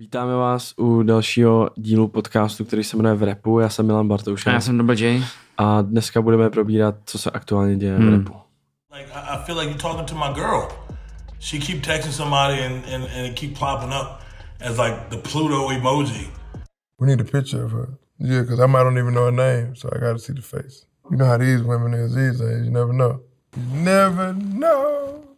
Vítáme 0.00 0.36
vás 0.36 0.74
u 0.76 1.02
dalšího 1.02 1.70
dílu 1.76 2.08
podcastu, 2.08 2.64
který 2.64 2.84
se 2.84 2.96
jmenuje 2.96 3.14
V 3.14 3.22
repu. 3.22 3.58
Já 3.58 3.68
jsem 3.68 3.86
Milan 3.86 4.08
Bartouš. 4.08 4.46
A 4.46 4.50
já 4.50 4.60
jsem 4.60 4.78
Double 4.78 5.00
J. 5.00 5.24
A 5.58 5.82
dneska 5.82 6.22
budeme 6.22 6.50
probírat, 6.50 6.94
co 7.04 7.18
se 7.18 7.30
aktuálně 7.30 7.76
děje 7.76 7.96
hmm. 7.96 8.08
v 8.08 8.18
repu. 8.18 8.32
Like 8.98 9.12
I 9.12 9.44
feel 9.44 9.58
like 9.58 9.70
you're 9.70 9.82
talking 9.82 10.08
to 10.08 10.14
my 10.14 10.34
girl. 10.34 10.62
She 11.40 11.58
keep 11.58 11.84
texting 11.84 12.12
somebody 12.12 12.66
and, 12.66 12.84
and, 12.84 13.04
and 13.04 13.26
it 13.26 13.34
keep 13.34 13.58
plopping 13.58 13.92
up 13.92 14.06
as 14.60 14.78
like 14.78 14.96
the 15.10 15.16
Pluto 15.16 15.70
emoji. 15.70 16.30
We 17.00 17.06
need 17.06 17.20
a 17.20 17.38
picture 17.38 17.64
of 17.64 17.72
her. 17.72 17.88
Yeah, 18.18 18.40
because 18.40 18.64
I 18.64 18.66
might 18.66 18.84
don't 18.84 18.98
even 18.98 19.14
know 19.14 19.24
her 19.24 19.36
name, 19.36 19.76
so 19.76 19.88
I 19.96 19.98
got 19.98 20.12
to 20.12 20.18
see 20.18 20.34
the 20.34 20.42
face. 20.42 20.86
You 21.10 21.16
know 21.16 21.26
how 21.26 21.38
these 21.38 21.62
women 21.62 21.94
is 21.94 22.14
these 22.14 22.38
days. 22.38 22.64
You 22.64 22.70
never 22.70 22.92
know. 22.92 23.20
You 23.56 23.84
never 23.84 24.32
know. 24.32 25.29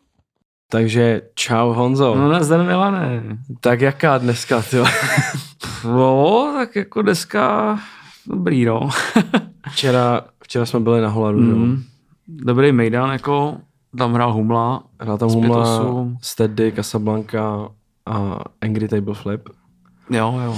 Takže 0.73 1.23
čau 1.35 1.73
Honzo. 1.73 2.15
No 2.15 2.33
nazdar 2.33 2.65
Milane. 2.65 3.23
Tak 3.61 3.81
jaká 3.81 4.19
dneska, 4.19 4.63
ty? 4.63 4.77
No, 5.85 6.53
tak 6.57 6.77
jako 6.77 7.03
dneska 7.03 7.79
dobrý, 8.27 8.65
no. 8.65 8.89
včera, 9.71 10.21
včera 10.43 10.67
jsme 10.67 10.81
byli 10.81 11.01
na 11.01 11.09
Holadu, 11.09 11.39
mm. 11.39 11.63
mm. 11.63 11.83
Dobrý 12.29 12.73
Mejdan, 12.73 13.11
jako 13.11 13.57
tam 13.99 14.15
hrál 14.15 14.33
Humla. 14.33 14.83
Hrál 15.01 15.19
tam 15.19 15.29
Humla, 15.29 15.81
Steady, 16.23 16.73
Casablanca 16.73 17.69
a 18.07 18.39
Angry 18.61 18.89
Table 18.89 19.15
Flip. 19.15 19.49
Jo, 20.11 20.41
jo. 20.45 20.57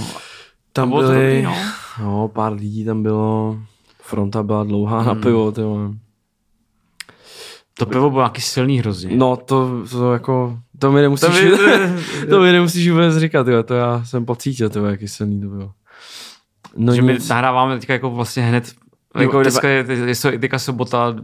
Tam 0.73 0.89
bylo 0.89 1.03
byli, 1.03 1.15
dobrý, 1.15 1.43
no. 1.43 1.55
no, 2.01 2.29
pár 2.29 2.53
lidí 2.53 2.85
tam 2.85 3.03
bylo, 3.03 3.59
fronta 4.03 4.43
byla 4.43 4.65
dlouhá 4.65 5.01
mm. 5.01 5.07
na 5.07 5.15
pivo, 5.15 5.53
ty. 5.53 5.63
To 7.79 7.87
pivo 7.87 8.11
bylo 8.11 8.23
nějaký 8.23 8.41
silný 8.41 8.79
hrozně. 8.79 9.17
No 9.17 9.37
to, 9.37 9.85
to 9.91 10.13
jako, 10.13 10.59
to 10.79 10.93
mi 10.93 11.03
nemusíš, 11.03 11.29
to 11.29 11.33
mi, 11.33 11.51
to 12.31 12.41
mi 12.41 12.53
nemusíš 12.53 12.91
vůbec 12.91 13.17
říkat, 13.17 13.49
jo, 13.49 13.63
to 13.63 13.75
já 13.75 14.05
jsem 14.05 14.25
pocítil, 14.25 14.71
to 14.71 14.87
jaký 14.87 15.09
silný 15.09 15.41
to 15.41 15.47
bylo. 15.47 15.73
No 16.77 16.95
že 16.95 17.03
nic. 17.03 17.23
my 17.23 17.29
nahráváme 17.29 17.79
teďka 17.79 17.93
jako 17.93 18.11
vlastně 18.11 18.43
hned, 18.43 18.73
jako 19.21 19.43
dneska 19.43 19.69
je, 19.69 19.85
je, 19.89 20.15
je 20.33 20.39
teďka 20.39 20.59
sobota 20.59 21.09
uh, 21.09 21.17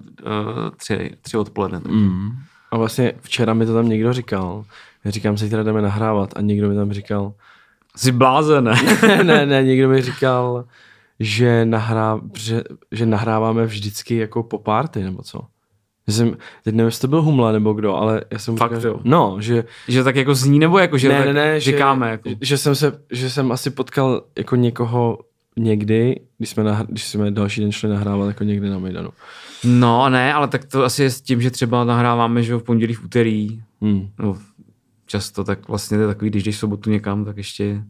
tři, 0.76 1.10
tři 1.22 1.36
odpoledne. 1.36 1.80
Mm. 1.88 2.30
A 2.70 2.76
vlastně 2.76 3.12
včera 3.20 3.54
mi 3.54 3.66
to 3.66 3.74
tam 3.74 3.88
někdo 3.88 4.12
říkal, 4.12 4.64
já 5.04 5.10
říkám, 5.10 5.36
se 5.36 5.48
teda 5.48 5.62
jdeme 5.62 5.82
nahrávat 5.82 6.36
a 6.36 6.40
někdo 6.40 6.68
mi 6.68 6.74
tam 6.74 6.92
říkal, 6.92 7.32
Jsi 7.96 8.12
blázen, 8.12 8.64
ne? 8.64 8.74
ne, 9.22 9.46
ne, 9.46 9.62
někdo 9.62 9.88
mi 9.88 10.02
říkal, 10.02 10.64
že, 11.20 11.64
nahrá, 11.64 12.20
že, 12.34 12.62
že 12.92 13.06
nahráváme 13.06 13.66
vždycky 13.66 14.16
jako 14.16 14.42
po 14.42 14.58
party, 14.58 15.02
nebo 15.02 15.22
co. 15.22 15.40
Že 16.11 16.16
jsem, 16.16 16.36
teď 16.64 16.75
nevím, 16.75 16.86
jestli 16.86 17.00
to 17.00 17.08
byl 17.08 17.22
Humla 17.22 17.53
nebo 17.53 17.72
kdo, 17.72 17.94
ale 17.97 18.25
já 18.33 18.39
jsem 18.39 18.56
Fakt 18.56 18.77
říkal, 18.77 19.00
no, 19.05 19.36
že... 19.41 19.64
Že 19.89 20.05
tak 20.05 20.16
jako 20.16 20.34
zní, 20.34 20.58
nebo 20.58 20.78
jako, 20.78 20.98
že 20.98 21.08
ne, 21.08 21.25
ne, 21.25 21.33
ne, 21.33 21.61
říkáme. 21.61 22.06
Že, 22.06 22.11
jako. 22.11 22.30
že, 22.41 22.58
jsem 22.58 22.75
se, 22.75 23.00
že 23.11 23.30
jsem 23.30 23.53
asi 23.53 23.70
potkal 23.70 24.22
jako 24.38 24.56
někoho 24.56 25.19
někdy, 25.56 26.20
když 26.38 26.50
jsme, 26.50 26.64
nahr- 26.64 26.86
když 26.88 27.05
jsme 27.05 27.31
další 27.31 27.61
den 27.61 27.72
šli 27.72 27.88
nahrávat 27.88 28.28
jako 28.28 28.44
někdy 28.44 28.70
na 28.70 28.78
Mejdanu. 28.78 29.11
No 29.64 30.08
ne, 30.08 30.34
ale 30.34 30.48
tak 30.48 30.64
to 30.64 30.84
asi 30.84 31.03
je 31.03 31.11
s 31.11 31.20
tím, 31.20 31.41
že 31.42 31.50
třeba 31.50 31.84
nahráváme 31.84 32.42
že 32.42 32.56
v 32.56 32.62
pondělí, 32.62 32.94
v 32.94 33.05
úterý, 33.05 33.62
Hmm. 33.83 34.08
no, 34.19 34.36
často, 35.06 35.44
tak 35.44 35.69
vlastně 35.69 35.97
to 35.97 36.03
je 36.03 36.06
takový, 36.08 36.31
když 36.31 36.42
jdeš 36.42 36.56
sobotu 36.58 36.91
někam, 36.91 37.25
tak 37.25 37.36
ještě... 37.36 37.83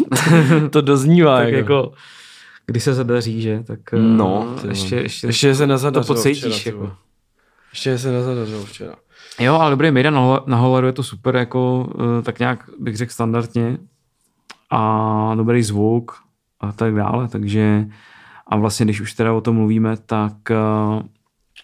to 0.70 0.80
doznívá. 0.80 1.36
tak 1.42 1.52
jako. 1.52 1.56
jako 1.74 1.92
když 2.66 2.82
se 2.84 2.94
zadaří, 2.94 3.42
že, 3.42 3.62
tak 3.66 3.80
No, 3.92 4.54
ty 4.62 4.68
ještě, 4.68 4.96
ještě, 4.96 5.26
ještě 5.26 5.54
se 5.54 5.66
nezadařilo 5.66 6.14
to 6.14 6.14
pocítíš. 6.14 6.38
včera, 6.38 6.54
ty 6.62 6.68
jako. 6.68 6.92
Ještě 7.72 7.98
se 7.98 8.12
nezadařilo 8.12 8.64
včera. 8.64 8.94
Jo, 9.40 9.54
ale 9.54 9.70
dobrý 9.70 9.90
Mejdan 9.90 10.14
na, 10.14 10.40
na 10.46 10.56
Holaru 10.56 10.86
je 10.86 10.92
to 10.92 11.02
super, 11.02 11.36
jako 11.36 11.90
uh, 11.94 12.22
tak 12.22 12.38
nějak 12.38 12.70
bych 12.78 12.96
řekl 12.96 13.12
standardně 13.12 13.78
a 14.70 15.34
dobrý 15.36 15.62
zvuk 15.62 16.12
a 16.60 16.72
tak 16.72 16.94
dále, 16.94 17.28
takže 17.28 17.86
a 18.46 18.56
vlastně, 18.56 18.84
když 18.86 19.00
už 19.00 19.14
teda 19.14 19.32
o 19.32 19.40
tom 19.40 19.56
mluvíme, 19.56 19.96
tak 19.96 20.32
uh, 20.50 21.02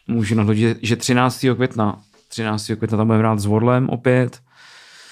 můžu 0.08 0.34
nadhodit, 0.34 0.78
že 0.82 0.96
13. 0.96 1.44
května 1.54 2.00
13. 2.28 2.66
května 2.76 2.98
tam 2.98 3.06
budeme 3.06 3.18
hrát 3.18 3.38
s 3.38 3.46
Warlem 3.46 3.88
opět, 3.88 4.40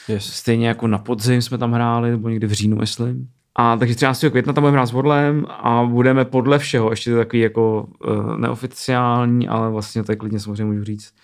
Yes. 0.08 0.24
stejně 0.32 0.68
jako 0.68 0.86
na 0.86 0.98
podzim 0.98 1.42
jsme 1.42 1.58
tam 1.58 1.72
hráli, 1.72 2.10
nebo 2.10 2.28
někdy 2.28 2.46
v 2.46 2.52
říjnu, 2.52 2.76
myslím. 2.76 3.28
A 3.56 3.76
takže 3.76 3.94
13. 3.94 4.24
května 4.30 4.52
tam 4.52 4.62
budeme 4.62 4.76
hrát 4.76 4.86
s 4.86 4.92
Warlem 4.92 5.46
a 5.48 5.84
budeme 5.84 6.24
podle 6.24 6.58
všeho, 6.58 6.90
ještě 6.90 7.10
to 7.10 7.16
takový 7.16 7.42
jako 7.42 7.88
uh, 8.08 8.36
neoficiální, 8.36 9.48
ale 9.48 9.70
vlastně 9.70 10.02
je 10.08 10.16
klidně 10.16 10.40
samozřejmě 10.40 10.64
můžu 10.64 10.84
říct, 10.84 11.14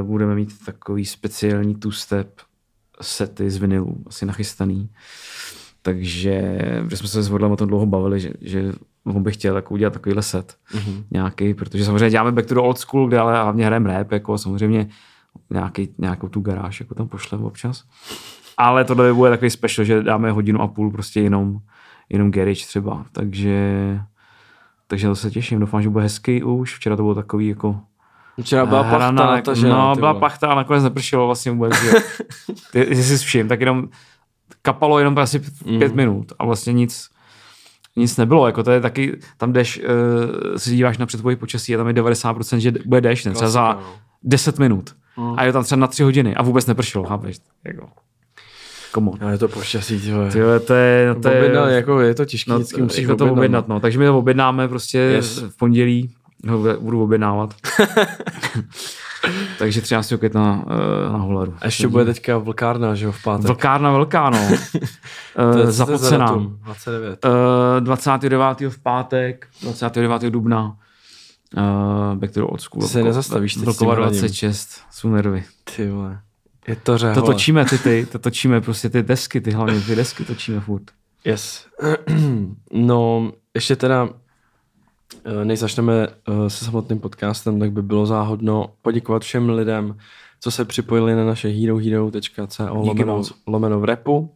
uh, 0.00 0.06
budeme 0.08 0.34
mít 0.34 0.64
takový 0.66 1.06
speciální 1.06 1.74
two-step 1.74 2.28
sety 3.00 3.50
z 3.50 3.56
vinilů, 3.56 4.04
asi 4.06 4.26
nachystaný. 4.26 4.90
Takže, 5.82 6.58
protože 6.84 6.96
jsme 6.96 7.08
se 7.08 7.22
s 7.22 7.28
Warlem 7.28 7.50
o 7.52 7.56
tom 7.56 7.68
dlouho 7.68 7.86
bavili, 7.86 8.20
že, 8.20 8.30
že 8.40 8.72
on 9.04 9.22
by 9.22 9.32
chtěl 9.32 9.56
jako 9.56 9.74
udělat 9.74 9.92
takovýhle 9.92 10.22
set 10.22 10.56
Mhm. 10.74 11.04
nějaký, 11.10 11.54
protože 11.54 11.84
samozřejmě 11.84 12.10
děláme 12.10 12.32
back 12.32 12.46
to 12.46 12.54
the 12.54 12.60
old 12.60 12.78
school, 12.78 13.08
kde 13.08 13.18
ale 13.18 13.42
hlavně 13.42 13.66
hrajeme 13.66 13.92
rap, 13.92 14.12
jako 14.12 14.38
samozřejmě 14.38 14.88
nějaký, 15.50 15.88
nějakou 15.98 16.28
tu 16.28 16.40
garáž, 16.40 16.80
jako 16.80 16.94
tam 16.94 17.08
pošleme 17.08 17.44
občas. 17.44 17.84
Ale 18.56 18.84
tohle 18.84 19.12
bude 19.12 19.30
takový 19.30 19.50
special, 19.50 19.84
že 19.84 20.02
dáme 20.02 20.30
hodinu 20.30 20.60
a 20.60 20.68
půl 20.68 20.90
prostě 20.90 21.20
jenom, 21.20 21.58
jenom 22.08 22.30
garage 22.30 22.66
třeba, 22.66 23.04
takže 23.12 24.00
takže 24.86 25.08
to 25.08 25.16
se 25.16 25.30
těším, 25.30 25.60
doufám, 25.60 25.82
že 25.82 25.88
bude 25.88 26.04
hezký 26.04 26.42
už, 26.42 26.76
včera 26.76 26.96
to 26.96 27.02
bylo 27.02 27.14
takový 27.14 27.48
jako 27.48 27.80
Včera 28.40 28.66
byla 28.66 28.82
pachta 28.82 28.96
hrana, 28.96 29.26
na 29.26 29.42
ta 29.42 29.54
žena, 29.54 29.76
No, 29.76 29.94
ty 29.94 30.00
byla 30.00 30.14
pachta 30.14 30.48
a 30.48 30.54
nakonec 30.54 30.84
nepršelo 30.84 31.26
vlastně 31.26 31.52
vůbec, 31.52 31.82
že 31.82 31.92
ty, 32.72 32.78
jestli 32.78 33.18
si 33.18 33.24
všim, 33.24 33.48
tak 33.48 33.60
jenom 33.60 33.88
kapalo 34.62 34.98
jenom 34.98 35.18
asi 35.18 35.42
pět 35.78 35.94
minut 35.94 36.32
a 36.38 36.44
vlastně 36.44 36.72
nic, 36.72 37.08
nic 37.96 38.16
nebylo, 38.16 38.46
jako 38.46 38.62
to 38.62 38.70
je 38.70 38.80
taky, 38.80 39.18
tam 39.36 39.52
jdeš, 39.52 39.80
uh, 39.80 40.56
si 40.56 40.70
díváš 40.76 40.98
na 40.98 41.06
předpověď 41.06 41.38
počasí 41.38 41.74
a 41.74 41.78
tam 41.78 41.88
je 41.88 41.94
90%, 41.94 42.56
že 42.56 42.72
bude 42.86 43.00
déšť, 43.00 43.22
třeba 43.22 43.50
za 43.50 43.72
Klasika, 43.72 43.90
no. 43.90 43.98
10 44.22 44.58
minut. 44.58 44.96
A 45.36 45.44
je 45.44 45.52
tam 45.52 45.64
třeba 45.64 45.80
na 45.80 45.86
3 45.86 46.02
hodiny 46.02 46.34
a 46.34 46.42
vůbec 46.42 46.66
nepršelo, 46.66 47.04
chápeš? 47.04 47.36
Jako, 47.64 47.88
come 48.96 49.10
on. 49.10 49.18
Ale 49.20 49.32
je 49.32 49.38
to 49.38 49.48
pošťastí, 49.48 50.00
ty 50.00 50.12
vole. 50.12 50.30
Tyjo, 50.32 50.60
to 50.60 50.74
je, 50.74 51.14
to 51.22 51.28
je, 51.28 51.74
jako 51.74 52.00
je 52.00 52.14
to 52.14 52.24
těžký, 52.24 52.50
no, 52.50 52.56
vždycky 52.56 52.82
musíš 52.82 53.06
to 53.06 53.12
objednat. 53.12 53.32
objednat, 53.36 53.68
no. 53.68 53.80
Takže 53.80 53.98
my 53.98 54.04
to 54.06 54.18
objednáme 54.18 54.68
prostě 54.68 54.98
Yes. 54.98 55.38
v 55.42 55.56
pondělí, 55.56 56.10
ho 56.48 56.58
budu 56.80 57.02
objednávat. 57.02 57.54
Takže 59.58 59.80
13. 59.80 60.12
května 60.18 60.64
uh, 60.66 61.12
na 61.12 61.18
Holaru. 61.18 61.54
A 61.60 61.64
ještě 61.66 61.88
bude 61.88 62.04
teďka 62.04 62.38
vlkárna, 62.38 62.94
že 62.94 63.04
jo, 63.06 63.12
v 63.12 63.22
pátek. 63.22 63.46
Vlkárna 63.46 63.92
velká, 63.92 64.30
no. 64.30 64.38
To 65.52 65.58
je- 65.58 65.64
uh, 65.64 65.70
zapocená. 65.70 66.26
datum, 66.26 66.58
29. 66.64 67.24
Uh, 67.24 67.30
29. 67.80 68.60
v 68.68 68.82
pátek, 68.82 69.46
29. 69.62 70.22
dubna. 70.30 70.76
Uh, 71.56 72.14
back 72.14 72.32
to 72.32 72.40
the 72.40 72.46
old 72.46 72.60
school. 72.60 72.82
Se 72.82 73.02
nezastavíš 73.02 73.54
teď 73.54 73.60
s 73.60 73.64
tím 73.64 73.72
Vlkova 73.72 73.94
hraním. 73.94 74.20
26, 74.20 74.68
jsou 74.90 75.08
nervy. 75.08 75.44
Ty 75.76 75.90
vole. 75.90 76.18
Je 76.68 76.76
to 76.76 76.98
řehole. 76.98 77.14
To 77.14 77.22
točíme 77.22 77.64
ty, 77.64 77.78
ty, 77.78 78.06
to 78.12 78.18
točíme 78.18 78.60
prostě 78.60 78.90
ty 78.90 79.02
desky, 79.02 79.40
ty 79.40 79.50
hlavně 79.50 79.80
ty 79.80 79.96
desky 79.96 80.24
točíme 80.24 80.60
furt. 80.60 80.82
Yes. 81.24 81.66
no, 82.72 83.32
ještě 83.54 83.76
teda, 83.76 84.08
eh, 85.24 85.44
než 85.44 85.58
začneme 85.58 86.06
eh, 86.06 86.50
se 86.50 86.64
samotným 86.64 86.98
podcastem, 86.98 87.60
tak 87.60 87.72
by 87.72 87.82
bylo 87.82 88.06
záhodno 88.06 88.70
poděkovat 88.82 89.22
všem 89.22 89.50
lidem, 89.50 89.96
co 90.40 90.50
se 90.50 90.64
připojili 90.64 91.14
na 91.14 91.24
naše 91.24 91.48
herohero.co 91.48 92.74
lomeno, 92.74 93.22
lomeno 93.46 93.80
v 93.80 93.84
repu. 93.84 94.32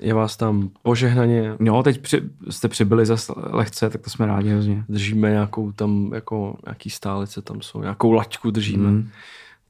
Je 0.00 0.14
vás 0.14 0.36
tam 0.36 0.70
požehnaně, 0.82 1.56
Jo, 1.60 1.82
teď 1.82 2.00
při, 2.00 2.22
jste 2.50 2.68
přibyli 2.68 3.06
zase 3.06 3.32
lehce, 3.36 3.90
tak 3.90 4.00
to 4.00 4.10
jsme 4.10 4.26
rádi 4.26 4.48
hrozně. 4.50 4.84
držíme 4.88 5.30
nějakou 5.30 5.72
tam, 5.72 6.10
jako 6.14 6.56
nějaký 6.66 6.90
stálice 6.90 7.42
tam 7.42 7.62
jsou, 7.62 7.80
nějakou 7.80 8.12
laťku 8.12 8.50
držíme. 8.50 8.90
Mm. 8.90 9.08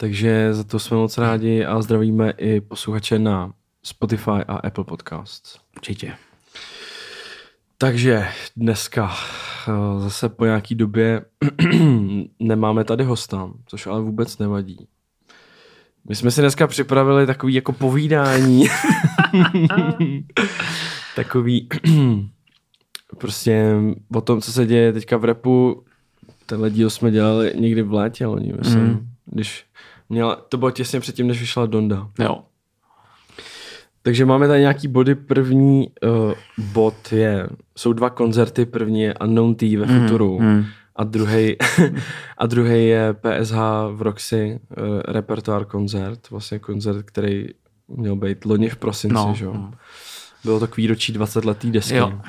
Takže 0.00 0.54
za 0.54 0.64
to 0.64 0.78
jsme 0.78 0.96
moc 0.96 1.18
rádi 1.18 1.64
a 1.64 1.82
zdravíme 1.82 2.30
i 2.30 2.60
posluchače 2.60 3.18
na 3.18 3.52
Spotify 3.82 4.30
a 4.30 4.56
Apple 4.56 4.84
Podcasts. 4.84 5.58
Určitě. 5.76 6.12
Takže 7.78 8.26
dneska 8.56 9.12
eh, 9.68 10.00
zase 10.00 10.28
po 10.28 10.44
nějaký 10.44 10.74
době 10.74 11.24
nemáme 12.38 12.84
tady 12.84 13.04
hosta, 13.04 13.50
což 13.66 13.86
ale 13.86 14.00
vůbec 14.00 14.38
nevadí. 14.38 14.86
My 16.08 16.14
jsme 16.14 16.30
si 16.30 16.40
dneska 16.40 16.66
připravili 16.66 17.26
takový 17.26 17.54
jako 17.54 17.72
povídání. 17.72 18.64
takový 21.16 21.68
prostě 23.18 23.74
o 24.14 24.20
tom, 24.20 24.40
co 24.40 24.52
se 24.52 24.66
děje 24.66 24.92
teďka 24.92 25.16
v 25.16 25.24
repu. 25.24 25.84
Tenhle 26.46 26.70
díl 26.70 26.90
jsme 26.90 27.10
dělali 27.10 27.52
někdy 27.56 27.82
v 27.82 27.92
létě, 27.92 28.26
loni, 28.26 28.52
myslím. 28.58 28.84
Mm. 28.84 29.10
Když 29.26 29.69
měla, 30.10 30.36
to 30.36 30.56
bylo 30.56 30.70
těsně 30.70 31.00
předtím, 31.00 31.26
než 31.26 31.40
vyšla 31.40 31.66
Donda. 31.66 32.08
Jo. 32.18 32.42
Takže 34.02 34.26
máme 34.26 34.48
tady 34.48 34.60
nějaký 34.60 34.88
body. 34.88 35.14
První 35.14 35.88
uh, 36.02 36.32
bod 36.72 37.12
je, 37.12 37.48
jsou 37.76 37.92
dva 37.92 38.10
koncerty. 38.10 38.66
První 38.66 39.02
je 39.02 39.14
Unknown 39.14 39.54
T 39.54 39.76
ve 39.76 39.86
Futuru 39.86 40.40
mm. 40.40 40.64
a 40.96 41.04
druhý 41.04 41.56
a 42.38 42.46
druhý 42.46 42.86
je 42.86 43.12
PSH 43.14 43.56
v 43.92 44.02
Roxy 44.02 44.60
uh, 44.78 45.00
repertoár 45.08 45.64
koncert. 45.64 46.30
Vlastně 46.30 46.58
koncert, 46.58 47.02
který 47.02 47.46
měl 47.88 48.16
být 48.16 48.44
loni 48.44 48.68
v 48.68 48.76
prosinci, 48.76 49.14
No, 49.14 49.34
že 49.36 49.46
no. 49.46 49.72
Bylo 50.44 50.60
to 50.60 50.66
k 50.66 50.76
výročí 50.76 51.12
20 51.12 51.44
letý 51.44 51.70
desky. 51.70 51.96
Jo. 51.96 52.20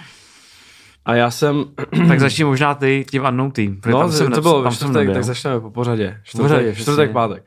A 1.05 1.15
já 1.15 1.31
jsem, 1.31 1.63
tak 2.07 2.19
začni 2.19 2.43
možná 2.43 2.75
ty 2.75 3.05
tím 3.11 3.25
Unknown 3.25 3.51
Team. 3.51 3.77
no, 3.87 3.99
tam 3.99 4.11
jsem 4.11 4.31
to 4.31 4.41
bylo 4.41 4.63
tam 4.63 4.71
čtvrtek, 4.73 5.13
tak 5.13 5.23
začneme 5.23 5.59
po 5.59 5.71
pořadě. 5.71 6.17
Čtvrtek, 6.23 6.43
pořadě, 6.51 6.75
čtvrtek, 6.75 6.95
přesně. 6.95 7.13
pátek. 7.13 7.43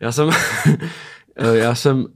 Já 0.00 0.12
jsem, 0.12 0.30
já 1.52 1.74
jsem, 1.74 2.06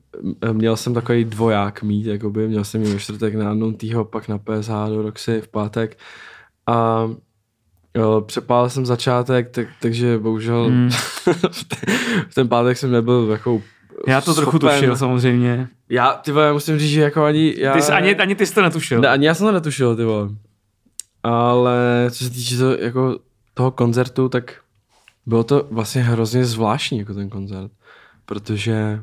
měl 0.53 0.77
jsem 0.77 0.95
takový 0.95 1.25
dvoják 1.25 1.83
mít, 1.83 2.07
jakoby, 2.07 2.49
měl 2.49 2.65
jsem 2.65 2.83
ji 2.83 2.93
ve 2.93 2.99
čtvrtek 2.99 3.35
na 3.35 3.53
Unknown 3.53 3.75
pak 4.11 4.29
na 4.29 4.39
PSH 4.39 4.71
do 4.89 5.03
Roxy 5.03 5.41
v 5.41 5.49
pátek 5.49 5.99
a 6.67 7.09
jo, 7.97 8.25
přepálil 8.27 8.71
jsem 8.71 8.87
začátek, 8.87 9.51
tak, 9.51 9.67
takže 9.81 10.19
bohužel 10.19 10.65
Hmm. 10.65 10.91
v 12.29 12.35
ten 12.35 12.49
pátek 12.49 12.77
jsem 12.77 12.93
nebyl 12.93 13.29
jako 13.31 13.63
Já 14.07 14.21
to 14.21 14.35
trochu 14.35 14.57
schopen- 14.59 14.75
tušil 14.75 14.97
samozřejmě. 14.97 15.69
Já, 15.89 16.13
ty 16.13 16.33
vole, 16.33 16.47
já 16.47 16.53
musím 16.53 16.79
říct, 16.79 16.91
že 16.91 17.01
jako 17.01 17.25
ani... 17.25 17.55
Já, 17.59 17.73
Ty 17.75 17.83
jsi, 17.83 17.93
ani, 17.93 18.15
ani 18.17 18.35
ty 18.35 18.47
jsi 18.47 18.55
to 18.55 18.63
netušil. 18.63 19.01
ne, 19.01 19.09
ani 19.09 19.27
já 19.27 19.35
jsem 19.35 19.47
to 19.47 19.53
netušil, 19.53 19.97
ty 19.97 20.05
vole. 20.05 20.29
Ale 21.23 22.07
co 22.11 22.25
se 22.25 22.31
týče 22.31 22.57
to, 22.59 22.79
jako 22.79 23.19
toho 23.55 23.71
koncertu, 23.71 24.29
tak 24.29 24.55
bylo 25.27 25.45
to 25.45 25.67
vlastně 25.71 26.03
hrozně 26.03 26.45
zvláštní, 26.45 26.99
jako 26.99 27.15
ten 27.15 27.29
koncert. 27.31 27.73
Protože 28.27 29.03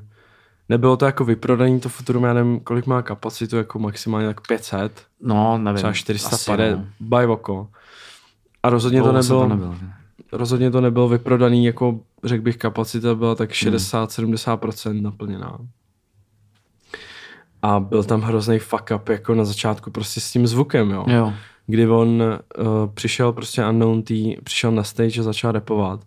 nebylo 0.70 0.98
to 0.98 1.06
jako 1.06 1.26
vyprodaný, 1.26 1.80
to 1.80 1.90
Futurum, 1.90 2.24
já 2.24 2.34
nevím, 2.34 2.60
kolik 2.60 2.86
má 2.86 3.02
kapacitu, 3.02 3.58
jako 3.58 3.80
maximálně 3.80 4.28
tak 4.28 4.48
500, 4.48 5.06
No, 5.22 5.58
nevím. 5.58 5.76
třeba 5.78 5.90
Asi, 5.90 6.00
450 6.00 6.56
no. 6.78 6.86
by 7.00 7.26
oko. 7.26 7.68
A 8.64 8.70
rozhodně 8.70 9.00
to 9.02 9.08
Dlouho 9.08 9.24
jsem 9.24 9.50
nebylo, 9.50 9.70
nebyl. 9.70 9.76
rozhodně 10.32 10.72
to 10.72 10.82
nebylo 10.82 11.08
vyprodaný, 11.10 11.66
jako 11.66 12.00
řekl 12.24 12.44
bych, 12.44 12.58
kapacita 12.58 13.16
byla 13.16 13.30
Hmm. 13.30 13.38
tak 13.38 13.50
60-70% 13.52 15.02
naplněná. 15.02 15.58
A 17.62 17.80
byl 17.80 18.04
tam 18.04 18.22
hrozný 18.22 18.60
fuck 18.60 18.92
up 18.96 19.10
jako 19.10 19.36
na 19.36 19.46
začátku 19.46 19.92
prostě 19.92 20.20
s 20.20 20.32
tím 20.32 20.48
zvukem, 20.48 20.90
jo. 20.92 21.06
Jo. 21.08 21.34
Kdy 21.68 21.88
on 21.88 22.22
uh, 22.22 22.66
přišel 22.94 23.34
prostě 23.34 23.66
Unknown 23.66 24.04
T, 24.04 24.38
přišel 24.44 24.72
na 24.72 24.84
stage 24.84 25.20
a 25.20 25.24
začal 25.24 25.52
rapovat. 25.52 26.00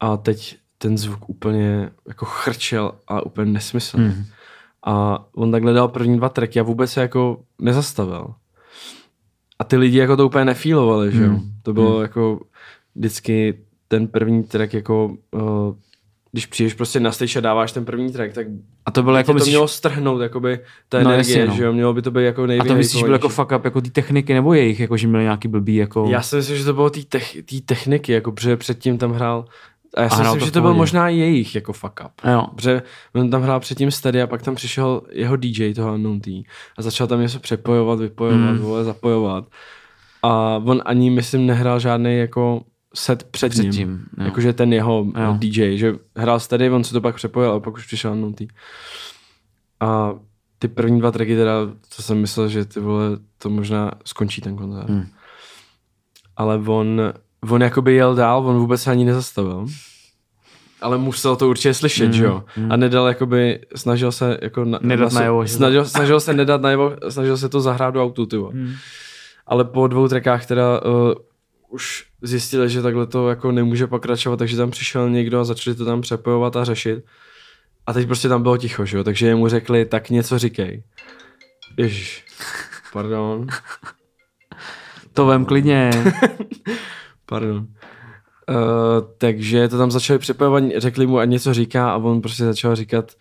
A 0.00 0.16
teď 0.16 0.56
ten 0.78 0.98
zvuk 0.98 1.28
úplně 1.28 1.90
jako 2.08 2.24
chrčel 2.24 2.92
a 3.08 3.26
úplně 3.26 3.52
nesmyslný. 3.52 4.04
Mhm. 4.04 4.24
A 4.86 5.24
on 5.34 5.52
takhle 5.52 5.72
dal 5.72 5.88
první 5.88 6.16
dva 6.16 6.28
tracky 6.28 6.60
a 6.60 6.62
vůbec 6.62 6.90
se 6.90 7.00
jako 7.00 7.40
nezastavil. 7.58 8.34
A 9.58 9.64
ty 9.64 9.76
lidi 9.76 9.98
jako 9.98 10.16
to 10.16 10.26
úplně 10.26 10.44
nefílovali, 10.44 11.12
že 11.12 11.22
jo. 11.22 11.28
Hmm. 11.28 11.52
To 11.62 11.72
bylo 11.72 12.02
jako 12.02 12.40
vždycky 12.94 13.58
ten 13.88 14.08
první 14.08 14.42
track 14.42 14.74
jako 14.74 15.06
uh, 15.06 15.74
když 16.36 16.46
přijdeš 16.46 16.74
prostě 16.74 17.00
na 17.00 17.12
stage 17.12 17.38
a 17.38 17.40
dáváš 17.40 17.72
ten 17.72 17.84
první 17.84 18.12
track, 18.12 18.32
tak 18.34 18.46
A 18.86 18.90
to 18.90 19.02
bylo 19.02 19.16
jako 19.16 19.20
jako 19.20 19.32
to 19.32 19.34
myslíš, 19.34 19.52
mělo 19.52 19.68
strhnout, 19.68 20.20
jakoby 20.20 20.60
ta 20.88 21.02
No, 21.02 21.10
energie, 21.10 21.38
jasně, 21.38 21.50
no. 21.50 21.56
že 21.56 21.64
jo, 21.64 21.72
mělo 21.72 21.94
by 21.94 22.02
to 22.02 22.10
být 22.10 22.24
jako 22.24 22.44
a 22.60 22.64
to 22.64 22.74
myslíš, 22.74 23.02
byl 23.02 23.12
jako 23.12 23.28
fuck 23.28 23.52
up 23.56 23.64
jako 23.64 23.80
ty 23.80 23.90
techniky 23.90 24.34
nebo 24.34 24.54
jejich, 24.54 24.80
jako 24.80 24.96
že 24.96 25.08
měli 25.08 25.22
nějaký 25.24 25.48
blbý 25.48 25.76
jako... 25.76 26.06
Já 26.10 26.22
si 26.22 26.36
myslím, 26.36 26.56
že 26.56 26.64
to 26.64 26.72
bylo 26.72 26.90
té 26.90 27.00
tech, 27.08 27.36
tý 27.44 27.60
techniky, 27.60 28.12
jako 28.12 28.32
protože 28.32 28.56
předtím 28.56 28.98
tam 28.98 29.12
hrál, 29.12 29.44
a 29.96 30.02
já 30.02 30.08
si 30.10 30.22
myslím, 30.22 30.38
to 30.40 30.44
že 30.46 30.52
to 30.52 30.60
byl 30.60 30.74
možná 30.74 31.08
jejich 31.08 31.54
jako 31.54 31.72
fuck 31.72 32.00
up. 32.04 32.12
Jo. 32.30 32.46
Protože 32.56 32.82
on 33.14 33.30
tam 33.30 33.42
hrál 33.42 33.60
předtím 33.60 33.90
steady 33.90 34.22
a 34.22 34.26
pak 34.26 34.42
tam 34.42 34.54
přišel 34.54 35.02
jeho 35.12 35.36
DJ 35.36 35.74
toho 35.74 35.94
Unknown 35.94 36.20
T 36.20 36.44
a 36.78 36.82
začal 36.82 37.06
tam 37.06 37.20
něco 37.20 37.38
přepojovat, 37.40 37.98
vypojovat, 38.00 38.50
Mm. 38.52 38.58
vole, 38.58 38.84
zapojovat. 38.84 39.44
A 40.22 40.62
on 40.64 40.82
ani, 40.84 41.10
myslím, 41.10 41.46
nehrál 41.46 41.80
žádný 41.80 42.18
jako 42.18 42.62
set 42.96 43.24
před, 43.24 43.48
Předtím, 43.48 43.88
ním. 43.88 44.06
jo. 44.18 44.24
Jakože 44.24 44.52
ten 44.52 44.72
jeho 44.72 45.06
Jo. 45.24 45.34
DJ, 45.38 45.76
že 45.78 45.94
hrál 46.16 46.40
steady, 46.40 46.70
on 46.70 46.84
se 46.84 46.92
to 46.92 47.00
pak 47.00 47.14
přepojil 47.14 47.50
a 47.52 47.60
pak 47.60 47.74
už 47.74 47.86
přišel 47.86 48.12
Unknown. 48.12 48.34
A 49.80 50.12
ty 50.58 50.68
první 50.68 51.00
dva 51.00 51.10
tracky 51.10 51.36
teda, 51.36 51.52
co 51.88 52.02
jsem 52.02 52.18
myslel, 52.20 52.48
že 52.48 52.64
ty 52.64 52.80
vole, 52.80 53.08
to 53.38 53.50
možná 53.50 53.90
skončí 54.04 54.40
ten 54.40 54.56
koncert. 54.56 54.88
Hmm. 54.88 55.06
Ale 56.36 56.58
on, 56.66 57.00
on 57.50 57.62
jakoby 57.62 57.94
jel 57.94 58.14
dál, 58.14 58.46
on 58.46 58.56
vůbec 58.58 58.82
se 58.82 58.90
ani 58.90 59.04
nezastavil. 59.04 59.66
Ale 60.80 60.98
musel 60.98 61.36
to 61.36 61.48
určitě 61.48 61.74
slyšet, 61.74 62.04
Hmm, 62.04 62.12
že 62.12 62.24
jo? 62.24 62.44
A 62.70 62.76
nedal 62.76 63.06
jakoby, 63.06 63.60
snažil 63.76 64.12
se 64.12 64.38
jako... 64.42 64.64
Na, 64.64 64.78
Nedat 64.82 65.12
na, 65.12 65.20
najevo, 65.20 65.42
to- 65.42 65.48
snažil, 65.48 65.84
snažil 65.84 66.20
se 66.20 66.34
nedat 66.34 66.60
najevo, 66.60 66.96
snažil 67.08 67.36
se 67.36 67.48
to 67.48 67.60
zahrát 67.60 67.94
do 67.94 68.02
autu, 68.02 68.26
ty. 68.26 68.36
Hmm. 68.36 68.72
Ale 69.46 69.64
po 69.64 69.86
dvou 69.86 70.08
trackách 70.08 70.46
teda 70.46 70.80
uh, 70.84 71.12
už 71.68 72.06
zjistili, 72.22 72.70
že 72.70 72.82
takhle 72.82 73.06
to 73.06 73.28
jako 73.28 73.52
nemůže 73.52 73.86
pokračovat, 73.86 74.36
takže 74.36 74.56
tam 74.56 74.70
přišel 74.70 75.10
někdo 75.10 75.40
a 75.40 75.44
začali 75.44 75.76
to 75.76 75.84
tam 75.84 76.00
přepojovat 76.00 76.56
a 76.56 76.64
řešit. 76.64 77.04
A 77.86 77.92
teď 77.92 78.06
prostě 78.06 78.28
tam 78.28 78.42
bylo 78.42 78.56
ticho, 78.56 78.86
že 78.86 78.96
jo? 78.96 79.04
Takže 79.04 79.34
mu 79.34 79.48
řekli, 79.48 79.84
tak 79.84 80.10
něco 80.10 80.38
říkej. 80.38 80.82
Ježiš. 81.76 82.24
Pardon. 82.92 83.46
To 85.12 85.26
vem 85.26 85.44
klidně. 85.44 85.90
Pardon. 87.26 87.66
Uh, 88.48 89.08
takže 89.18 89.68
to 89.68 89.78
tam 89.78 89.90
začali 89.90 90.18
přepojovat, 90.18 90.64
řekli 90.76 91.06
mu, 91.06 91.18
ať 91.18 91.28
něco 91.28 91.54
říká 91.54 91.90
a 91.90 91.96
on 91.96 92.20
prostě 92.20 92.44
začal 92.44 92.76
říkat 92.76 93.12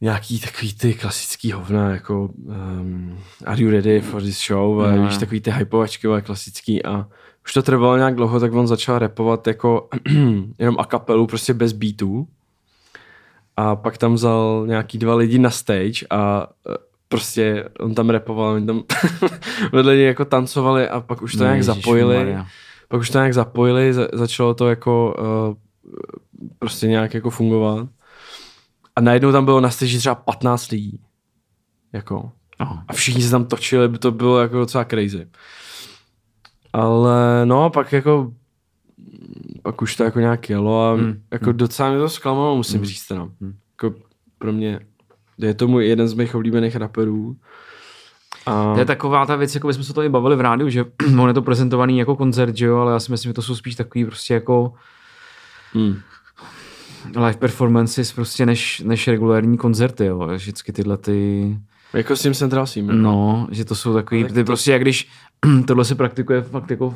nějaký 0.00 0.40
takový 0.40 0.74
ty 0.74 0.94
klasický 0.94 1.52
hovna, 1.52 1.90
jako 1.90 2.30
um, 2.44 3.18
Are 3.46 3.62
you 3.62 3.70
ready 3.70 4.00
for 4.00 4.22
this 4.22 4.46
show? 4.46 4.80
A 4.82 4.96
No. 4.96 5.06
víš, 5.06 5.18
takový 5.18 5.40
ty 5.40 5.50
hypovačky, 5.50 6.06
ale 6.06 6.22
klasický 6.22 6.84
a 6.84 7.06
už 7.44 7.52
to 7.52 7.62
trvalo 7.62 7.96
nějak 7.96 8.14
dlouho, 8.14 8.40
tak 8.40 8.52
on 8.52 8.66
začal 8.66 8.98
repovat 8.98 9.46
jako 9.46 9.88
jenom 10.58 10.76
a 10.78 10.84
kapelu, 10.84 11.26
prostě 11.26 11.54
bez 11.54 11.72
beatů. 11.72 12.26
A 13.56 13.76
pak 13.76 13.98
tam 13.98 14.14
vzal 14.14 14.64
nějaký 14.66 14.98
dva 14.98 15.14
lidi 15.14 15.38
na 15.38 15.50
stage 15.50 16.06
a 16.10 16.46
eh, 16.70 16.74
prostě 17.08 17.68
on 17.80 17.94
tam 17.94 18.10
repoval, 18.10 18.52
oni 18.52 18.66
tam 18.66 18.82
vedle 19.72 19.96
něj 19.96 20.06
jako 20.06 20.24
tancovali 20.24 20.88
a 20.88 21.00
pak 21.00 21.22
už 21.22 21.32
to 21.32 21.42
nějak 21.44 21.62
zapojili. 21.64 22.14
Ježišmarja. 22.14 22.46
Pak 22.88 23.00
už 23.00 23.10
to 23.10 23.18
nějak 23.18 23.34
zapojili, 23.34 23.92
za, 23.94 24.08
začalo 24.12 24.54
to 24.54 24.68
jako 24.68 25.14
uh, 25.48 25.54
prostě 26.58 26.86
nějak 26.86 27.14
jako 27.14 27.30
fungovat. 27.30 27.88
A 29.00 29.02
najednou 29.02 29.32
tam 29.32 29.44
bylo 29.44 29.60
na 29.60 29.70
stage 29.70 29.98
třeba 29.98 30.14
15 30.14 30.70
lidí. 30.70 31.00
Jako. 31.92 32.32
No. 32.60 32.82
A 32.88 32.92
všichni 32.92 33.22
se 33.22 33.30
tam 33.30 33.44
točili, 33.44 33.98
to 33.98 34.10
bylo 34.10 34.38
jako 34.38 34.58
docela 34.58 34.84
crazy. 34.84 35.26
Ale 36.72 37.46
no, 37.46 37.70
pak 37.70 37.92
jako 37.92 38.32
pak 39.62 39.82
už 39.82 39.96
to 39.96 40.04
jako 40.04 40.20
nějak 40.20 40.50
jelo 40.50 40.82
a 40.82 40.94
Hmm, 40.94 41.22
jako 41.30 41.52
docela 41.52 41.90
mě 41.90 41.98
to 41.98 42.08
zklamalo, 42.08 42.56
musím 42.56 42.84
říct 42.84 43.06
teda. 43.06 43.28
Jako 43.70 43.94
pro 44.38 44.52
mě 44.52 44.80
je 45.38 45.54
to 45.54 45.68
můj 45.68 45.86
jeden 45.86 46.08
z 46.08 46.14
mých 46.14 46.34
oblíbených 46.34 46.76
raperů. 46.76 47.36
A 48.46 48.72
To 48.74 48.78
je 48.78 48.84
taková 48.84 49.26
ta 49.26 49.36
věc, 49.36 49.54
jako 49.54 49.66
bychom 49.66 49.84
se 49.84 49.94
to 49.94 50.02
i 50.02 50.08
bavili 50.08 50.36
v 50.36 50.40
rádiu, 50.40 50.68
že 50.70 50.84
on 51.20 51.28
je 51.28 51.34
to 51.34 51.42
prezentovaný 51.42 51.98
jako 51.98 52.16
koncert, 52.16 52.56
že 52.56 52.66
jo, 52.66 52.76
ale 52.76 52.92
já 52.92 53.00
si 53.00 53.12
myslím, 53.12 53.30
že 53.30 53.34
to 53.34 53.42
jsou 53.42 53.56
spíš 53.56 53.74
takový 53.74 54.04
prostě 54.04 54.34
jako 54.34 54.72
hmm. 55.72 56.00
Live 57.06 57.36
performances 57.38 58.12
prostě 58.12 58.46
než, 58.46 58.80
než 58.80 59.08
regulární 59.08 59.58
koncerty, 59.58 60.04
jo. 60.06 60.26
Vždycky 60.34 60.72
tyhle 60.72 60.96
ty, 60.96 61.56
Jako 61.94 62.16
s 62.16 62.22
tím 62.22 62.34
Central 62.34 62.66
Seam. 62.66 62.86
no, 63.02 63.48
že 63.50 63.64
to 63.64 63.74
jsou 63.74 63.94
takový, 63.94 64.22
Tak 64.22 64.32
ty 64.32 64.38
to- 64.38 64.46
prostě 64.46 64.72
jak 64.72 64.82
když 64.82 65.08
tohle 65.66 65.84
se 65.84 65.94
praktikuje 65.94 66.42
fakt 66.42 66.70
jako 66.70 66.94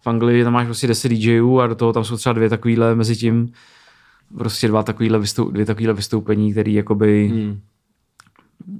v 0.00 0.06
Anglii, 0.06 0.44
tam 0.44 0.52
máš 0.52 0.66
prostě 0.66 0.86
10 0.86 1.08
DJů 1.08 1.60
a 1.60 1.66
do 1.66 1.74
toho 1.74 1.92
tam 1.92 2.04
jsou 2.04 2.16
třeba 2.16 2.32
dvě 2.32 2.48
takovýhle 2.48 2.94
mezi 2.94 3.16
tím, 3.16 3.52
prostě 4.38 4.68
dva 4.68 4.82
takovýhle, 4.82 5.18
vystou, 5.18 5.50
dvě 5.50 5.66
takovýhle 5.66 5.94
vystoupení, 5.94 6.52
které 6.52 6.70
jakoby 6.70 7.28
Hmm. 7.28 7.60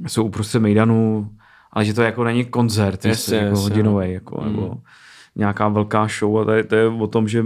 jsou 0.07 0.25
uprostřed 0.25 0.59
Mejdanu, 0.61 1.31
ale 1.73 1.85
že 1.85 1.95
to 1.95 2.02
jako 2.02 2.25
není 2.25 2.45
koncert, 2.45 3.05
Jasně, 3.05 3.09
jasně, 3.11 3.37
jako 3.37 3.49
jasně, 3.50 3.62
hodinový, 3.62 4.12
jako, 4.12 4.41
Mm. 4.41 4.52
nebo 4.52 4.75
nějaká 5.37 5.69
velká 5.69 6.09
show 6.19 6.38
a 6.38 6.45
to 6.45 6.50
je, 6.52 6.64
to 6.64 6.75
je 6.75 6.88
o 6.88 7.07
tom, 7.07 7.29
že 7.29 7.45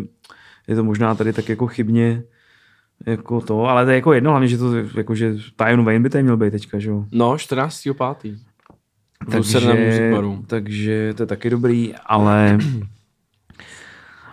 je 0.68 0.76
to 0.76 0.84
možná 0.84 1.14
tady 1.14 1.32
tak 1.32 1.48
jako 1.48 1.66
chybně 1.66 2.22
jako 3.06 3.40
to, 3.40 3.64
ale 3.64 3.84
to 3.84 3.90
je 3.90 3.94
jako 3.94 4.12
jedno, 4.12 4.30
hlavně, 4.30 4.48
že 4.48 4.58
to 4.58 4.74
jako, 4.96 5.14
že 5.14 5.34
Tyron 5.56 5.84
Wayne 5.84 6.02
by 6.02 6.10
tady 6.10 6.22
měl 6.22 6.36
být 6.36 6.50
teďka, 6.50 6.78
že 6.78 6.90
jo. 6.90 7.04
No, 7.12 7.38
14. 7.38 7.82
5. 8.22 8.36
V 9.28 9.34
Lucerna 9.34 9.74
Music 9.74 10.02
Baru. 10.14 10.44
takže 10.46 11.14
to 11.16 11.22
je 11.22 11.26
taky 11.26 11.50
dobrý, 11.50 11.94
ale 12.06 12.58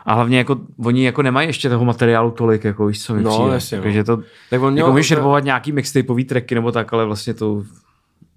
a 0.05 0.13
hlavně 0.13 0.37
jako 0.37 0.57
oni 0.85 1.05
jako 1.05 1.21
nemají 1.21 1.49
ještě 1.49 1.69
toho 1.69 1.85
materiálu 1.85 2.31
tolik, 2.31 2.63
jako 2.63 2.85
víš 2.85 3.03
co 3.03 3.13
mi 3.15 3.21
No, 3.23 3.31
přijde. 3.31 3.53
jasně, 3.53 3.77
no. 3.77 3.83
Takže 3.83 4.03
to, 4.03 4.17
Tak 4.49 4.61
on 4.61 4.77
jako 4.77 4.91
můžeš 4.91 5.11
repovat 5.11 5.43
nějaký 5.43 5.71
mixtapeový 5.71 6.25
tracky 6.25 6.55
nebo 6.55 6.71
tak, 6.71 6.93
ale 6.93 7.05
vlastně 7.05 7.33
to 7.33 7.63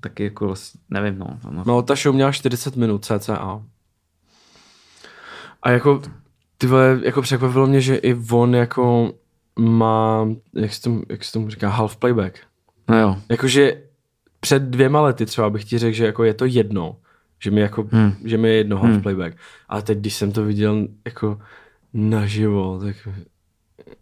taky 0.01 0.25
jako 0.25 0.47
vlastně, 0.47 0.81
nevím, 0.91 1.19
no. 1.19 1.27
no. 1.51 1.63
no, 1.67 1.83
ta 1.83 1.95
show 1.95 2.15
měla 2.15 2.33
40 2.33 2.77
minut 2.77 3.05
cca. 3.05 3.63
A 5.63 5.71
jako, 5.71 6.03
ty 6.59 6.67
vole, 6.67 7.01
jako 7.03 7.23
překvapilo 7.23 7.67
mě, 7.67 7.81
že 7.81 7.97
i 7.97 8.15
on 8.31 8.55
jako 8.55 9.13
má, 9.59 10.29
jak 10.55 10.73
se 10.75 10.83
tomu, 10.83 11.03
jak 11.09 11.25
se 11.25 11.33
tomu 11.33 11.51
říká, 11.51 11.69
half 11.69 11.97
playback. 11.97 12.39
no 12.89 12.99
jo. 13.01 13.17
Jakože 13.29 13.83
před 14.41 14.63
dvěma 14.63 15.01
lety 15.01 15.27
třeba 15.27 15.51
bych 15.51 15.65
ti 15.65 15.79
řekl, 15.79 15.97
že 15.97 16.07
jako 16.07 16.25
je 16.25 16.35
to 16.35 16.45
jedno, 16.45 16.97
že 17.43 17.51
mi, 17.51 17.61
jako, 17.61 17.89
Hmm. 17.93 18.13
že 18.25 18.39
mi 18.39 18.49
je 18.49 18.55
jedno 18.55 18.77
half 18.79 18.91
Hmm. 18.93 19.03
playback. 19.03 19.37
Ale 19.69 19.83
teď, 19.83 19.99
když 19.99 20.15
jsem 20.15 20.33
to 20.33 20.45
viděl 20.45 20.89
jako 21.05 21.39
naživo, 21.95 22.81
tak 22.85 22.97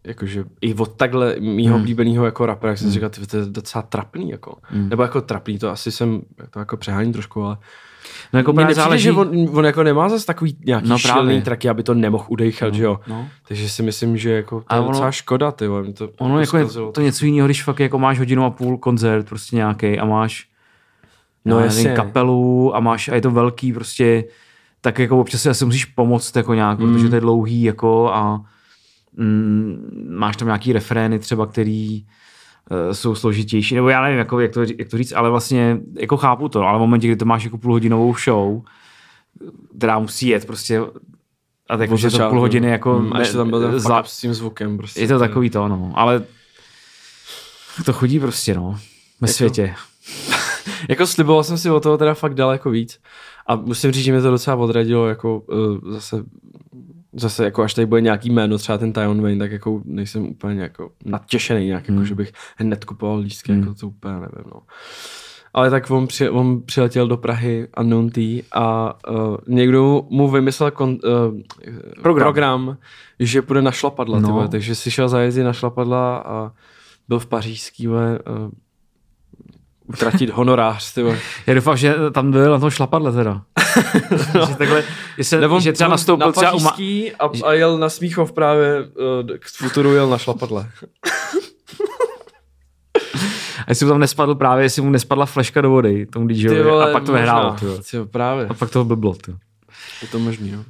jakože 0.05 0.45
i 0.61 0.75
od 0.75 0.97
takhle 0.97 1.37
mýho 1.41 1.75
Hmm. 1.75 1.83
oblíbeného 1.83 2.25
jako 2.25 2.47
rapera, 2.47 2.71
jak 2.71 2.79
jsem 2.79 2.89
si 2.89 2.95
říkal, 2.95 3.11
to 3.11 3.37
je 3.37 3.47
docela 3.47 3.83
trapný, 3.83 4.31
jako. 4.31 4.57
Nebo 4.71 5.03
jako 5.03 5.21
trapný, 5.21 5.59
to 5.59 5.71
asi 5.71 5.93
jsem, 5.93 6.23
to 6.51 6.59
jako 6.59 6.77
přeháním 6.77 7.13
trošku, 7.13 7.43
ale 7.43 7.57
No 8.33 8.39
jako 8.39 8.53
právě 8.53 8.75
záleží, 8.75 9.05
že 9.05 9.13
on, 9.13 9.49
on, 9.53 9.65
jako 9.65 9.83
nemá 9.83 10.09
zase 10.09 10.27
takový 10.27 10.57
nějaký 10.67 10.89
No 10.89 10.95
no, 10.95 10.99
šílený 10.99 11.43
traky, 11.43 11.69
aby 11.69 11.83
to 11.83 11.95
nemohl 11.95 12.25
udejchat, 12.29 12.75
že 12.75 12.85
jo. 12.85 13.01
no. 13.07 13.29
Takže 13.49 13.69
si 13.69 13.83
myslím, 13.83 14.17
že 14.17 14.31
jako 14.31 14.61
to 14.69 14.75
je 14.75 14.81
ono- 14.81 14.89
docela 14.91 15.11
škoda, 15.11 15.51
ty 15.53 15.67
vole, 15.67 15.93
to 15.93 16.09
Ono 16.19 16.41
jako 16.41 16.57
je 16.57 16.65
zkazilo. 16.65 16.93
to 16.93 17.01
něco 17.01 17.27
jiného, 17.27 17.47
když 17.49 17.63
fakt 17.63 17.81
jako 17.81 17.99
máš 17.99 18.19
hodinu 18.19 18.45
a 18.45 18.51
půl 18.51 18.79
koncert 18.79 19.29
prostě 19.29 19.57
nějaký 19.57 19.99
a 19.99 20.05
máš 20.05 20.47
No 21.45 21.57
nevím, 21.57 21.71
jasně. 21.71 21.93
kapelu 21.95 22.77
a 22.77 22.81
máš 22.81 23.09
a 23.09 23.15
je 23.15 23.21
to 23.21 23.31
velký 23.31 23.73
prostě 23.73 24.25
tak 24.81 24.99
jako 24.99 25.21
občas 25.21 25.43
si 25.43 25.49
asi 25.49 25.65
musíš 25.65 25.85
pomoct 25.85 26.37
jako 26.37 26.55
nějak, 26.55 26.79
mm. 26.79 26.93
protože 26.95 27.09
to 27.09 27.15
je 27.15 27.21
dlouhý 27.21 27.63
jako 27.63 28.11
a 28.13 28.41
mm, 29.17 30.07
máš 30.19 30.37
tam 30.37 30.49
nějaký 30.49 30.73
refrény 30.73 31.19
třeba, 31.19 31.47
který 31.47 32.05
jsou 32.93 33.15
složitější, 33.15 33.75
nebo 33.75 33.89
já 33.89 34.03
nevím, 34.03 34.19
jako, 34.19 34.41
jak, 34.41 34.53
to, 34.53 34.63
jak 34.79 34.89
to 34.91 34.99
říct, 34.99 35.13
ale 35.13 35.31
vlastně 35.31 35.79
jako 36.01 36.17
chápu 36.17 36.49
to, 36.49 36.63
ale 36.63 36.79
v 36.79 36.81
momentě, 36.81 37.07
kdy 37.07 37.17
to 37.17 37.25
máš 37.25 37.45
jako 37.45 37.59
půlhodinovou 37.59 38.15
show, 38.25 38.63
která 39.79 39.99
musí 39.99 40.29
jet 40.29 40.47
prostě 40.47 40.81
a 41.69 41.77
tak 41.77 41.91
je 41.91 42.11
to 42.11 42.29
půl 42.31 42.41
hodiny 42.41 42.69
jako 42.71 42.99
Mm, 42.99 43.13
a 43.13 43.19
ještě 43.19 43.37
tam 43.37 43.51
byl 43.51 43.61
ten 43.61 43.81
za- 43.81 44.03
s 44.03 44.21
tím 44.21 44.35
zvukem. 44.35 44.77
Prostě, 44.77 45.01
je 45.01 45.09
to 45.09 45.19
takový 45.19 45.51
to, 45.51 45.69
no, 45.69 45.93
ale 45.95 46.25
to 47.85 47.93
chodí 47.93 48.21
prostě, 48.21 48.55
no, 48.55 48.79
ve 49.21 49.29
světě. 49.29 49.75
Jako 50.89 51.07
sliboval 51.07 51.45
jsem 51.45 51.59
si 51.59 51.71
o 51.71 51.81
toho 51.81 51.99
teda 51.99 52.15
fakt 52.15 52.35
daleko 52.35 52.71
víc. 52.71 53.01
A 53.47 53.57
musím 53.57 53.93
říct, 53.93 54.05
že 54.05 54.13
mě 54.13 54.23
to 54.23 54.31
docela 54.31 54.57
odradilo, 54.57 55.09
jako 55.09 55.39
uh, 55.39 55.93
zase, 55.93 56.25
zase 57.17 57.45
jako 57.45 57.63
až 57.63 57.75
tady 57.75 57.87
bude 57.87 58.01
nějaký 58.01 58.31
jméno, 58.31 58.59
třeba 58.59 58.79
ten 58.79 58.93
Tyon 58.93 59.23
Wayne, 59.23 59.39
tak 59.39 59.53
jako 59.53 59.81
nejsem 59.85 60.27
úplně 60.27 60.63
jako 60.63 60.91
natěšený 61.05 61.67
nějak, 61.67 61.89
jako, 61.89 62.05
že 62.05 62.15
bych 62.15 62.33
hned 62.57 62.85
kupoval 62.85 63.19
lístky, 63.19 63.53
jako 63.53 63.75
to 63.75 63.89
úplně 63.89 64.15
nevím, 64.15 64.51
no. 64.55 64.61
Ale 65.55 65.71
tak 65.71 65.91
on, 65.91 66.07
při, 66.07 66.29
on 66.31 66.63
přiletěl 66.63 67.09
do 67.09 67.17
Prahy 67.17 67.69
Unknown 67.81 68.11
T 68.11 68.43
a 68.53 68.95
uh, 69.11 69.37
někdo 69.49 70.03
mu 70.11 70.31
vymyslel 70.31 70.71
kon, 70.71 70.89
uh, 70.91 70.99
program. 72.03 72.25
program, 72.25 72.77
že 73.21 73.43
půjde 73.43 73.63
na 73.63 73.71
šlapadla, 73.71 74.21
No. 74.21 74.29
tyhle, 74.29 74.49
takže 74.49 74.75
si 74.75 74.91
šel 74.91 75.09
zajezdit 75.09 75.45
na 75.45 75.53
šlapadla 75.53 76.17
a 76.19 76.53
byl 77.09 77.19
v 77.19 77.27
pařížský, 77.27 77.89
uh, 77.89 77.97
utratit 79.87 80.31
honorář, 80.31 80.95
ty 80.95 81.03
vole. 81.03 81.19
Já 81.47 81.55
doufám, 81.55 81.77
že 81.77 81.95
tam 82.13 82.31
byl 82.31 82.51
na 82.51 82.59
tom 82.59 82.71
šlapadle 82.71 83.13
teda. 83.13 83.43
No. 84.35 84.47
že 84.49 84.55
takhle, 84.55 84.85
že, 85.19 85.25
se, 85.25 85.41
Nebo 85.41 85.61
že 85.61 85.73
třeba 85.73 85.91
nastoupil 85.91 86.27
na 86.27 86.33
třeba 86.33 86.53
u 86.53 86.59
ma- 86.59 87.13
a, 87.19 87.49
a, 87.49 87.53
jel 87.53 87.79
na 87.79 87.89
Smíchov 87.89 88.33
právě 88.33 88.81
uh, 88.81 88.87
k 89.39 89.49
Futuru 89.49 89.95
jel 89.95 90.09
na 90.09 90.19
šlapadle. 90.19 90.71
a 93.59 93.69
jestli 93.69 93.87
mu 93.87 93.93
tam 93.93 94.01
nespadl 94.01 94.35
právě, 94.35 94.65
jestli 94.65 94.83
mu 94.83 94.91
nespadla 94.91 95.27
fleška 95.27 95.61
do 95.61 95.71
vody, 95.71 96.07
tomu 96.07 96.27
DJovi, 96.27 96.71
a 96.71 96.93
pak 96.93 97.05
to 97.05 97.17
jo. 97.17 97.57
Jo, 97.93 98.07
právě. 98.07 98.47
A 98.47 98.55
pak 98.55 98.71
toho 98.71 98.85
blblo. 98.85 99.15
Ty. 99.15 99.31
jo. 99.31 99.37
Je 100.03 100.09
to 100.09 100.19
možný, 100.19 100.53
no. 100.53 100.65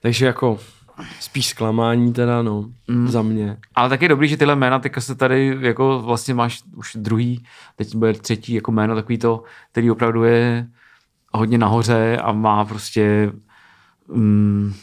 Takže 0.00 0.26
jako 0.26 0.58
spíš 1.20 1.48
zklamání 1.48 2.12
teda, 2.12 2.42
no, 2.42 2.64
mm. 2.88 3.08
za 3.08 3.22
mě. 3.22 3.56
Ale 3.74 3.88
tak 3.88 4.02
je 4.02 4.08
dobrý, 4.08 4.28
že 4.28 4.36
tyhle 4.36 4.56
jména, 4.56 4.78
teďka 4.78 5.00
se 5.00 5.14
tady 5.14 5.56
jako 5.60 6.02
vlastně 6.04 6.34
máš 6.34 6.62
už 6.76 6.96
druhý, 6.96 7.44
teď 7.76 7.94
bude 7.94 8.12
třetí 8.12 8.54
jako 8.54 8.72
jméno 8.72 8.94
takový 8.94 9.18
to, 9.18 9.42
který 9.72 9.90
opravdu 9.90 10.24
je 10.24 10.66
hodně 11.32 11.58
nahoře 11.58 12.18
a 12.22 12.32
má 12.32 12.64
prostě 12.64 13.32
mm, 14.08 14.74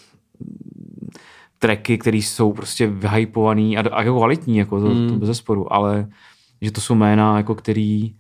tracky, 1.60 1.98
které 1.98 2.18
jsou 2.18 2.54
prostě 2.54 2.88
vyhypovaný 2.88 3.78
a, 3.78 3.90
a 3.92 4.04
jako 4.04 4.18
kvalitní, 4.18 4.58
jako 4.58 4.82
to, 4.82 4.90
mm. 4.90 5.10
to 5.10 5.16
bez 5.16 5.28
zesporu, 5.28 5.74
ale 5.74 6.08
že 6.62 6.72
to 6.72 6.82
jsou 6.82 6.96
jména, 6.96 7.38
jako 7.38 7.56
který, 7.56 8.16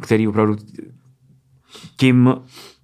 který 0.00 0.28
opravdu 0.28 0.56
tím 1.96 2.34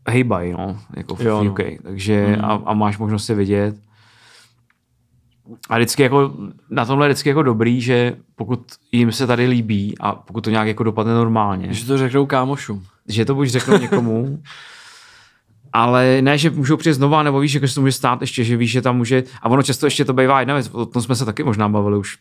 hejbají, 0.09 0.53
no, 0.53 0.79
jako 0.97 1.15
v 1.15 1.21
Jo, 1.21 1.31
jo, 1.31 1.45
no. 1.45 1.51
UK. 1.51 1.61
Takže 1.83 2.37
mm. 2.37 2.45
a, 2.45 2.63
a, 2.65 2.75
máš 2.75 2.99
možnost 2.99 3.25
se 3.25 3.35
vidět. 3.35 3.77
A 5.69 5.77
vždycky 5.77 6.03
jako, 6.03 6.35
na 6.71 6.85
tomhle 6.85 7.07
je 7.07 7.09
vždycky 7.09 7.29
jako 7.29 7.43
dobrý, 7.43 7.81
že 7.81 8.17
pokud 8.37 8.61
jim 8.93 9.13
se 9.13 9.27
tady 9.27 9.47
líbí 9.47 9.95
a 10.01 10.13
pokud 10.13 10.45
to 10.45 10.51
nějak 10.51 10.69
jako 10.69 10.83
dopadne 10.83 11.15
normálně, 11.15 11.75
Že 11.75 11.87
to 11.87 11.99
řeknou 11.99 12.27
kámošům. 12.27 12.85
Že 13.11 13.25
to 13.25 13.35
buď 13.35 13.49
řeknou 13.49 13.79
někomu, 13.79 14.43
ale 15.73 16.23
ne, 16.23 16.39
že 16.39 16.51
můžou 16.51 16.77
přijít 16.77 16.95
znova, 16.95 17.23
nebo 17.23 17.41
víš, 17.41 17.55
jako 17.55 17.69
se 17.69 17.75
to 17.75 17.81
může 17.81 17.93
stát 17.93 18.21
ještě, 18.21 18.45
že 18.45 18.57
víš, 18.57 18.71
že 18.71 18.83
tam 18.83 18.97
může, 18.97 19.23
a 19.43 19.49
ono 19.49 19.63
často 19.63 19.87
ještě 19.87 20.05
to 20.05 20.13
bývá 20.13 20.41
jedna 20.41 20.55
věc, 20.55 20.71
o 20.73 20.87
tom 20.87 21.03
jsme 21.03 21.17
se 21.17 21.25
taky 21.25 21.43
možná 21.43 21.69
bavili 21.69 21.99
už 21.99 22.19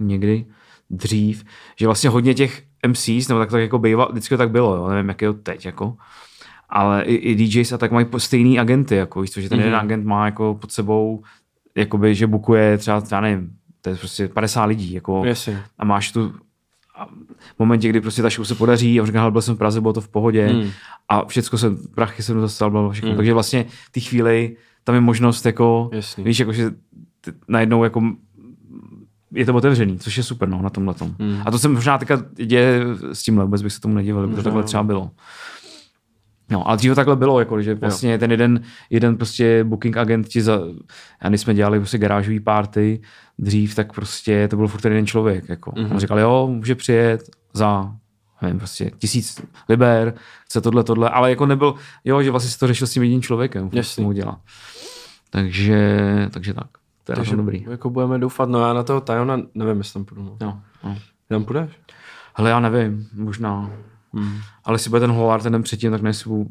někdy 0.00 0.46
dřív, 0.90 1.44
že 1.76 1.86
vlastně 1.86 2.10
hodně 2.10 2.34
těch 2.34 2.62
MCs, 2.86 3.28
nebo 3.28 3.40
tak, 3.40 3.50
tak 3.50 3.60
jako 3.60 3.78
bývá, 3.78 4.08
vždycky 4.10 4.34
to 4.34 4.38
tak 4.38 4.50
bylo, 4.50 4.76
jo, 4.76 4.88
nevím, 4.88 5.08
jak 5.08 5.22
je 5.22 5.32
to 5.32 5.38
teď, 5.38 5.66
jako, 5.66 5.96
ale 6.68 7.02
i, 7.02 7.14
i 7.14 7.34
DJs 7.34 7.72
a 7.72 7.78
tak 7.78 7.92
mají 7.92 8.06
stejný 8.18 8.58
agenty, 8.58 8.94
jako 8.94 9.20
víš 9.20 9.30
co, 9.30 9.40
že 9.40 9.48
ten 9.48 9.58
mm-hmm. 9.58 9.62
jeden 9.62 9.76
agent 9.76 10.06
má 10.06 10.26
jako 10.26 10.54
pod 10.60 10.72
sebou, 10.72 11.22
jakoby, 11.74 12.14
že 12.14 12.26
bukuje 12.26 12.78
třeba, 12.78 13.02
já 13.10 13.20
nevím, 13.20 13.52
to 13.82 13.90
je 13.90 13.96
prostě 13.96 14.28
50 14.28 14.64
lidí, 14.64 14.92
jako, 14.92 15.24
Jasně. 15.24 15.62
a 15.78 15.84
máš 15.84 16.12
tu 16.12 16.32
a 17.00 17.06
v 17.56 17.58
momentě, 17.58 17.88
kdy 17.88 18.00
prostě 18.00 18.22
ta 18.22 18.28
show 18.30 18.44
se 18.46 18.54
podaří 18.54 18.98
a 18.98 19.02
on 19.02 19.06
říká, 19.06 19.18
"Hele, 19.20 19.30
byl 19.32 19.42
jsem 19.42 19.54
v 19.54 19.58
Praze, 19.58 19.80
bylo 19.80 19.92
to 19.92 20.00
v 20.00 20.08
pohodě 20.08 20.46
Hmm. 20.48 20.70
a 21.08 21.24
všechno 21.24 21.58
se, 21.58 21.70
prachy 21.94 22.22
jsem 22.22 22.40
dostal, 22.40 22.70
bylo 22.70 22.90
všechno. 22.90 23.08
Hmm. 23.10 23.16
Takže 23.16 23.34
vlastně 23.34 23.64
v 23.86 23.92
té 23.92 24.00
chvíli 24.00 24.56
tam 24.84 24.94
je 24.94 25.00
možnost 25.00 25.46
jako, 25.46 25.90
Jasný. 25.92 26.24
víš, 26.24 26.38
jako, 26.38 26.52
že 26.52 26.70
ty, 27.20 27.32
najednou 27.48 27.84
jako 27.84 28.02
je 29.34 29.44
to 29.46 29.54
otevřený, 29.54 29.98
což 29.98 30.16
je 30.16 30.22
super 30.22 30.48
no, 30.48 30.62
na 30.62 30.70
tomhle 30.70 30.94
tom. 30.94 31.14
Hmm. 31.18 31.42
A 31.46 31.50
to 31.50 31.58
se 31.58 31.68
možná 31.68 31.98
teďka 31.98 32.22
děje 32.34 32.80
s 33.12 33.22
tímhle, 33.22 33.44
vůbec 33.44 33.62
bych 33.62 33.72
se 33.72 33.80
tomu 33.80 33.94
nedivil, 33.94 34.28
protože 34.28 34.42
takhle 34.42 34.62
třeba 34.62 34.82
bylo. 34.82 35.10
No, 36.50 36.68
ale 36.68 36.76
dříve 36.76 36.94
takhle 36.94 37.16
bylo, 37.16 37.38
jako, 37.38 37.62
že 37.62 37.74
vlastně 37.74 38.18
ten 38.18 38.30
jeden, 38.30 38.62
jeden 38.90 39.16
prostě 39.16 39.64
booking 39.64 39.96
agent 39.96 40.28
ti 40.28 40.42
za, 40.42 40.60
a 41.20 41.28
když 41.28 41.40
jsme 41.40 41.54
dělali 41.54 41.78
prostě 41.78 41.98
garážový 41.98 42.40
party 42.40 43.00
dřív, 43.38 43.74
tak 43.74 43.92
prostě 43.92 44.48
to 44.48 44.56
byl 44.56 44.68
furt 44.68 44.80
ten 44.80 44.92
jeden 44.92 45.06
člověk, 45.06 45.48
jako. 45.48 45.72
Mhm. 45.76 45.86
Mm-hmm. 45.86 45.92
On 45.92 46.00
říkal, 46.00 46.18
jo, 46.18 46.46
může 46.50 46.74
přijet 46.74 47.30
za, 47.52 47.92
nevím, 48.42 48.58
prostě 48.58 48.90
tisíc 48.98 49.40
liber, 49.68 50.14
chce 50.44 50.60
tohle, 50.60 50.84
tohle, 50.84 51.10
ale 51.10 51.30
jako 51.30 51.46
nebyl, 51.46 51.74
jo, 52.04 52.22
že 52.22 52.30
vlastně 52.30 52.50
si 52.50 52.58
to 52.58 52.66
řešil 52.66 52.86
s 52.86 52.92
tím 52.92 53.02
jedním 53.02 53.22
člověkem, 53.22 53.70
Jasný. 53.72 54.02
to 54.02 54.06
mu 54.06 54.12
dělá. 54.12 54.40
Takže, 55.30 55.98
takže 56.30 56.54
tak, 56.54 56.66
to 57.04 57.12
je 57.12 57.16
Takže 57.16 57.36
dobrý. 57.36 57.66
jako 57.70 57.90
budeme 57.90 58.18
doufat, 58.18 58.48
no 58.48 58.66
já 58.66 58.72
na 58.72 58.82
toho 58.82 59.00
Tajona 59.00 59.40
nevím, 59.54 59.78
jestli 59.78 59.92
tam 59.92 60.04
půjdu. 60.04 60.22
No. 60.22 60.36
Jo, 60.40 60.54
no. 60.84 60.96
Tam 61.28 61.44
půjdeš? 61.44 61.70
Hele, 62.34 62.50
já 62.50 62.60
nevím, 62.60 63.08
možná. 63.14 63.70
Hmm. 64.12 64.38
Ale 64.64 64.74
jestli 64.74 64.88
bude 64.90 65.00
ten 65.00 65.10
Holár 65.10 65.42
ten 65.42 65.52
den 65.52 65.62
předtím, 65.62 65.90
tak 65.90 66.02
nejsou 66.02 66.46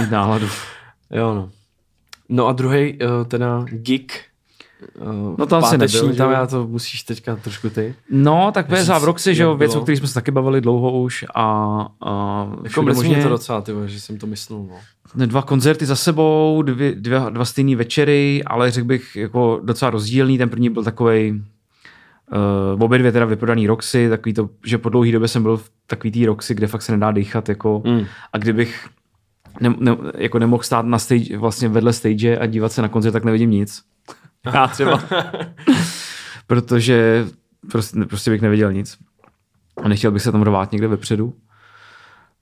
mít 0.00 0.10
náladu. 0.10 0.46
Jo, 1.10 1.34
no. 1.34 1.50
No 2.28 2.46
a 2.46 2.52
druhý 2.52 2.92
uh, 2.98 3.24
teda 3.28 3.64
gig. 3.68 4.20
Uh, 5.00 5.38
No 5.38 5.46
tam 5.46 5.62
si 5.62 5.70
páteční, 5.70 6.00
nebyl, 6.00 6.16
tam 6.16 6.32
já 6.32 6.46
to 6.46 6.66
musíš 6.66 7.02
teďka 7.02 7.36
trošku 7.36 7.70
ty. 7.70 7.94
No, 8.10 8.50
tak 8.54 8.66
PSA 8.66 8.98
v 8.98 9.04
Roxy, 9.04 9.34
že 9.34 9.42
jo, 9.42 9.56
věc, 9.56 9.74
o 9.74 9.80
které 9.80 9.96
jsme 9.96 10.08
se 10.08 10.14
taky 10.14 10.30
bavili 10.30 10.60
dlouho 10.60 11.00
už 11.00 11.24
a, 11.34 11.44
a 12.06 12.46
Jako 12.64 12.82
možně- 12.82 13.22
to 13.22 13.28
docela, 13.28 13.60
ty, 13.60 13.72
že 13.86 14.00
jsem 14.00 14.18
to 14.18 14.26
myslel. 14.26 14.66
No. 15.14 15.26
dva 15.26 15.42
koncerty 15.42 15.86
za 15.86 15.96
sebou, 15.96 16.62
dvě, 16.62 16.94
dvě, 16.94 17.20
dva 17.30 17.44
stejný 17.44 17.76
večery, 17.76 18.42
ale 18.46 18.70
řekl 18.70 18.86
bych 18.86 19.16
jako 19.16 19.60
docela 19.64 19.90
rozdílný. 19.90 20.38
Ten 20.38 20.48
první 20.48 20.70
byl 20.70 20.84
takový 20.84 21.44
Uh, 22.76 22.82
obě 22.82 22.98
dvě 22.98 23.12
teda 23.12 23.24
vyprodaný 23.24 23.66
Roxy, 23.66 24.08
takový 24.08 24.32
to, 24.34 24.48
že 24.66 24.78
po 24.78 24.88
dlouhé 24.88 25.12
době 25.12 25.28
jsem 25.28 25.42
byl 25.42 25.56
v 25.56 25.70
takový 25.86 26.10
tý 26.12 26.26
Roxy, 26.26 26.54
kde 26.54 26.66
fakt 26.66 26.82
se 26.82 26.92
nedá 26.92 27.12
dýchat, 27.12 27.48
jako, 27.48 27.82
Mm. 27.86 28.04
a 28.32 28.38
kdybych 28.38 28.88
ne, 29.60 29.74
ne, 29.78 29.96
jako 30.18 30.38
nemohl 30.38 30.62
stát 30.62 30.86
na 30.86 30.98
stage, 30.98 31.38
vlastně 31.38 31.68
vedle 31.68 31.92
stage 31.92 32.38
a 32.38 32.46
dívat 32.46 32.72
se 32.72 32.82
na 32.82 32.88
koncert, 32.88 33.12
tak 33.12 33.24
nevidím 33.24 33.50
nic. 33.50 33.82
Já 34.54 34.66
třeba. 34.68 35.02
Protože 36.46 37.26
prostě, 37.72 38.00
prostě 38.08 38.30
bych 38.30 38.42
neviděl 38.42 38.72
nic. 38.72 38.98
A 39.82 39.88
nechtěl 39.88 40.10
bych 40.10 40.22
se 40.22 40.32
tam 40.32 40.42
rvát 40.42 40.72
někde 40.72 40.88
vepředu. 40.88 41.34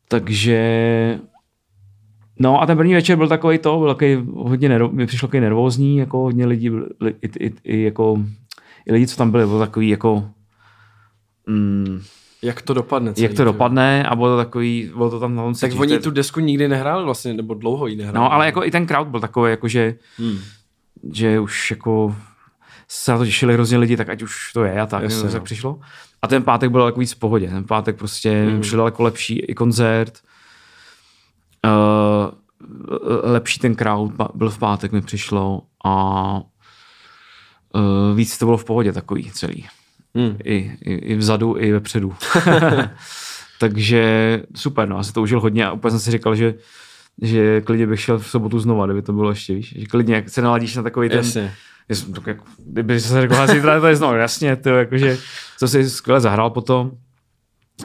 Takže 0.09 1.19
No 2.41 2.63
a 2.63 2.67
ten 2.67 2.77
první 2.77 2.95
večer 2.95 3.17
byl 3.17 3.29
takový 3.29 3.59
to, 3.59 3.79
byl 3.79 3.89
takový 3.95 4.27
hodně 4.35 4.69
nervo, 4.69 4.89
mi 4.93 5.07
přišlo 5.07 5.29
takový 5.29 5.41
nervózní, 5.41 5.97
jako 5.97 6.19
hodně 6.19 6.47
lidí, 6.47 6.71
i, 7.23 7.47
i, 7.47 7.53
i, 7.65 7.83
jako, 7.83 8.17
i 8.87 8.93
lidi, 8.93 9.07
co 9.07 9.17
tam 9.17 9.31
byli, 9.31 9.47
bylo 9.47 9.59
takový 9.59 9.89
jako, 9.89 10.31
mm, 11.47 12.03
Jak 12.43 12.63
to 12.63 12.75
dopadne? 12.75 13.15
celý, 13.15 13.23
jak 13.23 13.35
to 13.35 13.45
dopadne 13.45 14.05
a 14.05 14.17
bylo 14.17 14.29
to 14.29 14.37
takový, 14.37 14.91
bylo 14.97 15.11
to 15.11 15.21
tam 15.21 15.35
na 15.35 15.43
tom 15.43 15.55
Tak 15.55 15.71
cítit. 15.71 15.81
oni 15.81 15.99
tu 15.99 16.11
desku 16.11 16.41
nikdy 16.41 16.69
nehráli 16.69 17.05
vlastně, 17.05 17.35
nebo 17.35 17.55
dlouho 17.55 17.87
ji 17.87 17.97
nehráli. 17.97 18.17
No 18.19 18.33
ale 18.33 18.47
jako 18.47 18.65
i 18.65 18.71
ten 18.71 18.87
crowd 18.87 19.09
byl 19.09 19.21
takový, 19.21 19.51
jako 19.51 19.69
že, 19.69 19.95
Hmm. 20.19 20.39
že 21.13 21.41
už 21.41 21.71
jako 21.71 22.17
se 22.89 23.13
na 23.13 23.19
to 23.19 23.25
těšili 23.25 23.55
hrozně 23.55 23.79
lidi, 23.79 23.97
tak 23.97 24.09
ať 24.09 24.23
už 24.23 24.53
to 24.53 24.65
je 24.65 24.81
a 24.81 24.87
tak, 24.87 25.03
Jasně, 25.03 25.23
tak 25.23 25.35
no. 25.35 25.41
přišlo. 25.45 25.81
A 26.23 26.27
ten 26.27 26.43
pátek 26.43 26.71
byl 26.71 26.87
jako 26.87 27.01
víc 27.01 27.13
v 27.13 27.19
pohodě. 27.19 27.49
Ten 27.49 27.65
pátek 27.65 27.97
prostě 27.97 28.45
Mhm. 28.45 28.57
mm. 28.57 28.63
šel 28.63 28.77
daleko 28.77 29.03
lepší 29.03 29.39
i 29.39 29.55
koncert. 29.55 30.19
Uh, 31.65 32.31
lepší 33.23 33.61
ten 33.61 33.75
crowd 33.77 34.13
byl 34.35 34.51
v 34.51 34.59
pátek 34.59 34.93
mi 34.93 35.03
přišlo 35.03 35.63
a 35.85 36.43
uh, 37.75 38.17
víc 38.17 38.39
to 38.39 38.45
bylo 38.45 38.57
v 38.57 38.65
pohodě 38.65 38.93
takový 38.93 39.31
celý. 39.31 39.67
Hmm. 40.15 40.37
I, 40.45 40.77
i, 40.81 40.95
I 40.95 41.17
vzadu, 41.17 41.57
i 41.59 41.73
vepředu. 41.73 42.15
Takže 43.61 44.43
super, 44.55 44.89
no, 44.89 44.97
já 44.97 45.03
si 45.03 45.13
to 45.13 45.23
užil 45.23 45.41
hodně 45.41 45.67
a 45.67 45.73
úplně 45.73 45.91
jsem 45.91 46.01
si 46.01 46.11
říkal, 46.11 46.35
že 46.35 46.55
že 47.23 47.61
klidně 47.61 47.87
bych 47.87 48.01
šel 48.01 48.19
v 48.19 48.27
sobotu 48.29 48.59
znova, 48.59 48.87
kdyby 48.87 49.03
to 49.03 49.13
bylo 49.13 49.31
ještě, 49.31 49.55
víš, 49.55 49.75
že 49.79 49.87
klidně 49.87 50.15
jak 50.15 50.29
se 50.29 50.43
naladíš 50.43 50.77
na 50.77 50.83
takový 50.83 51.09
ten, 51.09 51.19
Jasně. 51.19 51.55
Jasně, 51.89 52.15
tak 52.15 52.27
jako, 52.27 52.45
kdyby 52.67 53.01
se 53.01 53.21
řekl, 53.21 53.35
že 53.35 53.47
zítra 53.47 53.81
to 53.81 53.87
je 53.87 53.97
znovu, 53.97 54.15
jasně, 54.15 54.57
to 54.57 54.69
jakože, 54.69 55.19
co 55.59 55.69
si 55.69 55.91
skvěle 55.91 56.21
zahrál 56.21 56.51
potom. 56.51 56.91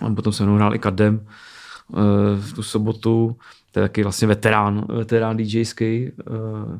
A 0.01 0.13
potom 0.13 0.33
se 0.33 0.43
mnou 0.43 0.55
hrál 0.55 0.75
i 0.75 0.79
Kadem 0.79 1.27
uh, 1.87 1.99
v 2.39 2.53
tu 2.53 2.63
sobotu. 2.63 3.37
To 3.71 3.79
je 3.79 3.83
taky 3.83 4.03
vlastně 4.03 4.27
veterán, 4.27 4.85
veterán 4.89 5.37
DJský, 5.37 6.11
uh, 6.11 6.79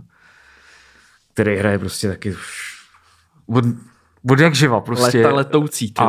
který 1.33 1.55
hraje 1.55 1.79
prostě 1.79 2.07
taky 2.07 2.31
už 2.31 2.78
od, 3.49 3.65
od 4.31 4.39
jak 4.39 4.55
živa 4.55 4.81
prostě. 4.81 5.17
Leta 5.17 5.35
letoucí. 5.35 5.93
A, 5.97 6.05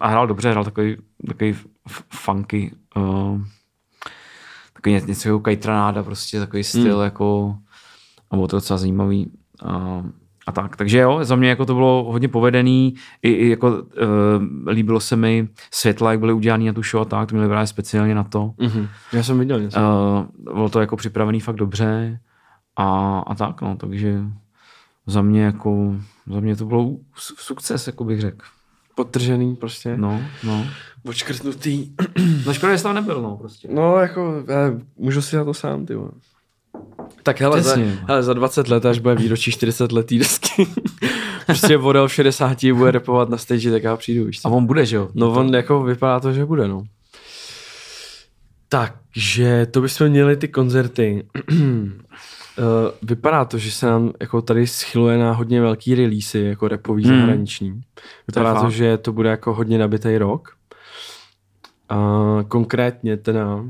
a 0.00 0.08
hrál 0.08 0.26
dobře, 0.26 0.50
hrál 0.50 0.64
takový, 0.64 0.96
takový 1.26 1.56
funky, 2.12 2.72
uh, 2.96 3.40
takový 4.72 4.94
ně- 4.94 5.02
něco 5.06 5.28
jako 5.28 5.40
Kajtranáda, 5.40 6.02
prostě 6.02 6.40
takový 6.40 6.64
styl 6.64 6.96
mm. 6.96 7.04
jako, 7.04 7.56
a 8.30 8.36
bylo 8.36 8.48
to 8.48 8.56
docela 8.56 8.78
zajímavý. 8.78 9.30
A, 9.64 10.04
a 10.46 10.52
tak, 10.52 10.76
takže 10.76 10.98
jo, 10.98 11.18
za 11.22 11.36
mě 11.36 11.48
jako 11.48 11.66
to 11.66 11.74
bylo 11.74 12.06
hodně 12.12 12.28
povedený, 12.28 12.94
i, 13.22 13.30
i 13.30 13.48
jako 13.48 13.68
uh, 13.68 13.82
líbilo 14.68 15.00
se 15.00 15.16
mi 15.16 15.48
světla, 15.70 16.10
jak 16.10 16.20
byly 16.20 16.32
udělaný 16.32 16.66
na 16.66 16.72
tu 16.72 16.82
show 16.82 17.02
a 17.02 17.04
tak, 17.04 17.28
to 17.28 17.34
měli 17.34 17.48
právě 17.48 17.66
speciálně 17.66 18.14
na 18.14 18.24
to. 18.24 18.52
Mhm. 18.58 18.88
Já 19.12 19.22
jsem 19.22 19.38
viděl 19.38 19.60
něco. 19.60 19.80
Uh, 19.80 20.54
bylo 20.54 20.68
to 20.68 20.80
jako 20.80 20.96
připravený 20.96 21.40
fakt 21.40 21.56
dobře 21.56 22.20
a, 22.76 23.18
a 23.26 23.34
tak, 23.34 23.60
no, 23.62 23.76
takže 23.76 24.20
za 25.10 25.22
mě 25.22 25.42
jako, 25.42 25.94
za 26.26 26.40
mě 26.40 26.56
to 26.56 26.64
bylo 26.64 26.96
su- 27.16 27.34
sukces, 27.38 27.86
jako 27.86 28.04
bych 28.04 28.20
řekl. 28.20 28.46
Podtržený 28.94 29.56
prostě. 29.56 29.96
No, 29.96 30.22
no. 30.44 30.66
Očkrtnutý. 31.04 31.92
No 32.46 32.54
škoda, 32.54 32.76
že 32.76 32.82
tam 32.82 32.94
nebyl, 32.94 33.22
no, 33.22 33.36
prostě. 33.36 33.68
No, 33.72 33.96
jako, 33.96 34.44
já 34.48 34.72
můžu 34.96 35.22
si 35.22 35.36
na 35.36 35.44
to 35.44 35.54
sám, 35.54 35.86
ty 35.86 35.94
vole. 35.94 36.10
Tak 37.22 37.40
hele, 37.40 37.62
za, 37.62 37.76
hele, 38.06 38.22
za 38.22 38.32
20 38.34 38.68
let, 38.68 38.86
až 38.86 38.98
bude 38.98 39.14
výročí 39.14 39.50
40 39.52 39.92
letý 39.92 40.18
desky, 40.18 40.66
prostě 41.46 41.76
Vodel 41.76 42.08
v 42.08 42.12
60 42.14 42.64
bude 42.72 42.90
repovat 42.90 43.28
na 43.28 43.36
stage, 43.36 43.70
tak 43.70 43.82
já 43.82 43.96
přijdu, 43.96 44.24
víš 44.24 44.40
A 44.44 44.48
on 44.48 44.66
bude, 44.66 44.86
že 44.86 44.96
jo? 44.96 45.08
No 45.14 45.32
on 45.32 45.54
jako 45.54 45.82
vypadá 45.82 46.20
to, 46.20 46.32
že 46.32 46.44
bude, 46.44 46.68
no. 46.68 46.84
Takže 48.68 49.66
to 49.70 49.80
bychom 49.80 50.08
měli 50.08 50.36
ty 50.36 50.48
koncerty. 50.48 51.26
Eh, 52.58 52.62
vypadá 53.02 53.44
to, 53.44 53.58
že 53.58 53.72
se 53.72 53.86
nám 53.86 54.12
jako 54.20 54.42
tady 54.42 54.66
schyluje 54.66 55.18
na 55.18 55.32
hodně 55.32 55.60
velký 55.60 55.94
releasy, 55.94 56.38
jako 56.40 56.68
repový 56.68 57.04
Hmm. 57.04 57.18
zahraniční. 57.18 57.82
Vypadá 58.28 58.54
to, 58.54 58.60
fakt. 58.60 58.70
že 58.70 58.98
to 58.98 59.12
bude 59.12 59.30
jako 59.30 59.54
hodně 59.54 59.78
nabitý 59.78 60.18
rok. 60.18 60.48
A 61.88 61.98
konkrétně 62.48 63.16
teda 63.16 63.64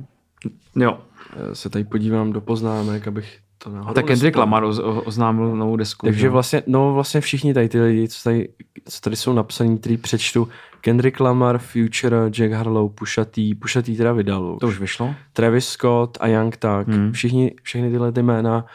Jo. 0.77 0.99
eh, 1.37 1.55
se 1.55 1.71
tady 1.71 1.85
podívám 1.85 2.33
do 2.33 2.41
poznámek, 2.41 3.09
abych 3.09 3.39
to 3.59 3.71
náhodou 3.71 3.95
tak 3.95 4.07
Kendrick. 4.07 4.37
Lamar 4.37 4.65
o- 4.65 5.03
oznámil 5.03 5.57
novou 5.57 5.77
desku. 5.77 6.07
že 6.07 6.11
Takže 6.13 6.29
vlastně, 6.29 6.63
no 6.67 6.95
vlastně 6.95 7.21
všichni 7.21 7.55
tady 7.55 7.69
ty 7.69 7.81
lidi, 7.81 8.09
co 8.09 8.23
tady, 8.25 8.49
co 8.89 9.01
tady 9.01 9.17
jsou 9.17 9.33
napsaný, 9.33 9.79
který 9.79 9.97
přečtu, 9.97 10.49
Kendrick 10.81 11.21
Lamar, 11.21 11.59
Future, 11.59 12.17
Jack 12.31 12.53
Harlow, 12.53 12.89
Pusha 12.89 13.25
T 13.25 13.55
teda 13.97 14.13
vydal 14.13 14.57
To 14.61 14.67
už 14.69 14.79
vyšlo? 14.79 15.15
Travis 15.33 15.69
Scott 15.69 16.19
a 16.21 16.27
Young 16.27 16.57
tak, 16.57 16.89
Hmm. 16.89 16.97
hmm. 16.97 17.13
všichni, 17.13 17.55
všechny 17.63 17.91
tyhle 17.91 18.13
ty 18.13 18.23
jména 18.23 18.67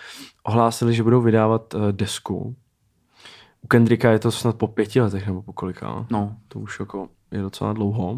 ohlásili, 0.43 0.93
že 0.93 1.03
budou 1.03 1.21
vydávat 1.21 1.73
uh, 1.73 1.91
desku. 1.91 2.55
U 3.61 3.67
Kendricka 3.67 4.11
je 4.11 4.19
to 4.19 4.31
snad 4.31 4.55
po 4.55 4.67
pěti 4.67 5.01
letech 5.01 5.27
nebo 5.27 5.41
po 5.41 5.53
kolika. 5.53 6.05
No. 6.11 6.37
To 6.47 6.59
už 6.59 6.79
jako 6.79 7.09
je 7.31 7.41
docela 7.41 7.73
dlouho. 7.73 8.11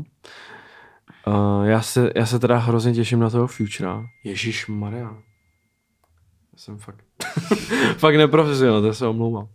Uh, 1.27 1.63
já, 1.63 1.81
se, 1.81 2.11
já 2.15 2.25
se 2.25 2.39
teda 2.39 2.57
hrozně 2.57 2.93
těším 2.93 3.19
na 3.19 3.29
toho 3.29 3.47
Futura. 3.47 4.05
Ježíš 4.23 4.67
Maria. 4.67 5.17
Já 6.53 6.57
jsem 6.57 6.77
fakt, 6.77 7.05
fakt 7.97 8.15
neprofesionál, 8.15 8.81
to 8.81 8.93
se 8.93 9.07
omlouvám. 9.07 9.47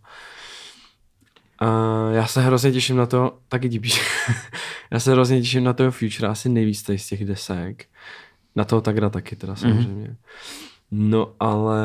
Uh, 1.63 2.15
já 2.15 2.27
se 2.27 2.41
hrozně 2.41 2.71
těším 2.71 2.97
na 2.97 3.05
to, 3.05 3.37
taky 3.49 3.69
ti 3.69 3.79
píšu. 3.79 4.01
já 4.91 4.99
se 4.99 5.11
hrozně 5.11 5.39
těším 5.39 5.63
na 5.63 5.73
toho 5.73 5.91
Futura, 5.91 6.31
asi 6.31 6.49
nejvíc 6.49 6.83
tady 6.83 6.99
z 6.99 7.07
těch 7.07 7.25
desek. 7.25 7.85
Na 8.55 8.63
toho 8.63 8.81
Tagra 8.81 9.09
taky 9.09 9.35
teda 9.35 9.55
samozřejmě. 9.55 10.07
Mm-hmm. 10.07 10.15
No 10.91 11.33
ale... 11.39 11.81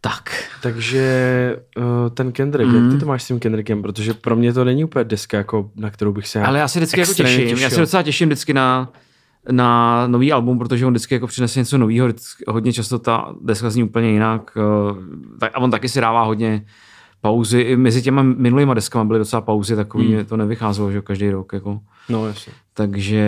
Tak. 0.00 0.30
Takže 0.62 1.56
uh, 1.76 1.84
ten 2.14 2.32
Kendrick, 2.32 2.70
mm. 2.70 2.84
jak 2.84 2.92
ty 2.92 3.00
to 3.00 3.06
máš 3.06 3.22
s 3.22 3.26
tím 3.26 3.40
Kendrickem? 3.40 3.82
Protože 3.82 4.14
pro 4.14 4.36
mě 4.36 4.52
to 4.52 4.64
není 4.64 4.84
úplně 4.84 5.04
deska, 5.04 5.36
jako, 5.36 5.70
na 5.76 5.90
kterou 5.90 6.12
bych 6.12 6.28
se 6.28 6.42
Ale 6.42 6.58
já 6.58 6.68
se 6.68 6.78
vždycky 6.78 7.00
jako 7.00 7.14
těším. 7.14 7.58
Já 7.58 7.70
se 7.70 7.80
docela 7.80 8.02
těším 8.02 8.28
vždycky 8.28 8.54
na, 8.54 8.92
na 9.50 10.06
nový 10.06 10.32
album, 10.32 10.58
protože 10.58 10.86
on 10.86 10.92
vždycky 10.92 11.14
jako 11.14 11.26
přinese 11.26 11.58
něco 11.58 11.78
nového. 11.78 12.08
Hodně 12.48 12.72
často 12.72 12.98
ta 12.98 13.34
deska 13.40 13.70
zní 13.70 13.82
úplně 13.82 14.10
jinak. 14.10 14.50
tak- 15.40 15.52
A 15.54 15.58
on 15.58 15.70
taky 15.70 15.88
si 15.88 16.00
dává 16.00 16.22
hodně 16.22 16.64
pauzy. 17.28 17.60
I 17.60 17.76
mezi 17.76 18.02
těma 18.02 18.22
minulýma 18.22 18.74
deskama 18.74 19.04
byly 19.04 19.18
docela 19.18 19.40
pauzy, 19.40 19.76
takový 19.76 20.14
hmm. 20.14 20.24
to 20.24 20.36
nevycházelo, 20.36 20.92
že 20.92 21.02
každý 21.02 21.30
rok. 21.30 21.52
Jako. 21.52 21.80
No 22.08 22.26
jasně. 22.26 22.52
Takže... 22.74 23.22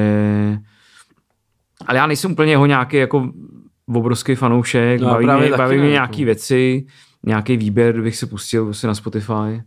Ale 1.87 1.99
já 1.99 2.07
nejsem 2.07 2.33
úplně 2.33 2.53
jeho 2.53 2.67
nějaký 2.67 2.97
jako 2.97 3.31
obrovský 3.87 4.35
fanoušek, 4.35 5.01
No, 5.01 5.09
baví, 5.09 5.27
mě, 5.27 5.57
baví 5.57 5.77
mě 5.77 5.85
jako. 5.85 5.93
nějaký 5.93 6.25
věci, 6.25 6.87
nějaký 7.27 7.57
výběr 7.57 8.03
bych 8.03 8.17
si 8.17 8.27
pustil 8.27 8.65
prostě 8.65 8.87
na 8.87 8.95
Spotify. 8.95 9.63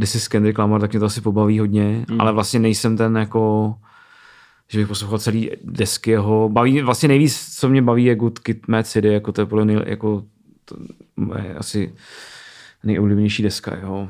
This 0.00 0.14
is 0.14 0.28
Kendrick 0.28 0.58
Lamar, 0.58 0.80
tak 0.80 0.92
mě 0.92 1.00
to 1.00 1.06
asi 1.06 1.20
pobaví 1.20 1.58
hodně, 1.58 2.04
mm. 2.10 2.20
ale 2.20 2.32
vlastně 2.32 2.60
nejsem 2.60 2.96
ten 2.96 3.16
jako 3.16 3.74
že 4.70 4.78
bych 4.78 4.88
poslouchal 4.88 5.18
celý 5.18 5.50
desky 5.64 6.10
jeho. 6.10 6.48
Baví, 6.48 6.82
vlastně 6.82 7.08
nejvíc, 7.08 7.56
co 7.58 7.68
mě 7.68 7.82
baví, 7.82 8.04
je 8.04 8.14
Good 8.14 8.38
Kid, 8.38 8.68
Mad 8.68 8.86
City, 8.86 9.08
jako 9.08 9.32
to 9.32 9.40
je 9.40 9.46
podle 9.46 9.72
jako 9.86 10.22
to 10.64 10.76
je 11.38 11.54
asi 11.54 11.94
nejoblíbenější 12.82 13.42
deska 13.42 13.76
jeho. 13.76 14.08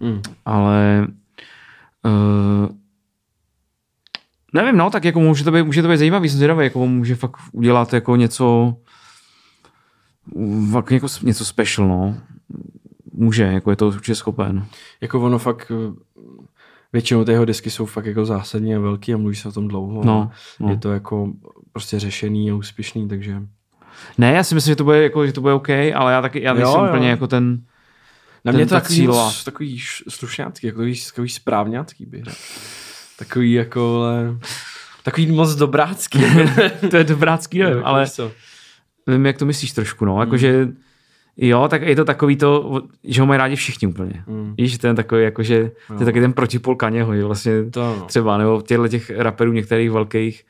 Mm. 0.00 0.22
Ale 0.44 1.06
uh, 2.04 2.68
nevím, 4.52 4.76
no, 4.76 4.90
tak 4.90 5.04
jako 5.04 5.20
může 5.20 5.44
to 5.44 5.52
být, 5.52 5.62
může 5.62 5.82
to 5.82 5.88
být 5.88 5.96
zajímavý, 5.96 6.28
jsem 6.28 6.36
zvědavý, 6.36 6.64
jako 6.64 6.86
může 6.86 7.14
fakt 7.14 7.36
udělat 7.52 7.92
jako 7.92 8.16
něco 8.16 8.76
fakt 10.72 10.90
jako 10.90 11.06
něco 11.22 11.44
special, 11.44 11.88
no. 11.88 12.16
Může, 13.12 13.42
jako 13.42 13.70
je 13.70 13.76
to 13.76 13.86
určitě 13.86 14.14
schopen. 14.14 14.66
Jako 15.00 15.20
ono 15.20 15.38
fakt, 15.38 15.72
eh, 15.74 15.94
většinou 16.92 17.24
ty 17.24 17.32
jeho 17.32 17.44
desky 17.44 17.70
jsou 17.70 17.86
fakt 17.86 18.06
jako 18.06 18.24
zásadní 18.24 18.74
a 18.74 18.78
velký 18.78 19.14
a 19.14 19.16
mluví 19.16 19.36
se 19.36 19.48
o 19.48 19.52
tom 19.52 19.68
dlouho. 19.68 20.04
No, 20.04 20.30
no. 20.60 20.70
Je 20.70 20.76
to 20.76 20.92
jako 20.92 21.32
prostě 21.72 21.98
řešený 21.98 22.50
a 22.50 22.54
úspěšný, 22.54 23.08
takže... 23.08 23.42
Ne, 24.18 24.32
já 24.32 24.44
si 24.44 24.54
myslím, 24.54 24.72
že 24.72 24.76
to 24.76 24.84
bude, 24.84 25.02
jako, 25.02 25.26
že 25.26 25.32
to 25.32 25.40
bude 25.40 25.52
OK, 25.52 25.68
ale 25.70 26.12
já 26.12 26.22
taky, 26.22 26.42
já 26.42 26.54
nejsem 26.54 26.74
Jo, 26.74 26.84
jo. 26.84 26.88
úplně 26.88 27.08
jako 27.08 27.26
ten, 27.26 27.62
Na 28.44 28.52
mě 28.52 28.66
to 28.66 28.70
tak 28.74 28.82
takový, 28.82 28.96
cílová. 28.98 29.24
moc- 29.28 29.44
takový 29.44 29.80
slušňácký, 30.08 30.66
jako 30.66 30.76
takový, 30.78 31.00
takový 31.06 31.28
správňácký 31.28 32.06
bych 32.06 32.24
řekl. 32.24 32.36
Takový 33.18 33.52
jako, 33.52 34.02
ale, 34.02 34.38
takový 35.02 35.26
moc 35.32 35.54
dobrácký. 35.54 36.18
to 36.90 36.96
je 36.96 37.04
dobrácký, 37.04 37.58
nevím, 37.58 37.76
Jako 37.76 37.86
ale 37.88 38.04
víš 38.04 38.12
co. 38.12 38.32
vím, 39.06 39.26
jak 39.26 39.38
to 39.38 39.46
myslíš 39.46 39.72
trošku, 39.72 40.04
no, 40.04 40.12
Hmm. 40.12 40.20
jakože 40.20 40.68
jo, 41.36 41.68
tak 41.68 41.82
je 41.82 41.96
to 41.96 42.04
takový 42.04 42.36
to, 42.36 42.80
že 43.04 43.20
ho 43.20 43.26
mají 43.26 43.38
rádi 43.38 43.56
všichni 43.56 43.88
úplně. 43.88 44.24
Mm. 44.26 44.54
Víš, 44.58 44.78
ten 44.78 44.96
takový, 44.96 45.22
jakože, 45.22 45.70
to 45.88 45.94
je 45.98 46.04
taky 46.04 46.20
ten 46.20 46.32
protipol 46.32 46.76
Kaněho, 46.76 47.16
že 47.16 47.24
vlastně 47.24 47.70
To 47.70 47.82
ano. 47.94 48.04
třeba, 48.06 48.38
nebo 48.38 48.62
těchto 48.62 48.88
těch 48.88 49.10
raperů 49.10 49.52
některých 49.52 49.90
velkých, 49.90 50.44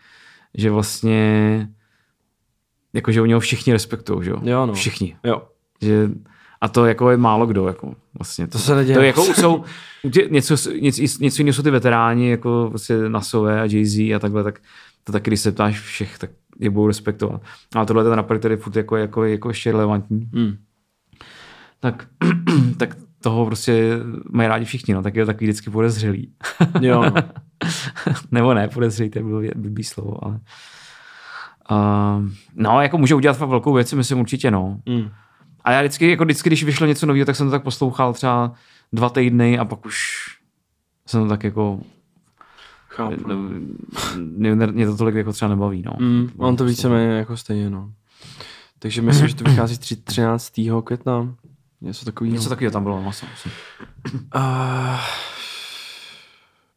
že 0.55 0.71
vlastně 0.71 1.69
jakože 2.93 3.23
oni 3.23 3.33
ho 3.33 3.41
všichni 3.41 3.73
respektují, 3.73 4.25
že 4.25 4.31
jo? 4.31 4.37
Jo, 4.43 4.67
no. 4.67 4.75
Všichni. 4.75 5.17
Jo. 5.25 5.43
Že, 5.83 6.09
a 6.62 6.68
to 6.68 6.87
jako 6.87 7.11
je 7.11 7.16
málo 7.16 7.46
kdo, 7.46 7.66
jako 7.66 7.94
vlastně. 8.18 8.46
To 8.46 8.59
se 8.59 8.75
neděje. 8.77 8.96
To 8.96 9.03
jako 9.03 9.25
jsou, 9.25 9.64
něco, 10.31 10.70
něco, 10.81 11.03
něco 11.20 11.42
jiného 11.42 11.55
jsou 11.55 11.62
ty 11.62 11.70
veteráni, 11.70 12.31
jako 12.31 12.68
vlastně 12.70 12.96
Nasové 13.09 13.61
a 13.61 13.64
Jay-Z 13.66 14.16
a 14.16 14.18
takhle, 14.18 14.44
tak 14.44 14.59
to 15.05 15.12
taky, 15.12 15.31
když 15.31 15.40
se 15.40 15.53
ptáš 15.53 15.81
všech, 15.81 16.18
tak 16.18 16.31
je 16.59 16.70
budou 16.70 16.87
respektovat. 16.87 17.42
Ale 17.75 17.87
tohle 17.87 18.03
je 18.03 18.05
ten 18.05 18.12
rapper, 18.12 18.38
který 18.38 18.57
furt 18.57 18.77
jako, 18.77 18.96
jako, 18.96 19.25
jako 19.25 19.48
ještě 19.48 19.72
relevantní. 19.72 20.29
Mm. 20.33 20.57
Tak, 21.81 22.07
tak 22.77 22.96
toho 23.20 23.46
prostě 23.46 23.98
mají 24.31 24.48
rádi 24.48 24.64
všichni, 24.64 24.94
no, 24.94 25.03
tak 25.03 25.16
je 25.16 25.22
to 25.25 25.27
takový 25.27 25.46
vždycky 25.46 25.70
podezřelý. 25.70 26.33
Jo, 26.81 27.03
no. 27.03 27.14
Nebo 28.31 28.55
ne, 28.55 28.68
podezřelý, 28.68 29.11
to 29.11 29.18
je 29.18 29.22
blbý, 29.22 29.51
blbý 29.57 29.85
slovo, 29.85 30.25
ale... 30.25 30.40
Uh, 31.70 32.29
no, 32.55 32.81
jako 32.81 32.98
může 32.98 33.14
udělat 33.14 33.37
fakt 33.37 33.48
velkou 33.48 33.72
věc, 33.72 33.92
myslím 33.92 34.20
určitě, 34.20 34.51
no. 34.51 34.81
Mm. 34.87 35.11
A 35.64 35.72
já 35.72 35.81
vždycky, 35.81 36.11
jako 36.11 36.25
vždycky, 36.25 36.48
když 36.48 36.64
vyšlo 36.64 36.87
něco 36.87 37.07
nového, 37.07 37.27
tak 37.27 37.37
jsem 37.37 37.46
to 37.46 37.51
tak 37.51 37.62
poslouchal 37.62 38.12
třeba 38.12 38.53
dva 38.92 39.09
týdny 39.11 39.59
a 39.59 39.64
pak 39.64 39.87
už 39.87 40.27
jsem 41.07 41.22
to 41.22 41.29
tak 41.29 41.44
jako 41.44 41.81
Chápu. 42.88 43.16
mě, 44.16 44.55
mě, 44.55 44.66
mě 44.66 44.87
to 44.87 44.96
tolik 44.96 45.14
jako 45.14 45.33
třeba 45.33 45.48
nebaví, 45.48 45.83
no. 45.87 45.92
Mm, 45.98 46.31
mám 46.37 46.57
to 46.57 46.64
víceméně 46.64 47.12
jako 47.12 47.37
stejně, 47.37 47.70
no. 47.70 47.90
Takže 48.79 49.03
myslím, 49.03 49.29
že 49.29 49.35
to 49.35 49.44
vychází 49.44 49.77
tři- 49.79 49.96
13. 50.05 50.53
května. 50.85 51.35
něco 51.81 52.05
takového. 52.05 52.35
Něco 52.35 52.48
takového 52.48 52.70
tam 52.72 52.83
bylo, 52.83 53.03
no, 53.03 53.09
asi. 53.09 53.27
A 54.33 55.01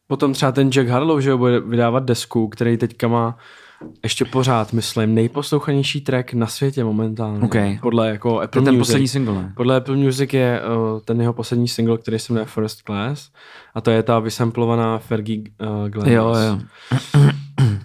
potom 0.06 0.32
třeba 0.32 0.52
ten 0.52 0.70
Jack 0.72 0.88
Harlow, 0.88 1.20
že 1.20 1.30
jo, 1.30 1.38
bude 1.38 1.60
vydávat 1.60 2.04
desku, 2.04 2.48
který 2.48 2.76
teďka 2.76 3.08
má 3.08 3.38
ještě 4.02 4.24
pořád, 4.24 4.72
myslím, 4.72 5.14
nejposlouchanější 5.14 6.00
track 6.00 6.32
na 6.32 6.46
světě 6.46 6.84
momentálně. 6.84 7.40
OK. 7.40 7.56
Podle 7.82 8.08
jako 8.08 8.30
To 8.30 8.40
Apple 8.40 8.60
je 8.60 8.64
ten 8.64 8.74
Music. 8.74 8.88
poslední 8.88 9.08
single, 9.08 9.34
ne? 9.34 9.52
Podle 9.56 9.76
Apple 9.76 9.96
Music 9.96 10.32
je 10.32 10.60
uh, 10.94 11.00
ten 11.00 11.20
jeho 11.20 11.32
poslední 11.32 11.68
single, 11.68 11.98
který 11.98 12.18
se 12.18 12.32
jmenuje 12.32 12.46
First 12.46 12.82
Class 12.82 13.30
a 13.74 13.80
to 13.80 13.90
je 13.90 14.02
ta 14.02 14.18
vysamplovaná 14.18 14.98
Fergie 14.98 15.42
uh, 15.82 15.88
Glenn. 15.88 16.12
Jo, 16.12 16.34
jo. 16.34 16.58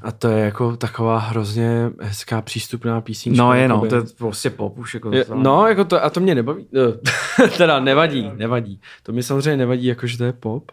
A 0.04 0.12
to 0.12 0.28
je 0.28 0.46
jako 0.46 0.78
taková 0.78 1.18
hrozně 1.18 1.92
hezká 2.00 2.42
přístupná 2.42 3.02
písnička. 3.02 3.44
No 3.44 3.54
je, 3.54 3.68
no, 3.68 3.86
to 3.90 3.96
je 3.96 4.02
prostě 4.18 4.50
pop 4.50 4.78
už. 4.78 4.94
Jako 4.94 5.12
Je, 5.12 5.26
no, 5.34 5.68
jako 5.68 5.86
to, 5.86 6.04
a 6.04 6.10
to 6.10 6.20
mě 6.20 6.36
nebaví. 6.36 6.68
No, 6.72 6.82
teda 7.58 7.80
nevadí, 7.80 8.32
nevadí. 8.36 8.82
To 9.04 9.12
mi 9.12 9.24
samozřejmě 9.24 9.58
nevadí, 9.58 9.86
jako 9.86 10.08
že 10.08 10.18
to 10.18 10.24
je 10.24 10.34
pop, 10.34 10.72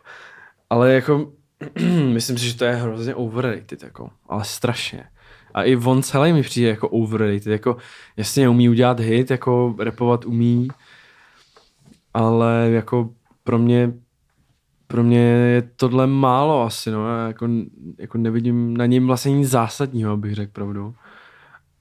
ale 0.71 0.93
jako 0.93 1.31
myslím 2.13 2.39
si, 2.39 2.47
že 2.49 2.57
to 2.57 2.65
je 2.65 2.75
hrozně 2.75 3.15
overrated, 3.15 3.83
jako, 3.83 4.11
ale 4.29 4.45
strašně. 4.45 5.05
A 5.55 5.63
i 5.63 5.77
on 5.77 6.03
celý 6.03 6.33
mi 6.33 6.43
přijde 6.43 6.69
jako 6.69 6.89
overrated, 6.89 7.47
jako 7.47 7.77
jasně 8.17 8.49
umí 8.49 8.69
udělat 8.69 9.01
hit, 9.01 9.31
jako 9.31 9.75
repovat 9.79 10.25
umí, 10.25 10.69
ale 12.15 12.69
jako 12.71 13.11
pro 13.45 13.59
mě 13.59 13.93
pro 14.87 15.03
mě 15.03 15.19
je 15.21 15.63
tohle 15.77 16.07
málo 16.07 16.63
asi, 16.63 16.91
no, 16.91 17.09
já 17.09 17.27
jako, 17.27 17.49
jako 17.99 18.19
nevidím 18.19 18.77
na 18.77 18.87
něm 18.87 19.07
vlastně 19.07 19.33
nic 19.33 19.49
zásadního, 19.49 20.13
abych 20.13 20.35
řekl 20.35 20.53
pravdu. 20.53 20.95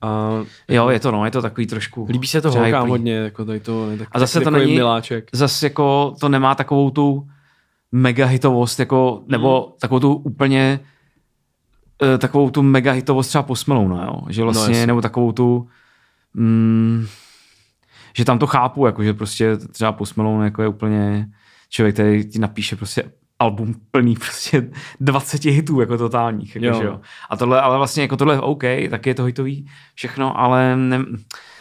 A 0.02 0.32
Jo, 0.68 0.90
je 0.90 1.00
to, 1.00 1.12
no, 1.12 1.26
je 1.26 1.32
to 1.32 1.42
takový 1.42 1.68
trošku... 1.68 2.08
Líbí 2.10 2.28
se 2.28 2.42
to 2.42 2.52
holkám 2.52 2.90
hodně, 2.90 3.14
jako 3.14 3.46
tady 3.46 3.60
to, 3.60 3.88
tak, 3.98 4.08
A 4.12 4.20
zase 4.20 4.42
to 4.42 4.50
není- 4.52 4.76
miláček. 4.76 5.30
Zase 5.34 5.66
jako 5.66 6.16
to 6.20 6.30
nemá 6.30 6.56
takovou 6.56 6.90
tu 6.90 7.28
mega 7.92 8.26
hitovost, 8.26 8.80
jako, 8.80 9.24
nebo 9.28 9.62
Hmm. 9.62 9.80
takovou 9.80 10.00
tu 10.00 10.14
úplně 10.14 10.80
eh, 12.04 12.18
takovou 12.18 12.50
tu 12.50 12.62
mega 12.64 12.92
hitovost 12.92 13.30
třeba 13.30 13.44
posmelou, 13.44 13.88
no, 13.88 14.04
jo? 14.04 14.22
že 14.30 14.44
vlastně, 14.44 14.76
jasně. 14.76 14.88
nebo 14.88 15.02
takovou 15.02 15.32
tu 15.32 15.68
mm, 16.34 17.06
že 18.18 18.26
tam 18.26 18.40
to 18.40 18.48
chápu, 18.48 18.86
jako, 18.86 19.04
že 19.04 19.14
prostě 19.14 19.58
třeba 19.58 19.92
posmelou 19.92 20.42
jako 20.42 20.62
je 20.62 20.68
úplně 20.68 21.28
člověk, 21.70 21.96
který 21.96 22.26
ti 22.30 22.40
napíše 22.40 22.76
prostě 22.76 23.12
album 23.40 23.76
plný 23.92 24.16
prostě 24.16 24.70
20 25.00 25.46
hitů 25.46 25.80
jako 25.80 25.98
totálních. 25.98 26.56
Jako, 26.56 26.68
jo. 26.68 26.82
Že 26.82 26.88
jo. 26.88 27.02
A 27.30 27.38
tohle, 27.38 27.62
ale 27.62 27.78
vlastně 27.78 28.04
jako 28.04 28.18
tohle 28.18 28.36
je 28.36 28.40
OK, 28.42 28.64
taky 28.90 29.10
je 29.10 29.16
to 29.16 29.24
hitový 29.24 29.68
všechno, 29.96 30.40
ale 30.40 30.76
ne, 30.78 31.06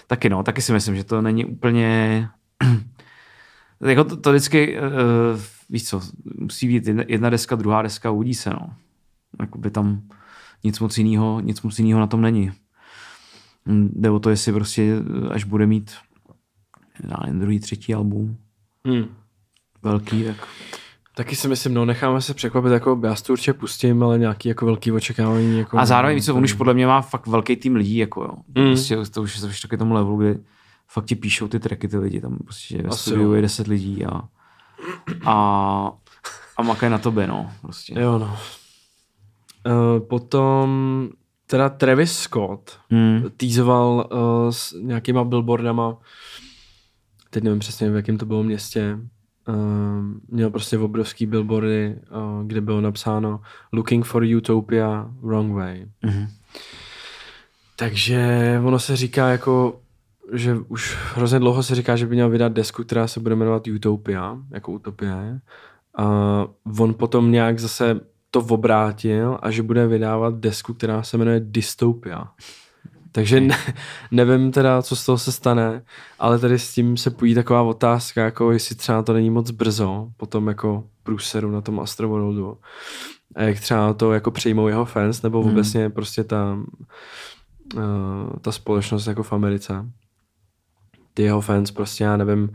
taky 0.06 0.28
no, 0.28 0.42
taky 0.42 0.62
si 0.62 0.72
myslím, 0.72 0.96
že 0.96 1.04
to 1.04 1.22
není 1.22 1.44
úplně 1.44 2.28
jako 3.80 4.04
to, 4.04 4.16
to 4.16 4.30
vždycky, 4.30 4.78
uh, 4.78 5.40
víš 5.68 5.88
co, 5.88 6.00
musí 6.38 6.68
být 6.68 6.86
jedna, 6.86 7.04
jedna 7.08 7.30
deska, 7.30 7.56
druhá 7.56 7.82
deska, 7.82 8.10
uvidí 8.10 8.34
se, 8.34 8.50
no. 8.50 8.70
Jakoby 9.40 9.70
tam 9.70 10.02
nic 10.64 10.80
moc 10.80 10.98
jiného, 10.98 11.40
nic 11.40 11.62
moc 11.62 11.78
jiného 11.78 12.00
na 12.00 12.06
tom 12.06 12.20
není. 12.20 12.52
Hm, 13.68 13.90
Jde 13.96 14.10
o 14.10 14.18
to, 14.18 14.30
jestli 14.30 14.52
prostě, 14.52 14.82
eh, 15.24 15.28
až 15.28 15.44
bude 15.44 15.66
mít 15.66 15.92
já 17.10 17.16
nevím, 17.24 17.40
druhý, 17.40 17.60
třetí 17.60 17.94
album, 17.94 18.36
Hmm. 18.86 19.04
velký, 19.82 20.24
tak 20.24 20.48
Taky 21.14 21.36
si 21.36 21.48
myslím, 21.48 21.74
no 21.74 21.84
necháme 21.84 22.20
se 22.20 22.34
překvapit, 22.34 22.72
jako 22.72 23.00
já 23.04 23.14
si 23.16 23.24
to 23.24 23.32
určitě 23.32 23.52
pustím, 23.52 24.02
ale 24.02 24.18
nějaký 24.18 24.48
jako 24.48 24.66
velký 24.66 24.92
očekávání. 24.92 25.58
Jako, 25.58 25.78
A 25.78 25.86
zároveň, 25.86 26.22
co, 26.22 26.34
on 26.34 26.44
už 26.44 26.52
podle 26.52 26.74
mě 26.74 26.86
má 26.86 27.00
fakt 27.02 27.26
velký 27.26 27.56
tým 27.56 27.76
lidí, 27.76 27.96
jako 27.96 28.22
jo. 28.22 28.30
Mm. 28.62 28.66
Prostě 28.66 28.96
to 28.96 29.22
už 29.22 29.36
je 29.36 29.48
taky 29.62 29.76
tomu 29.76 29.94
levelu, 29.94 30.16
kdy 30.16 30.38
fakt 30.88 31.04
ti 31.04 31.14
píšou 31.14 31.48
ty 31.48 31.60
tracky 31.60 31.88
ty 31.88 31.98
lidi, 31.98 32.20
tam 32.20 32.38
prostě 32.38 32.82
ve 32.82 32.90
studiu 32.90 33.32
je 33.32 33.42
10 33.42 33.66
lidí 33.66 34.06
a, 34.06 34.20
a, 35.26 35.92
a 36.56 36.62
makají 36.62 36.92
na 36.92 36.98
tobě, 36.98 37.26
no, 37.26 37.52
prostě. 37.62 38.00
Jo, 38.00 38.18
no. 38.18 38.36
Uh, 39.66 40.00
potom 40.08 41.08
teda 41.46 41.68
Travis 41.68 42.18
Scott 42.18 42.78
Hmm. 42.90 43.24
týzoval 43.36 44.08
uh, 44.12 44.50
s 44.50 44.72
nějakýma 44.82 45.24
billboardama, 45.24 45.96
teď 47.30 47.44
nevím 47.44 47.58
přesně, 47.58 47.90
v 47.90 47.96
jakém 47.96 48.18
to 48.18 48.26
bylo 48.26 48.42
městě, 48.42 48.98
uh, 49.48 49.54
měl 50.28 50.50
prostě 50.50 50.78
obrovský 50.78 51.26
billboardy, 51.26 51.96
uh, 52.10 52.46
kde 52.46 52.60
bylo 52.60 52.80
napsáno 52.80 53.40
Looking 53.72 54.04
for 54.04 54.22
Utopia, 54.36 55.10
wrong 55.20 55.54
way. 55.54 55.86
Mhm. 56.02 56.28
Takže 57.76 58.60
ono 58.64 58.78
se 58.78 58.96
říká 58.96 59.28
jako, 59.28 59.80
že 60.32 60.56
už 60.68 60.96
hrozně 61.14 61.38
dlouho 61.38 61.62
se 61.62 61.74
říká, 61.74 61.96
že 61.96 62.06
by 62.06 62.14
měl 62.14 62.30
vydat 62.30 62.52
desku, 62.52 62.84
která 62.84 63.08
se 63.08 63.20
bude 63.20 63.36
jmenovat 63.36 63.66
Utopia, 63.66 64.38
jako 64.50 64.72
utopie. 64.72 65.40
A 65.98 66.06
on 66.78 66.94
potom 66.94 67.32
nějak 67.32 67.58
zase 67.58 68.00
to 68.30 68.40
obrátil 68.40 69.38
a 69.42 69.50
že 69.50 69.62
bude 69.62 69.86
vydávat 69.86 70.34
desku, 70.34 70.74
která 70.74 71.02
se 71.02 71.18
jmenuje 71.18 71.40
Dystopia. 71.44 72.28
Takže 73.12 73.40
ne, 73.40 73.56
nevím 74.10 74.52
teda, 74.52 74.82
co 74.82 74.96
z 74.96 75.06
toho 75.06 75.18
se 75.18 75.32
stane, 75.32 75.82
ale 76.18 76.38
tady 76.38 76.58
s 76.58 76.74
tím 76.74 76.96
se 76.96 77.10
pojí 77.10 77.34
taková 77.34 77.62
otázka, 77.62 78.24
jako 78.24 78.52
jestli 78.52 78.76
třeba 78.76 79.02
to 79.02 79.12
není 79.12 79.30
moc 79.30 79.50
brzo, 79.50 80.08
potom 80.16 80.48
jako 80.48 80.84
průseru 81.02 81.50
na 81.50 81.60
tom 81.60 81.80
Astroworldu. 81.80 82.58
A 83.34 83.42
jak 83.42 83.60
třeba 83.60 83.92
to 83.94 84.12
jako 84.12 84.30
přejmou 84.30 84.68
jeho 84.68 84.84
fans, 84.84 85.22
nebo 85.22 85.42
Hmm. 85.42 85.52
obecně 85.52 85.90
prostě 85.90 86.24
ta, 86.24 86.58
uh, 87.74 87.82
ta 88.40 88.52
společnost 88.52 89.06
jako 89.06 89.22
v 89.22 89.32
Americe. 89.32 89.86
Ty 91.16 91.22
jeho 91.22 91.40
fans 91.40 91.70
prostě, 91.70 92.04
já 92.04 92.16
nevím, 92.16 92.50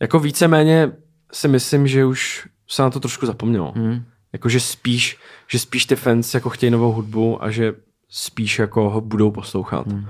jako 0.00 0.18
víceméně 0.18 0.92
si 1.32 1.48
myslím, 1.48 1.86
že 1.88 2.04
už 2.04 2.48
se 2.68 2.82
na 2.82 2.90
to 2.90 3.00
trošku 3.00 3.26
zapomnělo. 3.26 3.72
Hmm. 3.76 4.04
Jako, 4.32 4.48
že 4.48 4.60
spíš, 4.60 5.18
že 5.48 5.58
spíš 5.58 5.86
ty 5.86 5.96
fans 5.96 6.34
jako 6.34 6.50
chtějí 6.50 6.70
novou 6.70 6.92
hudbu 6.92 7.44
a 7.44 7.50
že 7.50 7.74
spíš 8.08 8.58
jako 8.58 8.90
ho 8.90 9.00
budou 9.00 9.30
poslouchat. 9.30 9.86
Hmm. 9.86 10.06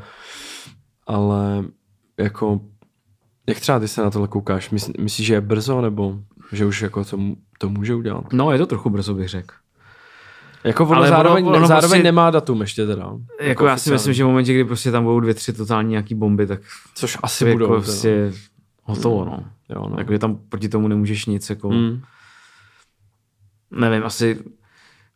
Ale 1.06 1.64
jako, 2.18 2.60
jak 3.46 3.60
třeba 3.60 3.80
ty 3.80 3.88
se 3.88 4.02
na 4.02 4.10
tohle 4.10 4.28
koukáš? 4.28 4.70
Myslí, 4.70 4.94
myslíš, 5.00 5.26
že 5.26 5.34
je 5.34 5.40
brzo, 5.40 5.80
nebo 5.80 6.18
že 6.52 6.66
už 6.66 6.82
jako 6.82 7.04
to, 7.04 7.18
to 7.58 7.68
může 7.68 7.94
udělat? 7.94 8.32
No, 8.32 8.52
je 8.52 8.58
to 8.58 8.66
trochu 8.66 8.90
brzo, 8.90 9.14
bych 9.14 9.28
řekl. 9.28 9.54
Jako 10.64 10.84
ono 10.84 10.96
Ale 10.96 11.08
ono- 11.08 11.16
zároveň, 11.16 11.46
ono 11.46 11.66
zároveň 11.66 11.80
prostě- 11.90 12.02
nemá 12.02 12.30
datum 12.30 12.60
ještě 12.60 12.86
teda. 12.86 13.12
Jako 13.40 13.66
já 13.66 13.76
si 13.76 13.90
myslím, 13.90 14.14
že 14.14 14.24
v 14.24 14.26
momentě, 14.26 14.54
kdy 14.54 14.64
prostě 14.64 14.90
tam 14.90 15.04
budou 15.04 15.20
dvě, 15.20 15.34
tři 15.34 15.52
totální 15.52 15.90
nějaký 15.90 16.14
bomby, 16.14 16.46
tak 16.46 16.60
Což 16.94 17.18
asi 17.22 17.44
to 17.44 17.50
budou. 17.52 17.64
jako 17.64 17.74
prostě 17.74 18.32
hotovo, 18.84 19.24
no. 19.24 19.44
Jo, 19.68 19.88
no. 19.88 19.96
Takže 19.96 20.18
tam 20.18 20.38
proti 20.48 20.68
tomu 20.68 20.88
nemůžeš 20.88 21.26
nic, 21.26 21.50
jako, 21.50 21.70
Mm. 21.70 22.00
nevím, 23.70 24.04
asi 24.04 24.38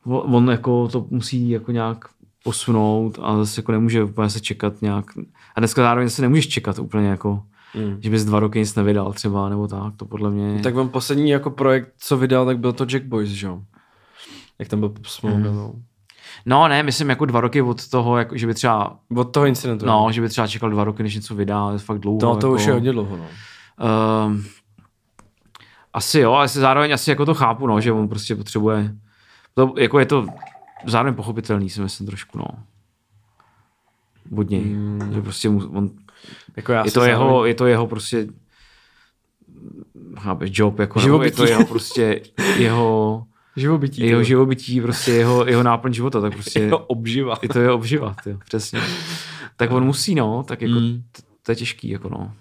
on 0.04 0.34
on 0.34 0.50
jako 0.50 0.88
to 0.88 1.06
musí 1.10 1.50
jako 1.50 1.72
nějak 1.72 2.04
posunout 2.44 3.18
a 3.22 3.36
zase 3.36 3.58
jako 3.60 3.72
nemůže 3.72 4.04
úplně 4.04 4.30
se 4.30 4.40
čekat 4.40 4.82
nějak. 4.82 5.04
A 5.54 5.60
dneska 5.60 5.82
zároveň 5.82 6.08
se 6.08 6.22
nemůžeš 6.22 6.48
čekat 6.48 6.78
úplně 6.78 7.08
jako, 7.08 7.42
Mm. 7.74 7.96
že 8.00 8.10
bys 8.10 8.24
dva 8.24 8.40
roky 8.40 8.58
nic 8.58 8.74
nevydal 8.74 9.12
třeba, 9.12 9.48
nebo 9.48 9.68
tak, 9.68 9.96
to 9.96 10.04
podle 10.04 10.30
mě... 10.30 10.60
Tak 10.62 10.76
on 10.76 10.88
poslední 10.88 11.30
jako 11.30 11.50
projekt, 11.50 11.92
co 11.98 12.16
vydal, 12.16 12.46
tak 12.46 12.58
byl 12.58 12.72
to 12.72 12.84
Jack 12.84 13.04
Boys, 13.04 13.28
že 13.28 13.46
jo? 13.46 13.62
Jak 14.58 14.68
tam 14.68 14.80
byl 14.80 14.94
Malone, 15.22 15.48
Mhm. 15.48 15.56
no. 15.56 15.72
No 16.46 16.68
ne, 16.68 16.82
myslím 16.82 17.10
jako 17.10 17.24
dva 17.24 17.40
roky 17.40 17.62
od 17.62 17.88
toho, 17.88 18.18
jako, 18.18 18.36
že 18.36 18.46
by 18.46 18.54
třeba, 18.54 18.98
Od 19.16 19.24
toho 19.24 19.46
incidentu. 19.46 19.86
no, 19.86 20.08
že 20.12 20.20
by 20.20 20.28
třeba 20.28 20.46
čekal 20.46 20.70
dva 20.70 20.84
roky, 20.84 21.02
než 21.02 21.14
něco 21.14 21.34
vydá, 21.34 21.62
ale 21.62 21.78
fakt 21.78 21.98
dlouho. 21.98 22.18
to, 22.20 22.36
to 22.36 22.46
jako, 22.46 22.54
už 22.54 22.66
je 22.66 22.72
hodně 22.72 22.92
dlouho, 22.92 23.16
no. 23.16 23.26
Um, 24.26 24.44
asi 25.92 26.20
jo, 26.20 26.32
ale 26.32 26.48
zároveň 26.48 26.92
asi 26.94 27.10
jako 27.10 27.24
to 27.26 27.34
chápu, 27.34 27.66
no, 27.66 27.80
že 27.80 27.92
on 27.92 28.08
prostě 28.08 28.36
potřebuje, 28.36 28.94
to, 29.54 29.74
jako 29.78 29.98
je 29.98 30.06
to 30.06 30.26
zároveň 30.86 31.14
pochopitelný, 31.14 31.70
si 31.70 31.80
myslím 31.80 32.06
trošku, 32.06 32.38
no. 32.38 32.44
Od 34.38 34.50
něj, 34.50 34.64
mm. 34.64 35.12
že 35.14 35.22
prostě 35.22 35.48
mu, 35.48 35.68
on, 35.78 35.90
Jako 36.56 36.72
já 36.72 36.84
je 36.84 36.90
to, 36.90 37.02
jeho, 37.04 37.24
zároveň- 37.24 37.48
je 37.48 37.54
to 37.54 37.66
jeho 37.66 37.86
prostě 37.86 38.26
chápeš, 40.18 40.50
job, 40.52 40.78
jako, 40.78 40.98
nebo 41.00 41.04
je 41.06 41.08
Živobytí. 41.30 41.36
to 41.36 41.44
jeho 41.46 41.64
prostě, 41.64 42.20
jeho, 42.56 43.24
Živobytí. 43.56 44.06
jeho 44.06 44.22
živobytí, 44.24 44.80
prostě 44.80 45.10
jeho, 45.12 45.46
jeho 45.46 45.62
náplň 45.62 45.92
života, 45.92 46.20
tak 46.20 46.32
prostě 46.38 46.60
Jeho 46.60 46.78
obživa. 46.78 47.34
je 47.42 47.48
to 47.48 47.60
jeho 47.60 47.74
obživa, 47.74 48.16
tyjo, 48.24 48.38
přesně. 48.44 48.80
Tak 49.56 49.70
on 49.70 49.84
musí, 49.84 50.14
no, 50.14 50.42
tak 50.48 50.62
jako, 50.62 50.74
Mm. 50.80 51.02
to, 51.12 51.22
to 51.42 51.52
je 51.52 51.56
těžký, 51.56 51.88
jako 51.88 52.08
no. 52.08 52.32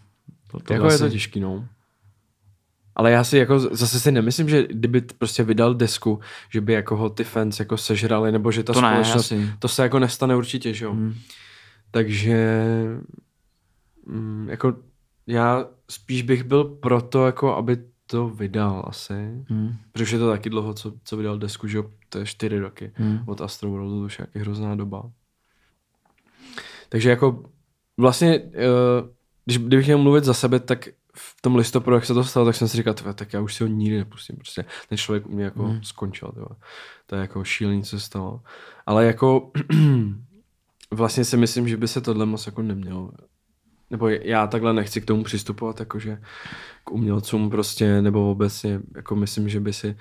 To, 0.52 0.60
to 0.60 0.74
Jako 0.74 0.92
je 0.92 0.98
to 0.98 1.10
těžký, 1.10 1.40
no. 1.40 1.68
Ale 2.96 3.12
já 3.12 3.24
si 3.24 3.38
jako 3.38 3.60
zase 3.60 4.00
si 4.00 4.12
nemyslím, 4.12 4.50
že 4.50 4.68
kdyby 4.68 5.02
prostě 5.02 5.44
vydal 5.44 5.74
desku, 5.74 6.20
že 6.50 6.62
by 6.62 6.74
jako 6.74 6.98
ho 6.98 7.10
ty 7.10 7.24
fans 7.24 7.60
jako 7.60 7.78
sežrali, 7.78 8.32
nebo 8.32 8.52
že 8.52 8.64
ta 8.64 8.74
To 8.74 8.82
ne, 8.82 8.88
společnost, 8.92 9.32
asi. 9.32 9.50
to 9.60 9.68
se 9.68 9.84
jako 9.84 10.00
nestane 10.00 10.36
určitě, 10.36 10.74
že 10.74 10.86
jo. 10.86 10.94
Mm. 10.94 11.14
Takže 11.92 12.56
jako 14.48 14.74
já 15.28 15.66
spíš 15.90 16.22
bych 16.22 16.44
byl 16.44 16.64
proto, 16.64 17.26
jako 17.26 17.56
aby 17.56 17.78
to 18.12 18.30
vydal 18.30 18.84
asi. 18.88 19.14
Mm. 19.50 19.76
Protože 19.92 20.04
už 20.04 20.12
je 20.12 20.20
to 20.20 20.30
taky 20.30 20.50
dlouho, 20.50 20.74
co, 20.74 20.94
co 21.04 21.18
vydal 21.18 21.38
desku, 21.38 21.68
že 21.68 21.84
to 22.10 22.20
je 22.20 22.26
čtyři 22.26 22.60
roky. 22.60 22.92
Mm. 23.00 23.20
Od 23.26 23.42
Astro 23.42 23.70
Worldu, 23.70 24.00
to 24.00 24.06
už 24.06 24.20
je 24.20 24.42
hrozná 24.42 24.76
doba. 24.76 25.12
Takže 26.90 27.10
jako 27.10 27.44
vlastně, 27.98 28.42
eh, 28.54 29.10
když, 29.46 29.58
kdybych 29.58 29.86
měl 29.86 29.98
mluvit 29.98 30.24
za 30.24 30.34
sebe, 30.34 30.60
tak 30.60 30.88
v 31.16 31.42
tom 31.42 31.56
listopadu, 31.56 31.96
jak 31.96 32.06
se 32.06 32.14
to 32.14 32.24
stalo, 32.24 32.46
tak 32.46 32.56
jsem 32.56 32.68
si 32.68 32.78
říkal, 32.78 32.94
tak 32.94 33.34
já 33.34 33.42
už 33.42 33.56
si 33.56 33.64
ho 33.64 33.68
nikdy 33.68 33.98
nepustím. 33.98 34.36
Prostě 34.36 34.66
ten 34.90 34.98
člověk 34.98 35.26
u 35.28 35.32
mě 35.32 35.44
jako 35.44 35.64
hmm. 35.64 35.84
skončil. 35.84 36.32
Tyhle. 36.32 36.56
To 37.06 37.16
je 37.16 37.22
jako 37.22 37.44
šílený, 37.44 37.84
co 37.84 38.00
se 38.00 38.06
stalo. 38.06 38.42
Ale 38.86 39.06
jako 39.06 39.52
vlastně 40.92 41.26
si 41.26 41.38
myslím, 41.38 41.68
že 41.68 41.78
by 41.78 41.88
se 41.88 42.02
tohle 42.02 42.26
moc 42.26 42.46
jako 42.46 42.62
nemělo. 42.62 43.12
Nebo 43.92 44.10
já 44.10 44.48
takhle 44.48 44.74
nechci 44.74 45.02
k 45.02 45.06
tomu 45.06 45.24
přistupovat, 45.24 45.80
jakože 45.80 46.18
k 46.84 46.92
umělcům 46.92 47.50
prostě, 47.50 48.02
nebo 48.02 48.32
obecně, 48.32 48.80
jako 48.96 49.16
myslím, 49.16 49.50
že 49.50 49.60
by 49.60 49.74
si 49.74 49.98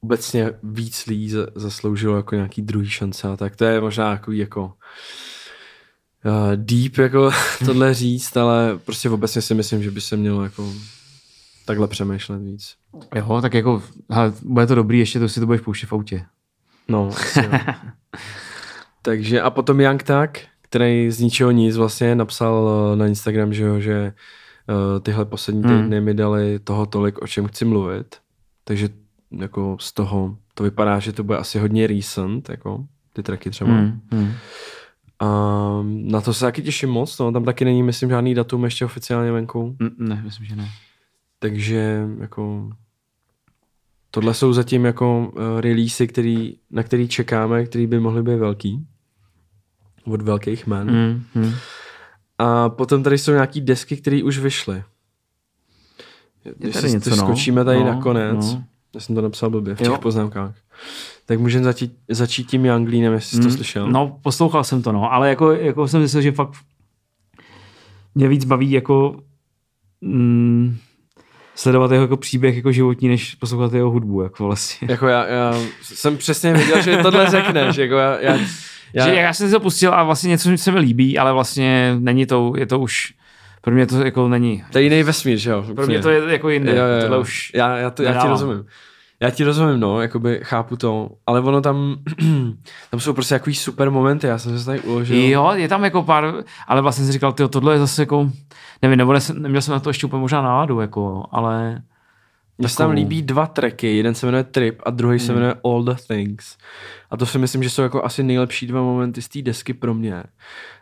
obecně 0.00 0.50
víc 0.62 1.06
lidí 1.06 1.30
za- 1.30 1.46
zasloužilo 1.54 2.16
jako 2.16 2.34
nějaký 2.34 2.62
druhý 2.62 2.88
šance 2.88 3.28
a 3.28 3.36
tak. 3.36 3.56
To 3.56 3.64
je 3.64 3.80
možná 3.80 4.10
jako, 4.10 4.32
jako 4.32 4.64
uh, 4.64 4.72
deep 6.56 6.98
jako 6.98 7.30
tohle 7.66 7.94
říct, 8.02 8.36
ale 8.36 8.78
prostě 8.78 9.10
obecně 9.10 9.42
si 9.42 9.54
myslím, 9.54 9.82
že 9.82 9.90
by 9.90 10.00
se 10.00 10.16
mělo 10.16 10.42
jako 10.42 10.72
takhle 11.64 11.88
přemýšlet 11.88 12.38
víc. 12.38 12.74
Jo, 13.14 13.38
tak 13.42 13.54
jako, 13.54 13.82
hele, 14.10 14.32
bude 14.42 14.66
to 14.66 14.74
dobrý, 14.74 14.98
ještě 14.98 15.18
to 15.18 15.28
si 15.28 15.40
to 15.40 15.46
budeš 15.46 15.60
pouštět 15.60 15.86
v 15.86 15.92
autě. 15.92 16.24
No, 16.88 17.08
asi. 17.08 17.40
Takže 19.02 19.40
a 19.40 19.50
potom 19.50 19.80
Young 19.80 20.02
Tak, 20.02 20.40
který 20.72 21.10
z 21.10 21.20
ničeho 21.20 21.50
nic 21.50 21.76
vlastně 21.76 22.14
napsal 22.14 22.68
eh, 22.92 22.96
na 22.96 23.06
Instagram, 23.06 23.52
že 23.52 23.62
jo, 23.64 23.80
že 23.80 23.92
eh, 23.92 25.00
tyhle 25.00 25.24
poslední 25.24 25.62
Hmm. 25.62 25.82
týdny 25.82 26.00
mi 26.00 26.14
dali 26.14 26.58
toho 26.58 26.86
tolik, 26.86 27.22
o 27.22 27.26
čem 27.26 27.46
chci 27.46 27.64
mluvit. 27.64 28.16
Takže 28.64 28.88
jako 29.40 29.76
z 29.80 29.92
toho 29.92 30.36
to 30.54 30.64
vypadá, 30.64 30.98
že 30.98 31.12
to 31.12 31.24
bude 31.24 31.38
asi 31.38 31.58
hodně 31.58 31.86
recent, 31.86 32.48
jako 32.48 32.84
ty 33.12 33.22
tracky 33.22 33.50
třeba. 33.50 33.70
Hmm. 33.70 34.00
Hmm. 34.12 34.32
A 35.20 35.28
na 35.84 36.20
to 36.20 36.34
se 36.34 36.44
taky 36.44 36.62
těším 36.62 36.90
moc, 36.90 37.18
no, 37.18 37.32
tam 37.32 37.44
taky 37.44 37.64
není, 37.64 37.82
myslím, 37.82 38.08
žádný 38.10 38.34
datum 38.34 38.64
ještě 38.64 38.84
oficiálně 38.84 39.32
venku. 39.32 39.76
Mm, 39.78 40.08
Ne, 40.08 40.22
myslím, 40.24 40.46
že 40.46 40.56
ne. 40.56 40.68
Takže 41.38 42.06
jako 42.20 42.70
tohle 44.10 44.34
jsou 44.34 44.52
zatím 44.52 44.84
jako 44.84 45.18
uh, 45.36 45.60
releasy, 45.60 46.08
který, 46.08 46.56
na 46.70 46.82
který 46.82 47.08
čekáme, 47.08 47.64
který 47.64 47.86
by 47.86 48.00
mohly 48.00 48.22
být 48.22 48.36
velký. 48.36 48.86
Od 50.04 50.22
velkých 50.22 50.66
men. 50.66 50.90
Mm. 50.90 51.22
Hmm. 51.34 51.54
A 52.38 52.68
potom 52.68 53.02
tady 53.02 53.18
jsou 53.18 53.32
nějaký 53.32 53.60
desky, 53.60 53.96
které 53.96 54.22
už 54.22 54.38
vyšly. 54.38 54.82
Když 56.58 56.74
tady 56.74 56.88
si 56.88 56.94
něco, 56.94 57.10
no. 57.10 57.16
skočíme 57.16 57.64
tady 57.64 57.78
No, 57.78 57.84
nakonec. 57.86 58.36
no. 58.54 58.64
Já 58.94 59.00
jsem 59.00 59.14
to 59.14 59.20
napsal 59.22 59.50
blbě 59.50 59.74
v 59.74 59.80
Jo. 59.80 59.90
těch 59.90 60.00
poznámkách. 60.00 60.54
Tak 61.26 61.38
můžeme 61.40 61.64
začít, 61.64 61.96
začít 62.10 62.44
tím 62.44 62.64
Younglínem, 62.66 63.12
jestli 63.12 63.30
jsi 63.36 63.42
to 63.42 63.48
Hmm. 63.48 63.56
slyšel. 63.56 63.90
No, 63.90 64.18
poslouchal 64.22 64.64
jsem 64.64 64.82
to, 64.82 64.92
no, 64.92 65.12
ale 65.12 65.28
jako, 65.28 65.50
jako 65.52 65.88
jsem 65.88 66.00
myslel, 66.00 66.22
že 66.22 66.32
fakt 66.32 66.52
mě 68.14 68.28
víc 68.28 68.44
baví 68.44 68.70
jako 68.70 69.16
mm, 70.00 70.76
sledovat 71.54 71.90
jeho 71.90 72.04
jako 72.04 72.16
příběh 72.16 72.56
jako 72.56 72.72
životní, 72.72 73.08
než 73.08 73.34
poslouchat 73.34 73.72
jeho 73.72 73.90
hudbu, 73.90 74.22
jako 74.22 74.44
vlastně. 74.44 74.88
Jako 74.90 75.06
já, 75.06 75.26
já 75.26 75.54
jsem 75.82 76.16
přesně 76.16 76.52
věděl, 76.52 76.82
že 76.82 76.96
tohle 76.96 77.30
řekneš. 77.30 77.76
Jako 77.76 77.94
já, 77.94 78.20
já, 78.20 78.38
Já, 78.94 79.04
že 79.04 79.14
já 79.14 79.32
jsem 79.32 79.46
si 79.48 79.52
to 79.52 79.60
pustil 79.60 79.94
a 79.94 80.02
vlastně 80.02 80.28
něco 80.28 80.58
se 80.58 80.72
mi 80.72 80.78
líbí, 80.78 81.18
ale 81.18 81.32
vlastně 81.32 81.96
není 81.98 82.26
to, 82.26 82.52
je 82.56 82.66
to 82.66 82.78
už, 82.78 83.14
pro 83.60 83.74
mě 83.74 83.86
to 83.86 84.04
jako 84.04 84.28
není. 84.28 84.64
to 84.72 84.78
je 84.78 84.84
jiný 84.84 85.02
vesmír, 85.02 85.38
že 85.38 85.50
jo? 85.50 85.64
Pro 85.74 85.86
mě 85.86 85.98
to 85.98 86.10
je 86.10 86.32
jako 86.32 86.48
jinde. 86.48 86.76
Jo, 86.76 86.84
jo, 86.84 87.14
jo. 87.14 87.20
Už 87.20 87.52
já, 87.54 87.76
já, 87.76 87.90
to, 87.90 88.02
já 88.02 88.22
ti 88.22 88.28
rozumím. 88.28 88.64
Já 89.20 89.30
ti 89.30 89.44
rozumím, 89.44 89.80
no, 89.80 90.00
jakoby 90.00 90.40
chápu 90.42 90.76
to, 90.76 91.10
ale 91.26 91.40
ono 91.40 91.60
tam, 91.60 91.96
tam 92.90 93.00
jsou 93.00 93.12
prostě 93.12 93.34
takový 93.34 93.54
super 93.54 93.90
momenty, 93.90 94.26
já 94.26 94.38
jsem 94.38 94.58
se 94.58 94.64
tady 94.64 94.80
uložil. 94.80 95.30
Jo, 95.30 95.52
je 95.54 95.68
tam 95.68 95.84
jako 95.84 96.02
pár, 96.02 96.34
ale 96.68 96.82
vlastně 96.82 97.04
jsem 97.04 97.12
říkal, 97.12 97.32
tyjo, 97.32 97.48
tohle 97.48 97.74
je 97.74 97.78
zase 97.78 98.02
jako, 98.02 98.30
nevím, 98.82 98.98
nebo 98.98 99.20
jsem, 99.20 99.42
neměl 99.42 99.62
jsem 99.62 99.72
na 99.72 99.80
to 99.80 99.90
ještě 99.90 100.06
úplně 100.06 100.20
možná 100.20 100.42
náladu, 100.42 100.80
jako, 100.80 101.24
ale 101.32 101.82
Mně 102.58 102.68
se 102.68 102.76
tam 102.76 102.90
líbí 102.90 103.22
dva 103.22 103.46
tracky, 103.46 103.96
jeden 103.96 104.14
se 104.14 104.26
jmenuje 104.26 104.44
Trip 104.44 104.80
a 104.84 104.90
druhý 104.90 105.18
se 105.18 105.32
jmenuje 105.32 105.54
All 105.64 105.84
the 105.84 105.94
Things. 106.08 106.56
A 107.10 107.16
to 107.16 107.26
si 107.26 107.38
myslím, 107.38 107.62
že 107.62 107.70
jsou 107.70 107.82
jako 107.82 108.04
asi 108.04 108.22
nejlepší 108.22 108.66
dva 108.66 108.82
momenty 108.82 109.22
z 109.22 109.28
té 109.28 109.42
desky 109.42 109.74
pro 109.74 109.94
mě. 109.94 110.22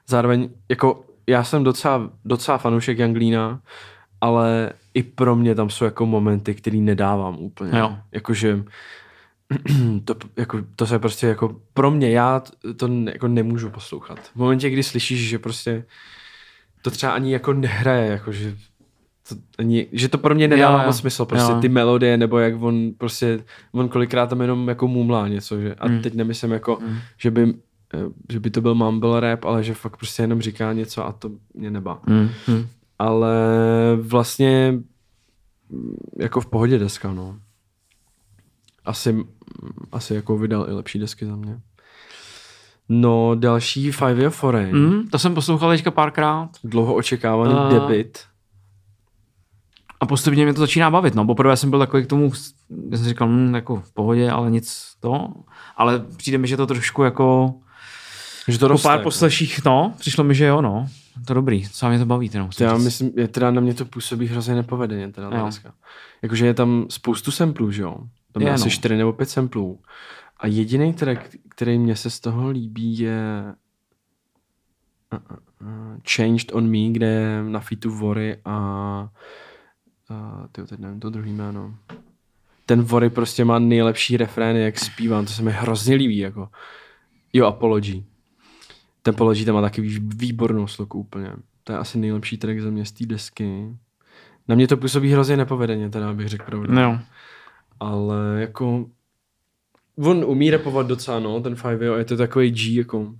Zároveň, 0.08 0.48
jako 0.68 1.04
já 1.26 1.44
jsem 1.44 1.64
docela, 1.64 2.10
docela 2.24 2.58
fanoušek 2.58 2.98
Janglína, 2.98 3.60
ale 4.20 4.72
i 4.94 5.02
pro 5.02 5.36
mě 5.36 5.54
tam 5.54 5.70
jsou 5.70 5.84
jako 5.84 6.06
momenty, 6.06 6.54
který 6.54 6.80
nedávám 6.80 7.36
úplně. 7.38 7.78
Jo. 7.78 7.98
Jakože 8.12 8.64
to, 10.04 10.14
jako, 10.36 10.58
to 10.76 10.86
se 10.86 10.98
prostě 10.98 11.26
jako 11.26 11.60
pro 11.74 11.90
mě, 11.90 12.10
já 12.10 12.42
to 12.76 12.88
jako 13.12 13.28
nemůžu 13.28 13.70
poslouchat. 13.70 14.18
V 14.18 14.36
momentě, 14.36 14.70
kdy 14.70 14.82
slyšíš, 14.82 15.28
že 15.28 15.38
prostě 15.38 15.84
to 16.82 16.90
třeba 16.90 17.12
ani 17.12 17.32
jako 17.32 17.52
nehraje, 17.52 18.10
jako 18.10 18.32
že 18.32 18.56
to, 19.34 19.34
ani, 19.58 19.86
že 19.92 20.08
to 20.08 20.18
pro 20.18 20.34
mě 20.34 20.48
nedává 20.48 20.86
moc 20.86 20.96
smysl, 20.98 21.24
prostě 21.24 21.52
Jo. 21.52 21.60
ty 21.60 21.68
melodie, 21.68 22.16
nebo 22.16 22.38
jak 22.38 22.62
on 22.62 22.90
prostě, 22.98 23.40
on 23.72 23.88
kolikrát 23.88 24.26
tam 24.26 24.40
jenom 24.40 24.68
jako 24.68 24.88
mumlá 24.88 25.28
něco, 25.28 25.60
že, 25.60 25.74
a 25.74 25.88
Mm. 25.88 26.02
teď 26.02 26.14
nemyslím 26.14 26.50
jako, 26.52 26.78
že 27.18 27.30
by 27.30 27.54
eh, 27.94 27.98
že 28.32 28.40
by 28.40 28.50
to 28.50 28.60
byl 28.60 28.74
mumble 28.74 29.20
rap, 29.20 29.44
ale 29.44 29.64
že 29.64 29.74
fakt 29.74 29.96
prostě 29.96 30.22
jenom 30.22 30.40
říká 30.40 30.72
něco 30.72 31.06
a 31.06 31.12
to 31.12 31.30
mě 31.54 31.70
nebá. 31.70 32.00
hmm. 32.06 32.28
Ale 32.98 33.34
vlastně 34.00 34.74
mm, 35.68 35.96
jako 36.18 36.40
v 36.40 36.46
pohodě 36.46 36.78
deska, 36.78 37.12
no. 37.12 37.36
Asi, 38.84 39.12
mm, 39.12 39.24
asi 39.92 40.14
jako 40.14 40.38
vydal 40.38 40.66
i 40.68 40.72
lepší 40.72 40.98
desky 40.98 41.26
za 41.26 41.36
mě. 41.36 41.60
No, 42.88 43.34
další 43.34 43.92
Five 43.92 44.14
Year 44.20 44.30
Foreign. 44.30 44.76
Mm. 44.76 45.08
To 45.08 45.18
jsem 45.18 45.34
poslouchal 45.34 45.70
teďka 45.70 45.90
párkrát 45.90 46.48
Dlouho 46.64 46.94
očekávaný 46.94 47.54
uh... 47.54 47.70
debit. 47.70 48.18
A 50.00 50.06
postupně 50.06 50.44
mě 50.44 50.54
to 50.54 50.60
začíná 50.60 50.90
bavit, 50.90 51.14
no, 51.14 51.26
poprvé 51.26 51.56
jsem 51.56 51.70
byl 51.70 51.78
takový 51.78 52.04
k 52.04 52.06
tomu, 52.06 52.32
já 52.90 52.96
jsem 52.96 53.06
říkal, 53.06 53.28
hm, 53.28 53.54
jako 53.54 53.76
v 53.76 53.92
pohodě, 53.92 54.30
ale 54.30 54.50
nic 54.50 54.92
to, 55.00 55.28
ale 55.76 56.04
přijde 56.16 56.38
mi, 56.38 56.48
že 56.48 56.56
to 56.56 56.66
trošku 56.66 57.02
jako, 57.02 57.54
Že 58.48 58.58
to 58.58 58.64
po 58.66 58.68
roste. 58.68 58.88
pár 58.88 58.98
jako. 58.98 59.04
posleších, 59.04 59.64
no, 59.64 59.94
přišlo 59.98 60.24
mi, 60.24 60.34
že 60.34 60.44
jo, 60.44 60.62
no, 60.62 60.86
to 61.26 61.34
dobrý, 61.34 61.68
co 61.68 61.88
mě 61.88 61.98
to 61.98 62.06
baví, 62.06 62.28
teda 62.28 62.44
musím 62.44 62.58
To 62.58 62.64
já 62.64 62.76
říct. 62.76 62.84
myslím, 62.84 63.10
je 63.16 63.28
teda 63.28 63.50
na 63.50 63.60
mě 63.60 63.74
to 63.74 63.84
působí 63.84 64.26
hrozně 64.26 64.54
nepovedeně, 64.54 65.08
teda 65.12 65.44
deska. 65.44 65.72
Jakože 66.22 66.46
je 66.46 66.54
tam 66.54 66.86
spoustu 66.88 67.30
samplů, 67.30 67.70
že 67.70 67.82
jo? 67.82 67.96
Tam 68.32 68.42
je, 68.42 68.48
Je, 68.48 68.52
asi 68.54 68.64
no. 68.64 68.70
čtyři 68.70 68.96
nebo 68.96 69.12
pět 69.12 69.30
samplů. 69.30 69.78
A 70.40 70.46
jediný 70.46 70.92
track, 70.92 71.20
který 71.48 71.78
mě 71.78 71.96
se 71.96 72.10
z 72.10 72.20
toho 72.20 72.50
líbí, 72.50 72.98
je 72.98 73.54
uh, 75.12 75.18
uh, 75.30 75.68
uh, 75.68 75.96
Changed 76.16 76.54
on 76.54 76.70
Me, 76.70 76.92
kde 76.92 77.06
je 77.06 77.42
na 77.42 77.60
featu 77.60 77.90
Vory 77.90 78.36
a 78.44 79.08
uh, 80.10 80.46
tyjo, 80.52 80.66
teď 80.66 80.78
nevím 80.80 81.00
to 81.00 81.10
druhý 81.10 81.32
jméno. 81.32 81.74
Ten 82.66 82.82
Vory 82.82 83.10
prostě 83.10 83.44
má 83.44 83.58
nejlepší 83.58 84.16
refrény, 84.16 84.60
jak 84.62 84.78
zpívám, 84.78 85.24
to 85.26 85.32
se 85.32 85.42
mi 85.42 85.50
hrozně 85.50 85.94
líbí, 85.94 86.18
jako. 86.18 86.48
Jo, 87.32 87.46
Apology. 87.46 88.04
Ten 89.02 89.14
Apology 89.14 89.44
tam 89.44 89.54
má 89.54 89.60
taky 89.60 89.80
vý- 89.80 90.08
výbornou 90.16 90.66
sloku 90.66 90.98
úplně. 91.00 91.32
To 91.64 91.72
je 91.72 91.78
asi 91.78 91.98
nejlepší 91.98 92.38
track 92.38 92.60
za 92.60 92.70
mě 92.70 92.84
z 92.84 92.92
té 92.92 93.06
desky. 93.06 93.76
Na 94.48 94.54
mě 94.54 94.68
to 94.68 94.76
působí 94.76 95.12
hrozně 95.12 95.36
nepovedeně, 95.36 95.90
teda 95.90 96.12
bych 96.12 96.28
řekl 96.28 96.44
pravdu. 96.44 96.72
No, 96.74 96.82
jo. 96.82 96.98
Ale 97.80 98.16
jako 98.40 98.86
on 99.98 100.24
umí 100.24 100.50
rapovat 100.50 100.86
docela, 100.86 101.18
no, 101.20 101.40
ten 101.40 101.54
Five 101.54 101.86
je 101.98 102.04
to 102.04 102.16
takový 102.16 102.50
G, 102.50 102.74
jako 102.76 103.14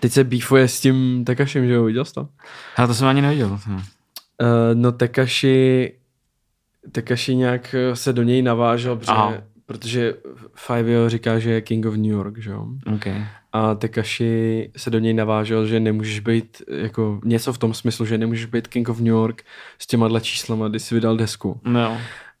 Teď 0.00 0.12
se 0.12 0.24
beefuje 0.24 0.68
s 0.68 0.80
tím 0.80 1.24
Tekašem, 1.24 1.66
že 1.66 1.72
jo, 1.72 1.84
viděl 1.84 2.04
jsi 2.04 2.12
to? 2.14 2.28
Hele, 2.76 2.88
to 2.88 2.94
jsem 2.94 3.08
ani 3.08 3.22
neviděl. 3.22 3.60
hm. 3.66 3.80
Uh, 4.40 4.46
no 4.74 4.92
Tekashi, 4.92 5.92
Tekashi 6.92 7.34
nějak 7.34 7.74
eh, 7.74 7.96
se 7.96 8.12
do 8.12 8.22
něj 8.22 8.42
navážel, 8.42 9.00
Aha. 9.06 9.26
protože, 9.26 9.42
protože 9.66 10.14
Five 10.54 11.10
říká, 11.10 11.38
že 11.38 11.50
je 11.50 11.60
King 11.60 11.86
of 11.86 11.94
New 11.94 12.10
York, 12.10 12.38
že 12.38 12.50
jo? 12.50 12.66
Okay. 12.94 13.24
A 13.52 13.74
Tekashi 13.74 14.70
se 14.76 14.90
do 14.90 14.98
něj 14.98 15.14
navážel, 15.14 15.66
že 15.66 15.80
nemůžeš 15.80 16.20
být, 16.20 16.62
jako 16.68 17.20
něco 17.24 17.52
v 17.52 17.58
tom 17.58 17.74
smyslu, 17.74 18.06
že 18.06 18.18
nemůžeš 18.18 18.46
být 18.46 18.68
King 18.68 18.88
of 18.88 18.98
New 18.98 19.06
York 19.06 19.42
s 19.78 19.86
těma 19.86 20.20
číslama, 20.20 20.68
když 20.68 20.82
jsi 20.82 20.94
vydal 20.94 21.16
desku. 21.16 21.60
No. 21.64 21.98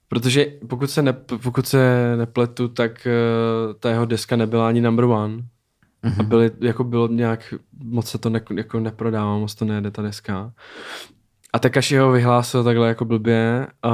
Protože 0.08 0.46
pokud 0.68 0.90
se, 0.90 1.02
ne, 1.02 1.12
pokud 1.42 1.66
se 1.66 2.14
nepletu, 2.16 2.68
tak 2.68 3.06
uh, 3.06 3.74
ta 3.74 3.90
jeho 3.90 4.04
deska 4.04 4.36
nebyla 4.36 4.68
ani 4.68 4.80
number 4.80 5.04
one. 5.04 5.34
Mm-hmm. 5.36 6.20
A 6.20 6.22
byly, 6.22 6.50
jako 6.60 6.84
bylo 6.84 7.08
nějak, 7.08 7.54
moc 7.84 8.10
se 8.10 8.18
to 8.18 8.30
ne, 8.30 8.40
jako 8.56 8.80
neprodává, 8.80 9.38
moc 9.38 9.54
to 9.54 9.64
nejde 9.64 9.90
ta 9.90 10.02
deska. 10.02 10.52
A 11.52 11.58
Tekashi 11.58 11.96
ho 11.96 12.12
vyhlásil 12.12 12.64
takhle 12.64 12.88
jako 12.88 13.04
blbě 13.04 13.66
a, 13.82 13.92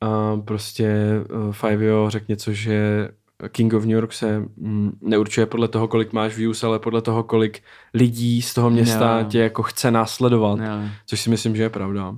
a 0.00 0.36
prostě 0.44 0.94
uh, 1.34 1.52
Fivio 1.52 2.10
řekl 2.10 2.26
něco, 2.28 2.52
že 2.52 3.08
King 3.48 3.74
of 3.74 3.82
New 3.82 3.92
York 3.92 4.12
se 4.12 4.38
mm, 4.56 4.98
neurčuje 5.00 5.46
podle 5.46 5.68
toho, 5.68 5.88
kolik 5.88 6.12
máš 6.12 6.36
views, 6.36 6.64
ale 6.64 6.78
podle 6.78 7.02
toho, 7.02 7.22
kolik 7.22 7.62
lidí 7.94 8.42
z 8.42 8.54
toho 8.54 8.70
města 8.70 9.18
Jo. 9.18 9.26
tě 9.28 9.38
jako 9.38 9.62
chce 9.62 9.90
následovat. 9.90 10.58
Jo. 10.60 10.88
Což 11.06 11.20
si 11.20 11.30
myslím, 11.30 11.56
že 11.56 11.62
je 11.62 11.70
pravda. 11.70 12.14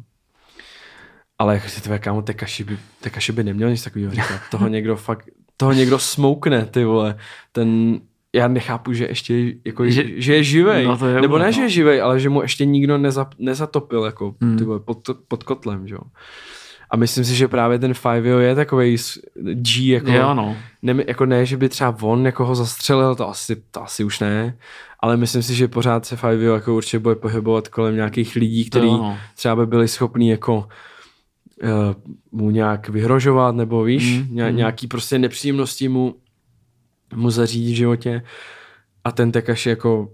Ale 1.39 1.55
jak 1.55 1.71
si 1.71 1.81
tvé 1.81 1.99
kámo, 1.99 2.23
Tekashi 2.23 2.65
by, 2.65 2.79
Tekashi 3.01 3.33
by 3.33 3.45
neměl 3.45 3.71
nic 3.71 3.85
takového 3.85 4.11
říkat. 4.11 4.41
Toho 4.51 4.69
někdo 4.69 4.97
fakt, 4.97 5.29
toho 5.57 5.73
někdo 5.73 5.99
smoukne, 5.99 6.67
ty 6.67 6.85
vole. 6.85 7.17
Ten, 7.53 8.01
já 8.35 8.49
nechápu, 8.49 8.93
že 8.93 9.05
ještě 9.07 9.53
jako, 9.65 9.87
Že- 9.91 10.05
že, 10.17 10.35
je 10.35 10.45
živej. 10.45 10.85
No 10.87 10.99
to 10.99 11.07
je 11.07 11.21
Nebo 11.21 11.39
ne, 11.39 11.53
že 11.53 11.61
no. 11.61 11.65
je 11.65 11.71
živej, 11.71 12.01
ale 12.03 12.21
že 12.21 12.29
mu 12.29 12.43
ještě 12.43 12.65
nikdo 12.65 12.99
neza, 12.99 13.27
nezatopil 13.39 14.05
jako 14.05 14.35
Hmm. 14.43 14.59
ty 14.59 14.65
vole, 14.65 14.81
pod, 14.81 14.99
pod 15.29 15.43
kotlem, 15.45 15.89
že 15.89 15.95
jo. 15.95 16.01
A 16.91 16.97
myslím 16.97 17.25
si, 17.25 17.35
že 17.35 17.49
právě 17.49 17.79
ten 17.79 17.95
Fivio 17.95 18.39
je 18.39 18.55
takový 18.55 18.97
G, 19.55 19.91
jako, 19.91 20.11
Jo, 20.11 20.35
no. 20.35 20.57
ne, 20.83 20.95
jako 21.07 21.27
ne, 21.27 21.47
že 21.47 21.57
by 21.57 21.69
třeba 21.69 21.97
on 22.03 22.27
jako 22.27 22.45
ho 22.45 22.55
zastřelil, 22.55 23.15
to 23.15 23.29
asi, 23.29 23.57
to 23.71 23.83
asi 23.83 24.05
už 24.05 24.21
ne, 24.21 24.57
ale 25.01 25.17
myslím 25.17 25.43
si, 25.43 25.55
že 25.55 25.69
pořád 25.69 26.07
se 26.07 26.17
Fivio 26.17 26.55
jako 26.55 26.75
určitě 26.75 26.99
bude 26.99 27.15
pohybovat 27.15 27.69
kolem 27.69 27.95
nějakých 27.95 28.35
lidí, 28.37 28.65
kteří 28.65 28.87
no. 28.87 29.19
třeba 29.37 29.57
by 29.57 29.67
byli 29.67 29.89
schopní 29.89 30.29
jako 30.29 30.57
uh, 30.57 31.69
mu 32.33 32.51
nějak 32.51 32.89
vyhrožovat, 32.89 33.55
nebo 33.55 33.83
víš, 33.85 34.19
Mm, 34.19 34.37
mm, 34.43 34.51
mm. 34.51 34.57
nějaký 34.57 34.87
prostě 34.87 35.19
nepříjemnosti 35.19 35.89
mu, 35.89 36.15
mu 37.15 37.31
zařídit 37.31 37.73
v 37.73 37.77
životě. 37.77 38.23
A 39.05 39.13
ten 39.13 39.33
Tekashi 39.33 39.69
jako 39.69 40.13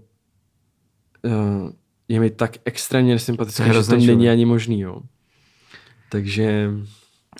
uh, 1.25 1.69
je 2.07 2.19
mi 2.19 2.29
tak 2.29 2.57
extrémně 2.65 3.13
nesympatický, 3.13 3.63
je 3.63 3.73
že 3.73 3.83
to 3.83 3.95
není 3.95 4.29
ani 4.29 4.45
možný, 4.45 4.79
jo. 4.79 5.01
Takže, 6.09 6.71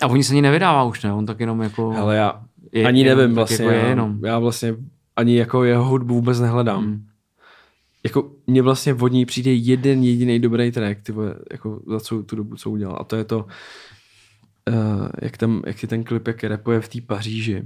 A 0.01 0.07
oni 0.07 0.23
se 0.23 0.33
ani 0.33 0.41
nevydává 0.41 0.83
už, 0.83 1.03
ne? 1.03 1.13
On 1.13 1.25
tak 1.25 1.39
jenom 1.39 1.61
jako... 1.61 1.91
hele, 1.91 2.15
já 2.15 2.43
je, 2.71 2.85
ani 2.85 3.01
jenom 3.01 3.17
nevím 3.17 3.35
tak 3.35 3.35
vlastně, 3.35 3.65
Jako 3.65 3.75
je 3.75 3.81
já, 3.81 3.87
jenom. 3.87 4.25
já 4.25 4.39
vlastně 4.39 4.75
ani 5.15 5.37
jako 5.37 5.63
jeho 5.63 5.85
hudbu 5.85 6.13
vůbec 6.13 6.39
nehledám. 6.39 6.85
Mm. 6.85 7.05
Jako 8.03 8.31
mně 8.47 8.61
vlastně 8.61 8.93
od 8.93 9.07
ní 9.07 9.25
přijde 9.25 9.53
jeden 9.53 10.03
jediný 10.03 10.39
dobrý 10.39 10.71
track, 10.71 11.01
ty 11.01 11.11
vole, 11.11 11.35
jako 11.51 11.81
za 11.87 11.99
celou 11.99 12.21
tu 12.21 12.35
dobu, 12.35 12.55
co 12.55 12.69
udělal. 12.69 12.97
A 12.99 13.03
to 13.03 13.15
je 13.15 13.23
to, 13.23 13.45
uh, 14.69 15.07
jak, 15.21 15.37
tam, 15.37 15.61
jak 15.67 15.81
je 15.81 15.87
ten 15.87 16.03
klip, 16.03 16.27
jak 16.27 16.43
repuje 16.43 16.81
v 16.81 16.89
té 16.89 17.01
Paříži. 17.01 17.63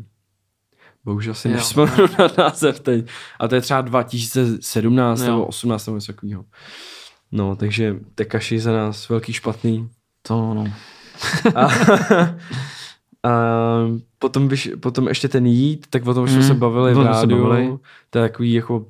Bohužel 1.06 1.34
si 1.34 1.50
nevzpomenu 1.50 2.06
na 2.20 2.28
název 2.38 2.80
teď. 2.80 3.08
A 3.40 3.48
to 3.48 3.56
je 3.56 3.62
třeba 3.62 3.82
2017 3.82 5.20
Jo. 5.22 5.26
nebo 5.26 5.46
18 5.46 5.86
nebo 5.86 5.98
něco 5.98 6.14
takového. 6.14 6.46
No, 7.32 7.56
takže 7.56 7.96
Tekashi 8.16 8.60
za 8.60 8.72
nás 8.72 9.10
velký 9.10 9.34
špatný. 9.34 9.90
To 10.22 10.54
no. 10.54 10.66
A, 11.56 11.66
a 13.24 13.32
potom, 14.20 14.48
vyš, 14.48 14.70
potom 14.80 15.08
ještě 15.08 15.28
ten 15.28 15.46
jít, 15.46 15.88
tak 15.90 16.08
o 16.08 16.14
tom 16.14 16.28
jsme 16.28 16.44
se 16.44 16.54
bavili 16.54 16.96
o 16.96 17.02
v 17.02 17.06
rádiu. 17.06 17.44
bavili. 17.44 17.78
To 18.10 18.20
je 18.20 18.30
takový 18.30 18.54
jako 18.54 18.86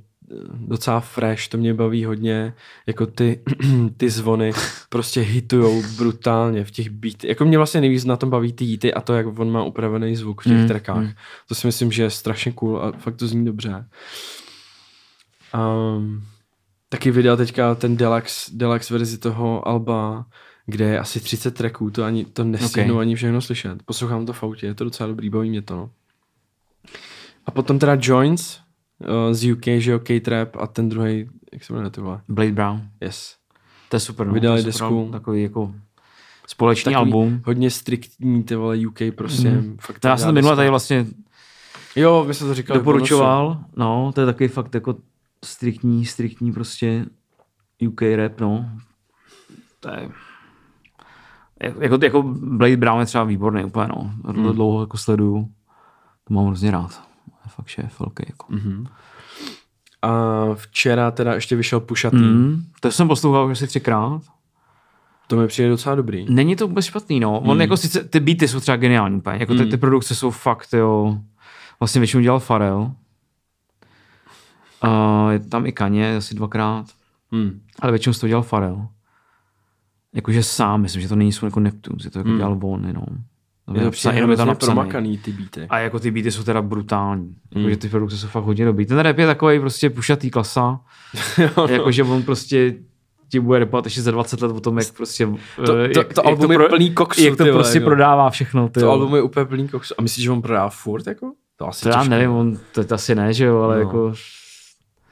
docela 0.67 0.99
fresh, 0.99 1.47
to 1.47 1.57
mě 1.57 1.73
baví 1.73 2.05
hodně, 2.05 2.53
jako 2.87 3.05
ty, 3.05 3.39
ty 3.97 4.09
zvony 4.09 4.51
prostě 4.89 5.21
hitujou 5.21 5.83
brutálně 5.97 6.63
v 6.65 6.71
těch 6.71 6.89
beat. 6.89 7.23
Jako 7.23 7.45
mě 7.45 7.57
vlastně 7.57 7.81
nejvíc 7.81 8.05
na 8.05 8.17
tom 8.17 8.29
baví 8.29 8.53
ty 8.53 8.65
jíty 8.65 8.93
a 8.93 9.01
to, 9.01 9.13
jak 9.13 9.39
on 9.39 9.51
má 9.51 9.63
upravený 9.63 10.15
zvuk 10.15 10.41
v 10.41 10.43
těch 10.43 10.53
Mm, 10.53 10.61
mm, 10.61 10.67
trackách. 10.67 11.03
mm. 11.03 11.11
To 11.47 11.55
si 11.55 11.67
myslím, 11.67 11.91
že 11.91 12.03
je 12.03 12.09
strašně 12.09 12.51
cool 12.51 12.79
a 12.81 12.91
fakt 12.91 13.15
to 13.15 13.27
zní 13.27 13.45
dobře. 13.45 13.85
Um, 15.53 16.23
taky 16.89 17.11
vydal 17.11 17.37
teďka 17.37 17.75
ten 17.75 17.97
deluxe, 17.97 18.51
deluxe 18.53 18.93
verzi 18.93 19.17
toho 19.17 19.67
Alba, 19.67 20.25
kde 20.65 20.85
je 20.85 20.99
asi 20.99 21.19
30 21.19 21.51
tracků, 21.55 21.89
to 21.91 22.03
ani 22.03 22.25
to 22.25 22.43
nestihnu 22.43 22.93
Ok. 22.93 22.97
okay. 22.97 23.01
ani 23.01 23.15
všechno 23.15 23.41
slyšet. 23.41 23.83
Poslouchám 23.85 24.25
to 24.25 24.33
v 24.33 24.43
autě, 24.43 24.65
je 24.67 24.73
to 24.73 24.83
docela 24.83 25.07
dobrý, 25.07 25.29
baví 25.29 25.49
mě 25.49 25.61
to, 25.61 25.75
no. 25.75 25.89
A 27.45 27.51
potom 27.51 27.79
teda 27.79 27.97
Joints 28.01 28.59
uh, 28.99 29.33
z 29.33 29.51
UK, 29.51 29.63
že 29.77 29.91
jo, 29.91 29.99
K-Trap 29.99 30.55
a 30.55 30.67
ten 30.67 30.89
druhý, 30.89 31.29
jak 31.53 31.63
se 31.63 31.73
jmenuje 31.73 31.89
ty 31.91 32.01
vole? 32.01 32.21
Blade 32.27 32.51
Brown. 32.51 32.81
Yes. 33.01 33.35
To 33.89 33.95
je 33.95 33.99
super. 33.99 34.27
No. 34.27 34.33
Vydali 34.33 34.61
to 34.61 34.67
je 34.67 34.73
super, 34.73 34.89
desku. 34.89 35.09
Takový 35.11 35.43
jako 35.43 35.73
společný 36.47 36.93
Takový 36.93 37.11
album. 37.11 37.41
Hodně 37.45 37.71
striktní 37.71 38.43
ty 38.43 38.55
vole 38.55 38.77
UK 38.87 38.99
prostě. 39.17 39.49
Mm. 39.49 39.77
Fakt 39.81 39.99
To 39.99 40.07
já 40.07 40.17
jsem 40.17 40.27
to 40.27 40.33
minule 40.33 40.55
tady 40.55 40.69
vlastně 40.69 41.05
Jo, 41.95 42.23
vy 42.27 42.33
jste 42.33 42.45
to 42.45 42.53
říkali. 42.53 42.79
doporučoval. 42.79 43.63
No, 43.75 44.11
to 44.15 44.21
je 44.21 44.25
takový 44.25 44.49
fakt 44.49 44.75
jako 44.75 44.95
striktní, 45.45 46.05
striktní 46.05 46.53
prostě 46.53 47.05
UK 47.87 48.01
rap, 48.15 48.39
no. 48.39 48.69
To 49.79 49.89
je... 49.89 50.09
Jako, 51.79 51.99
jako 52.03 52.23
Blade 52.41 52.77
Brown 52.77 52.99
je 52.99 53.05
třeba 53.05 53.23
výborný 53.23 53.63
úplně, 53.63 53.87
no. 53.87 54.11
Hmm. 54.25 54.53
Dlouho 54.53 54.81
jako 54.81 54.97
sleduju. 54.97 55.49
To 56.23 56.33
mám 56.33 56.45
hrozně 56.45 56.71
rád. 56.71 57.03
Je 57.45 57.49
fakt 57.49 57.67
šéf 57.67 57.99
velký, 57.99 58.23
jako. 58.27 58.45
Mhm. 58.49 58.87
A 60.01 60.45
včera 60.55 61.11
teda 61.11 61.33
ještě 61.33 61.55
vyšel 61.55 61.79
Pushatý. 61.79 62.17
Mm. 62.17 62.47
Mm. 62.47 62.65
To 62.79 62.91
jsem 62.91 63.07
poslouchal 63.07 63.45
už 63.45 63.51
asi 63.51 63.67
třikrát. 63.67 64.21
To 65.27 65.35
mi 65.35 65.47
přijde 65.47 65.69
docela 65.69 65.95
dobrý. 65.95 66.25
Není 66.29 66.55
to 66.55 66.67
vůbec 66.67 66.85
špatný, 66.85 67.19
no. 67.19 67.39
On 67.39 67.61
jako 67.61 67.77
sice, 67.77 68.03
ty 68.03 68.19
beaty 68.19 68.47
jsou 68.47 68.59
třeba 68.59 68.77
geniální 68.77 69.17
úplně. 69.17 69.37
Jako 69.39 69.55
ty, 69.55 69.65
ty 69.65 69.77
produkce 69.77 70.15
jsou 70.15 70.31
fakt, 70.31 70.73
jo. 70.73 71.17
Vlastně 71.79 71.99
většinou 71.99 72.23
dělal 72.23 72.39
Farel. 72.39 72.91
Uh, 74.83 75.29
je 75.29 75.39
tam 75.39 75.65
i 75.65 75.71
Kaně 75.71 76.17
asi 76.17 76.35
dvakrát. 76.35 76.85
Hmm. 77.31 77.61
Ale 77.79 77.91
většinou 77.91 78.13
to 78.13 78.27
dělal 78.27 78.43
Farel. 78.43 78.87
Jakože 80.13 80.43
sám, 80.43 80.81
myslím, 80.81 81.01
že 81.01 81.07
to 81.07 81.15
není 81.15 81.31
jako 81.43 81.59
Neptunes, 81.59 82.03
že 82.03 82.09
to 82.09 82.19
jako 82.19 82.37
dělal 82.37 82.59
on 82.61 82.85
jenom. 82.85 83.05
Je 83.73 83.81
to 83.81 83.91
přijde 83.91 84.15
jenom 84.15 84.31
je 84.31 84.37
to 84.37 84.41
hrozně 84.43 84.49
napsaný. 84.53 84.73
promakaný 84.75 85.17
ty 85.17 85.31
beaty. 85.31 85.65
A 85.69 85.79
jako 85.79 85.99
ty 85.99 86.11
beaty 86.11 86.31
jsou 86.31 86.43
teda 86.43 86.61
brutální. 86.61 87.35
Jakože 87.55 87.77
ty 87.77 87.89
produkce 87.89 88.17
jsou 88.17 88.27
fakt 88.27 88.43
hodně 88.43 88.65
dobrý. 88.65 88.85
Ten 88.85 88.99
rap 88.99 89.17
je 89.17 89.25
takový 89.25 89.59
prostě 89.59 89.89
pušatý 89.89 90.29
klasa. 90.31 90.79
no. 91.57 91.67
Jakože 91.67 92.03
on 92.03 92.23
prostě 92.23 92.75
ti 93.29 93.39
bude 93.39 93.59
repovat 93.59 93.85
ještě 93.85 94.01
za 94.01 94.11
20 94.11 94.41
let 94.41 94.51
o 94.51 94.59
tom, 94.59 94.77
jak 94.77 94.87
prostě... 94.97 95.25
To- 95.25 95.37
eh, 95.63 95.89
to- 95.89 95.99
jak, 95.99 96.13
to 96.13 96.21
jak 96.21 96.25
album 96.25 96.51
je 96.51 96.59
plný 96.59 96.91
koksu, 96.93 97.21
Jak 97.23 97.37
to 97.37 97.43
ty 97.43 97.49
vole, 97.51 97.63
prostě 97.63 97.77
jako. 97.77 97.85
prodává 97.89 98.29
všechno. 98.29 98.67
Ty 98.69 98.79
To 98.79 98.85
jo. 98.85 98.91
album 98.91 99.15
je 99.15 99.21
úplně 99.21 99.45
plný 99.45 99.67
koksu. 99.67 99.93
A 99.97 100.01
myslíš, 100.01 100.23
že 100.23 100.31
on 100.31 100.41
prodá 100.41 100.69
furt 100.69 101.07
jako? 101.07 101.31
To 101.57 101.67
asi 101.67 101.83
To 101.83 101.89
já 101.89 102.03
nevím, 102.03 102.31
on, 102.31 102.57
to, 102.71 102.83
to 102.83 102.95
asi 102.95 103.15
ne, 103.15 103.33
že 103.33 103.45
jo, 103.45 103.61
ale 103.61 103.75
No. 103.75 103.81
jako... 103.81 104.13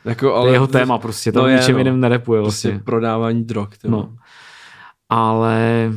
Jako, 0.06 0.26
To 0.30 0.36
ale 0.36 0.50
je 0.50 0.54
jeho 0.54 0.68
téma 0.68 0.98
prostě, 0.98 1.32
tam 1.32 1.40
no 1.42 1.48
no 1.48 1.54
je, 1.54 1.60
ničem 1.60 1.74
no. 1.74 1.78
jiným 1.80 2.00
nerepuje 2.00 2.42
Prostě 2.42 2.68
vlastně. 2.68 2.84
prodávání 2.86 3.44
drog. 3.44 3.70
Ty 3.82 3.90
No. 3.90 3.98
no. 3.98 4.16
Ale 5.10 5.92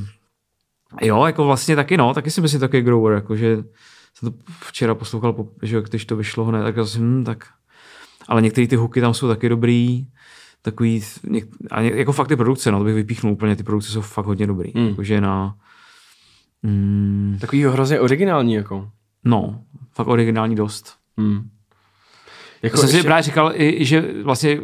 jo, 1.03 1.25
jako 1.27 1.45
vlastně 1.45 1.77
taky 1.77 1.97
no, 1.97 2.15
taky 2.15 2.31
si 2.31 2.41
myslím 2.41 2.61
takový 2.61 2.83
grower, 2.83 3.15
jako 3.15 3.37
že 3.37 3.57
jsem 4.15 4.33
to 4.33 4.39
včera 4.61 4.95
poslouchal, 4.95 5.33
po- 5.33 5.49
že 5.63 5.81
když 5.83 6.05
to 6.05 6.17
vyšlo 6.17 6.45
hned, 6.45 6.63
tak 6.63 6.87
jsem 6.89 7.21
hm, 7.21 7.25
tak 7.25 7.45
ale 8.29 8.43
některé 8.43 8.67
ty 8.67 8.77
hooky 8.77 9.01
tam 9.01 9.15
jsou 9.15 9.29
taky 9.29 9.49
dobrý, 9.49 10.07
takový, 10.63 11.03
něk, 11.29 11.47
a 11.71 11.83
ně, 11.83 11.91
jako 11.95 12.13
fakt 12.13 12.29
ty 12.29 12.37
produkce, 12.37 12.71
no, 12.71 12.79
to 12.79 12.85
bych 12.85 12.95
vypíchnul 12.95 13.33
úplně, 13.33 13.57
ty 13.57 13.63
produkce 13.63 13.91
jsou 13.93 14.01
fakt 14.01 14.27
hodně 14.27 14.47
dobrý, 14.47 14.73
Hmm. 14.75 14.89
jakože 14.89 15.21
na, 15.21 15.57
mm, 16.63 17.37
Takový 17.41 17.65
hrozně 17.65 18.01
originální 18.01 18.55
jako. 18.55 18.91
no, 19.25 19.61
fakt 19.95 20.07
originální 20.09 20.55
dost. 20.55 20.95
Hmm. 21.19 21.49
Jako 22.63 22.77
jsem 22.77 22.89
si 22.89 23.03
právě 23.03 23.23
říkal, 23.23 23.53
i, 23.55 23.85
že 23.85 24.23
vlastně 24.23 24.61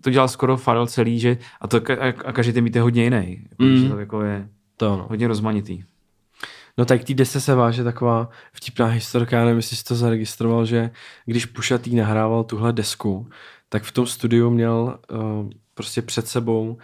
to 0.00 0.10
dělal 0.10 0.28
skoro 0.28 0.56
Farel 0.56 0.86
celý, 0.86 1.20
že 1.20 1.38
a, 1.60 1.68
to, 1.68 1.80
ka- 1.80 2.14
a 2.24 2.32
každý 2.32 2.52
ten 2.52 2.64
beat 2.64 2.76
je 2.76 2.82
hodně 2.82 3.04
jiný. 3.04 3.44
Jako, 3.50 3.62
Mm. 3.62 3.76
že 3.76 3.88
to 3.88 3.98
jako 3.98 4.22
je 4.22 4.48
to 4.80 4.96
no. 4.96 5.06
hodně 5.10 5.28
rozmanitý. 5.28 5.84
No 6.78 6.84
tak 6.84 7.00
k 7.00 7.04
té 7.04 7.14
desce 7.14 7.40
se 7.40 7.54
váže 7.54 7.84
taková 7.84 8.28
vtipná 8.52 8.86
historka, 8.86 9.36
já 9.36 9.44
nevím, 9.44 9.56
jestli 9.56 9.76
jsi 9.76 9.84
to 9.84 9.94
zaregistroval, 9.94 10.66
že 10.66 10.90
když 11.26 11.46
Pušatý 11.46 11.94
nahrával 11.96 12.44
tuhle 12.44 12.72
desku, 12.72 13.28
tak 13.68 13.82
v 13.82 13.92
tom 13.92 14.06
studiu 14.06 14.50
měl 14.50 14.98
uh, 15.12 15.50
prostě 15.74 16.02
před 16.02 16.28
sebou 16.28 16.78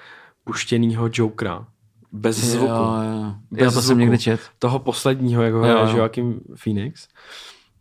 puštěnýho 0.45 1.09
Jokera. 1.13 1.67
Bez 2.13 2.37
zvuku. 2.37 2.73
Jo, 2.73 3.03
jo. 3.13 3.35
Bez 3.51 3.61
Já 3.61 3.67
to 3.67 3.73
jsem 3.73 3.83
zvuku. 3.83 4.01
někde 4.01 4.19
čet. 4.19 4.41
Toho 4.59 4.79
posledního, 4.79 5.43
jako 5.43 5.57
Jo, 5.57 5.63
hraje 5.63 5.91
jo. 5.91 5.97
Joachim 5.97 6.41
Phoenix. 6.55 7.09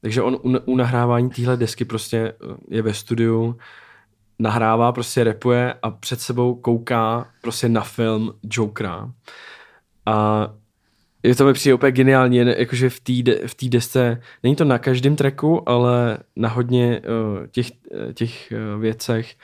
Takže 0.02 0.22
on 0.22 0.36
u, 0.36 0.60
u 0.66 0.76
nahrávání 0.76 1.30
téhle 1.30 1.58
desky 1.58 1.86
prostě 1.86 2.18
eh, 2.18 2.56
je 2.70 2.82
ve 2.82 2.94
studiu, 2.94 3.58
nahrává, 4.40 4.92
prostě 4.92 5.24
repuje 5.24 5.74
a 5.82 5.92
před 5.92 6.22
sebou 6.22 6.56
kouká 6.56 7.28
prostě 7.42 7.70
na 7.70 7.82
film 7.82 8.34
Jokera. 8.44 9.12
A 10.06 10.50
je 11.24 11.36
to 11.36 11.46
mi 11.46 11.54
přijde 11.54 11.74
úplně 11.74 11.92
geniální, 11.92 12.38
jakože 12.38 12.90
v 12.90 13.00
té 13.00 13.14
de, 13.24 13.48
v 13.48 13.70
desce, 13.70 14.22
není 14.44 14.56
to 14.56 14.66
na 14.66 14.78
každém 14.78 15.16
tracku, 15.16 15.70
ale 15.70 16.18
na 16.36 16.50
hodně 16.50 17.02
uh, 17.02 17.48
těch, 17.48 17.68
eh, 18.10 18.14
těch 18.14 18.54
uh, 18.76 18.82
věcech 18.82 19.36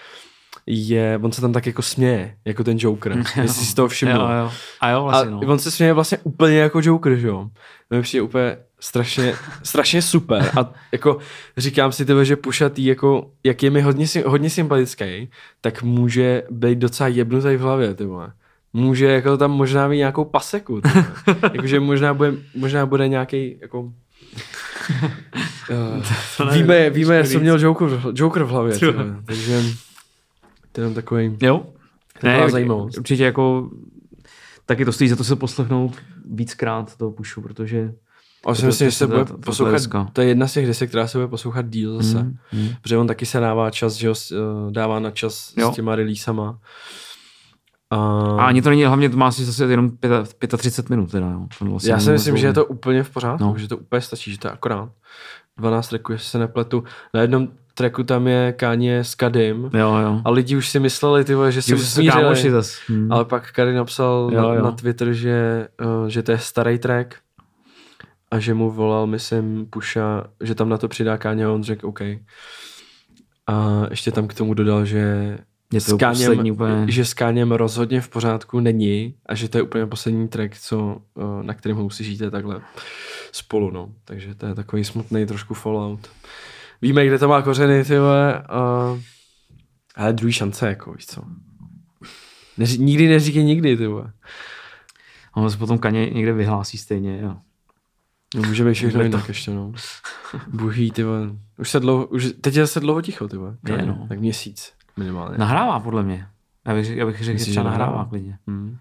je, 0.66 1.20
on 1.24 1.32
se 1.32 1.42
tam 1.42 1.54
tak 1.54 1.66
jako 1.66 1.82
směje, 1.82 2.38
jako 2.46 2.64
ten 2.64 2.78
Joker, 2.80 3.18
jestli 3.42 3.66
si 3.66 3.76
toho 3.76 3.88
všiml. 3.88 4.12
Jo, 4.12 4.20
jo. 4.20 4.52
A 4.82 4.90
jo, 4.90 5.04
vlastně, 5.04 5.28
A 5.28 5.32
no. 5.32 5.40
on 5.40 5.60
se 5.60 5.72
směje 5.72 5.94
vlastně 5.94 6.18
úplně 6.24 6.58
jako 6.58 6.80
Joker, 6.84 7.16
že 7.16 7.28
jo. 7.28 7.50
To 7.90 7.96
mi 7.96 8.02
přijde 8.02 8.22
úplně 8.22 8.58
strašně, 8.80 9.34
strašně 9.64 10.02
super. 10.02 10.52
A 10.60 10.74
jako 10.92 11.18
říkám 11.58 11.92
si 11.92 12.06
tebe, 12.06 12.26
že 12.26 12.36
Pušatý, 12.36 12.86
jako, 12.86 13.32
jak 13.44 13.64
je 13.64 13.70
mi 13.70 13.82
hodně, 13.82 14.06
hodně 14.26 14.50
sympatický, 14.50 15.30
tak 15.62 15.84
může 15.84 16.44
být 16.50 16.80
docela 16.80 17.08
jebnutý 17.08 17.56
v 17.56 17.62
hlavě, 17.62 17.94
ty 17.94 18.06
vole. 18.06 18.34
Může 18.74 19.06
jako 19.06 19.38
tam 19.38 19.52
možná 19.52 19.88
mít 19.88 19.98
nějakou 19.98 20.26
paseku. 20.26 20.82
Jakože 21.54 21.80
možná 21.80 22.14
bude, 22.14 22.34
možná 22.56 22.86
bude 22.86 23.08
nějaký 23.08 23.58
jako... 23.62 23.94
Uh, 26.40 26.54
víme, 26.54 26.90
víme, 26.90 27.24
co 27.24 27.40
měl 27.40 27.60
Joker, 27.60 27.88
Joker 28.14 28.44
v 28.44 28.48
hlavě. 28.50 28.78
ty 28.80 28.92
vole. 28.92 29.16
Takže 29.26 29.62
to 30.72 30.82
je 30.82 30.90
takový... 30.94 31.38
Jo. 31.42 31.66
Určitě- 32.24 32.52
zajímavost. 32.52 32.98
Určitě 32.98 33.24
jako 33.24 33.70
taky 34.66 34.86
to 34.86 34.92
stojí 34.92 35.10
za 35.10 35.16
to 35.16 35.24
se 35.24 35.36
poslechnout 35.36 35.96
víckrát 36.26 36.96
toho 36.98 37.12
pušu, 37.12 37.42
protože 37.42 37.94
A 38.46 38.56
si 38.56 38.62
To- 38.62 38.68
myslím, 38.68 38.86
to- 38.88 38.90
že 38.92 38.98
se 38.98 39.08
to- 39.08 39.14
bude 39.14 39.26
to- 39.26 39.34
to- 39.34 39.38
to 39.38 39.46
poslouchat, 39.46 39.72
dneska. 39.72 40.10
to 40.14 40.22
je 40.22 40.28
jedna 40.28 40.48
z 40.48 40.54
těch 40.54 40.68
desek, 40.68 40.90
která 40.90 41.08
se 41.08 41.18
bude 41.18 41.28
poslouchat 41.28 41.70
díl 41.70 42.02
zase. 42.04 42.24
Mm, 42.24 42.38
mm. 42.54 42.70
Protože 42.82 42.98
on 42.98 43.08
taky 43.08 43.26
se 43.26 43.40
dává 43.40 43.70
čas, 43.72 43.94
že 43.94 44.16
s- 44.16 44.32
eh, 44.32 44.72
dává 44.72 45.00
na 45.00 45.12
čas 45.12 45.54
Jo. 45.58 45.72
s 45.72 45.76
těma 45.76 45.96
releaseama. 45.96 46.60
A, 47.92 47.98
A 48.40 48.46
ani 48.46 48.62
to 48.62 48.70
není, 48.70 48.86
hlavně 48.86 49.10
to 49.10 49.18
má 49.18 49.28
asi 49.28 49.46
zase 49.46 49.66
jenom 49.66 49.92
35 50.58 50.90
minut. 50.90 51.12
Teda, 51.12 51.28
jo. 51.32 51.48
To 51.60 51.66
vlastně 51.66 51.92
já 51.92 52.00
si 52.00 52.12
myslím, 52.12 52.38
že 52.38 52.48
je 52.48 52.54
to 52.54 52.66
úplně 52.66 53.04
v 53.04 53.10
pořádku, 53.10 53.44
no. 53.44 53.58
Že 53.58 53.68
to 53.68 53.78
úplně 53.78 54.02
stačí, 54.02 54.32
že 54.32 54.40
to 54.40 54.48
je 54.48 54.52
akorát 54.52 54.90
12 55.58 55.90
tracků, 55.90 56.12
jestli 56.12 56.28
se 56.28 56.40
nepletu. 56.40 56.84
Na 57.14 57.22
jednom 57.22 57.48
tracku 57.74 58.04
tam 58.04 58.28
je 58.28 58.54
Kanye 58.54 59.04
s 59.04 59.16
Kadim 59.16 59.70
Jo, 59.74 59.96
jo. 59.96 60.22
a 60.26 60.30
lidi 60.30 60.56
už 60.56 60.70
si 60.70 60.80
mysleli, 60.80 61.24
ty 61.24 61.36
vole, 61.36 61.52
že 61.52 61.62
se 61.62 61.76
usmířili. 61.76 62.24
Hmm. 62.88 63.12
Ale 63.12 63.26
pak 63.26 63.52
Kary 63.52 63.74
napsal 63.74 64.30
Jo, 64.34 64.42
na, 64.42 64.54
jo. 64.54 64.64
na 64.64 64.72
Twitter, 64.72 65.14
že, 65.14 65.68
uh, 66.02 66.08
že 66.08 66.24
to 66.24 66.32
je 66.32 66.38
starý 66.38 66.80
track 66.80 67.16
a 68.32 68.40
že 68.40 68.54
mu 68.54 68.72
volal, 68.72 69.08
myslím, 69.08 69.66
Pusha, 69.70 70.24
že 70.42 70.56
tam 70.56 70.70
na 70.70 70.78
to 70.78 70.88
přidá 70.88 71.18
Káně 71.18 71.46
a 71.46 71.52
on 71.52 71.64
řekl 71.64 71.88
OK. 71.88 72.02
A 73.48 73.86
ještě 73.90 74.12
tam 74.12 74.28
k 74.28 74.34
tomu 74.34 74.54
dodal, 74.54 74.86
že 74.86 75.38
Je 75.72 75.82
to 75.82 75.96
s 75.96 75.98
Káněm, 75.98 76.30
poslední 76.30 76.52
úplně- 76.52 76.86
že 76.92 77.06
s 77.06 77.14
Káněm 77.14 77.52
rozhodně 77.52 78.02
v 78.02 78.10
pořádku 78.10 78.60
není 78.60 79.16
a 79.26 79.36
že 79.36 79.50
to 79.50 79.58
je 79.58 79.62
úplně 79.62 79.86
poslední 79.86 80.28
track, 80.28 80.58
co, 80.58 80.98
uh, 81.14 81.44
na 81.44 81.54
kterém 81.54 81.78
ho 81.78 81.86
uslyšíte 81.86 82.32
takhle 82.32 82.62
spolu, 83.32 83.72
no. 83.72 83.94
Takže 84.06 84.36
to 84.36 84.46
je 84.46 84.56
takový 84.56 84.84
smutný 84.84 85.26
trošku 85.26 85.54
fallout. 85.54 86.10
Víme, 86.82 87.06
kde 87.08 87.20
to 87.20 87.28
má 87.28 87.42
kořeny, 87.42 87.86
ty 87.86 88.00
vole, 88.00 88.44
uh, 88.94 89.00
ale 89.96 90.14
druhý 90.14 90.34
šance, 90.34 90.68
jako, 90.68 90.94
víš 90.94 91.06
co. 91.06 91.22
Neři, 92.58 92.78
nikdy 92.80 93.08
neříkej 93.08 93.44
nikdy, 93.44 93.78
ty 93.78 93.88
vole. 93.88 94.12
A 95.34 95.38
on 95.38 95.52
se 95.52 95.58
potom 95.58 95.78
kaně 95.78 96.10
někde 96.10 96.34
vyhlásí 96.34 96.78
stejně. 96.78 97.20
Jo. 97.22 97.38
No, 98.36 98.42
může 98.42 98.66
být 98.66 98.74
všechno 98.74 99.04
jinak 99.04 99.28
ještě, 99.28 99.52
no. 99.52 99.74
Buhý, 100.48 100.92
ty 100.92 101.04
vole. 101.04 101.30
Už 101.58 101.70
se 101.70 101.80
dlouho, 101.80 102.06
už, 102.08 102.28
teď 102.42 102.56
je 102.56 102.64
zase 102.64 102.80
dlouho 102.80 103.02
ticho, 103.02 103.28
ty 103.28 103.38
vole. 103.38 103.58
Je, 103.68 103.86
no. 103.86 104.06
Tak 104.10 104.20
měsíc 104.20 104.74
minimálně. 104.98 105.38
Nahrává 105.38 105.80
podle 105.80 106.04
mě. 106.04 106.28
Já 106.66 106.74
bych, 106.74 106.86
řekl- 106.86 107.00
já 107.00 107.06
bych 107.06 107.24
řekl, 107.24 107.40
že 107.40 107.46
třeba 107.46 107.64
nahrává 107.64 107.92
nahrává? 107.92 108.10
klidně. 108.10 108.38
Hmm. 108.48 108.78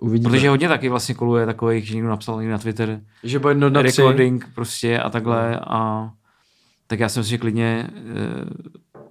Uvidíme. 0.00 0.30
Protože 0.30 0.48
hodně 0.48 0.68
taky 0.68 0.88
vlastně 0.88 1.14
koluje 1.14 1.46
takových, 1.46 1.86
že 1.86 1.94
někdo 1.94 2.08
napsal 2.10 2.38
někdo 2.38 2.52
na 2.52 2.58
Twitter 2.58 3.00
že 3.22 3.38
bude 3.38 3.54
na 3.54 3.70
tři. 3.70 3.82
recording 3.82 4.48
prostě 4.54 4.98
a 4.98 5.10
takhle 5.10 5.60
a 5.60 6.10
tak 6.86 7.00
já 7.00 7.08
si 7.08 7.18
myslím, 7.18 7.30
že 7.30 7.38
klidně 7.38 7.90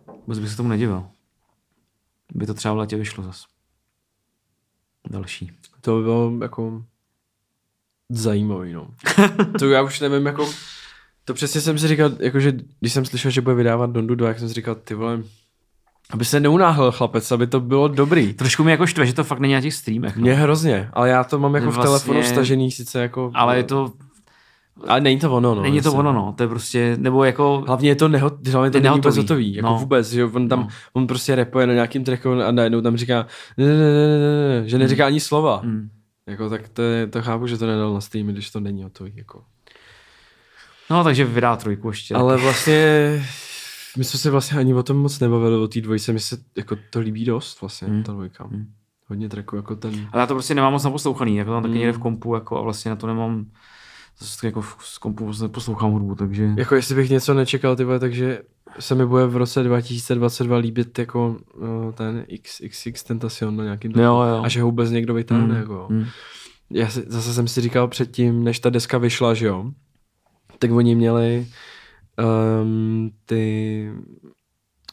uh, 0.08 0.16
vůbec 0.26 0.39
bych 0.39 0.49
se 0.49 0.58
tomu 0.58 0.70
nedivil. 0.70 1.05
By 2.34 2.45
to 2.45 2.53
třeba 2.53 2.74
v 2.74 2.78
letě 2.78 2.95
vyšlo 2.95 3.24
zas. 3.24 3.45
Další. 5.10 5.51
To 5.82 5.97
by 5.97 6.03
bylo 6.03 6.32
jako 6.41 6.84
zajímavý, 8.10 8.74
no. 8.74 8.88
to 9.60 9.70
já 9.70 9.82
už 9.82 9.99
nevím, 9.99 10.26
jako 10.26 10.49
to 11.26 11.34
přesně 11.34 11.62
jsem 11.62 11.80
si 11.80 11.88
říkal, 11.88 12.12
jakože 12.20 12.53
když 12.80 12.93
jsem 12.93 13.05
slyšel, 13.05 13.32
že 13.32 13.41
bude 13.41 13.55
vydávat 13.55 13.91
Dondu 13.91 14.16
2, 14.16 14.28
jak 14.28 14.39
jsem 14.39 14.47
si 14.47 14.53
říkal, 14.53 14.76
ty 14.76 14.93
vole, 14.93 15.24
aby 16.14 16.26
se 16.26 16.39
neunáhl 16.39 16.91
chlapec, 16.91 17.32
aby 17.32 17.47
to 17.47 17.60
bylo 17.60 17.88
dobrý. 17.88 18.34
Trošku 18.34 18.64
mi 18.64 18.72
jako 18.72 18.88
štve, 18.88 19.05
že 19.05 19.14
to 19.14 19.24
fakt 19.24 19.39
není 19.39 19.53
na 19.53 19.62
těch 19.62 19.74
streamech. 19.74 20.16
No. 20.18 20.22
Mě 20.22 20.34
hrozně, 20.34 20.89
ale 20.93 21.10
já 21.10 21.24
to 21.24 21.39
mám 21.39 21.55
jako 21.55 21.72
v 21.72 21.76
Vlastně- 21.76 21.84
telefonu 21.88 22.24
stažený 22.24 22.72
sice 22.72 23.01
jako... 23.01 23.32
Ale 23.34 23.58
je 23.58 23.64
to, 23.64 23.93
Ale 24.88 25.01
není 25.01 25.20
to 25.20 25.32
ono, 25.32 25.55
no. 25.55 25.62
není 25.62 25.82
to 25.82 25.93
ono, 25.93 26.14
no. 26.14 26.34
To 26.38 26.43
je 26.43 26.47
prostě, 26.49 26.95
nebo 26.99 27.24
jako, 27.24 27.64
Hlavně 27.68 27.89
je 27.89 27.95
to, 27.95 28.08
neho, 28.08 28.32
hlavně 28.51 28.72
to 28.72 28.80
není 28.80 28.95
vůbec 28.95 29.18
hotový, 29.18 29.55
jako 29.55 29.68
No. 29.70 29.78
vůbec, 29.78 30.12
že 30.12 30.26
on 30.26 30.47
tam, 30.49 30.60
No. 30.60 30.68
on 30.93 31.08
prostě 31.08 31.36
repuje 31.36 31.68
na 31.68 31.74
nějakým 31.74 32.03
tracku 32.03 32.32
a 32.32 32.51
najednou 32.51 32.82
tam 32.82 32.97
říká, 32.97 33.26
ne, 33.58 33.66
ne, 33.66 33.74
ne, 33.74 33.80
ne, 33.80 34.20
ne, 34.20 34.62
ne, 34.62 34.70
že 34.70 34.78
neříká 34.78 35.05
ani 35.05 35.20
slova. 35.20 35.62
mm. 35.64 35.89
Jako, 36.28 36.49
tak 36.49 36.70
to, 36.70 36.84
to 37.10 37.22
chápu, 37.22 37.47
že 37.47 37.58
to 37.58 37.68
nedal 37.68 37.93
na 37.93 38.01
streamy, 38.01 38.34
když 38.34 38.51
to 38.51 38.60
není 38.60 38.84
hotový, 38.84 39.14
jako. 39.16 39.41
no 40.89 41.03
takže 41.03 41.26
vydá 41.26 41.55
trojku 41.55 41.88
ještě. 41.89 42.16
Ale 42.16 42.38
vlastně, 42.38 42.78
my 43.98 44.04
jsme 44.04 44.20
se 44.20 44.32
vlastně 44.32 44.60
ani 44.60 44.74
o 44.74 44.84
tom 44.84 44.98
moc 44.98 45.20
nebavili, 45.20 45.56
o 45.58 45.68
té 45.68 45.82
dvojce, 45.82 46.14
mi 46.14 46.20
se 46.20 46.38
jako 46.58 46.78
to 46.89 47.00
líbí 47.00 47.26
dost 47.26 47.62
vlastně, 47.62 47.88
Hmm. 47.88 48.04
ta 48.04 48.12
dvojka. 48.14 48.43
Hmm. 48.48 48.66
Hodně 49.10 49.30
tracků, 49.30 49.56
jako 49.56 49.76
ten, 49.76 50.10
Ale 50.12 50.22
já 50.22 50.28
to 50.28 50.34
prostě 50.34 50.56
nemám 50.56 50.74
moc 50.74 50.84
naposlouchaný, 50.84 51.38
jako 51.38 51.52
tam 51.52 51.64
taky 51.64 51.72
Mm. 51.74 51.78
někde 51.80 51.93
v 51.93 52.00
kompu, 52.00 52.36
jako 52.36 52.58
a 52.58 52.62
vlastně 52.62 52.89
na 52.89 52.95
to 52.95 53.08
nemám, 53.08 53.45
zase 54.20 54.48
jako 54.48 54.64
z 54.80 54.98
kompu 54.98 55.26
moc 55.26 55.41
neposlouchám 55.41 55.91
hudbu, 55.91 56.16
takže... 56.16 56.50
jako 56.58 56.76
jestli 56.76 56.95
bych 56.95 57.10
něco 57.10 57.34
nečekal, 57.34 57.76
ty 57.76 57.84
vole, 57.84 58.00
takže 58.00 58.41
se 58.80 58.95
mi 58.95 59.06
bude 59.06 59.26
v 59.28 59.38
roce 59.38 59.64
2022 59.64 60.58
líbit 60.58 61.00
jako 61.00 61.38
uh, 61.58 61.91
ten 61.93 62.26
XXX 62.43 63.04
Tentacion 63.04 63.56
na 63.58 63.64
nějakým 63.64 63.91
Jo, 63.91 64.04
jo. 64.22 64.41
a 64.43 64.48
že 64.50 64.62
ho 64.62 64.68
vůbec 64.68 64.91
někdo 64.91 65.14
vytáhne, 65.14 65.54
Mm, 65.54 65.60
jako. 65.62 65.86
mm. 65.89 66.06
já 66.70 66.89
si, 66.89 67.04
zase 67.08 67.34
jsem 67.34 67.48
si 67.48 67.62
říkal 67.62 67.88
předtím, 67.88 68.43
než 68.43 68.60
ta 68.60 68.70
deska 68.70 68.98
vyšla, 68.98 69.34
že 69.34 69.48
jo, 69.48 69.72
tak 70.60 70.72
oni 70.72 70.95
měli 70.95 71.48
um, 72.63 73.11
ty, 73.26 73.91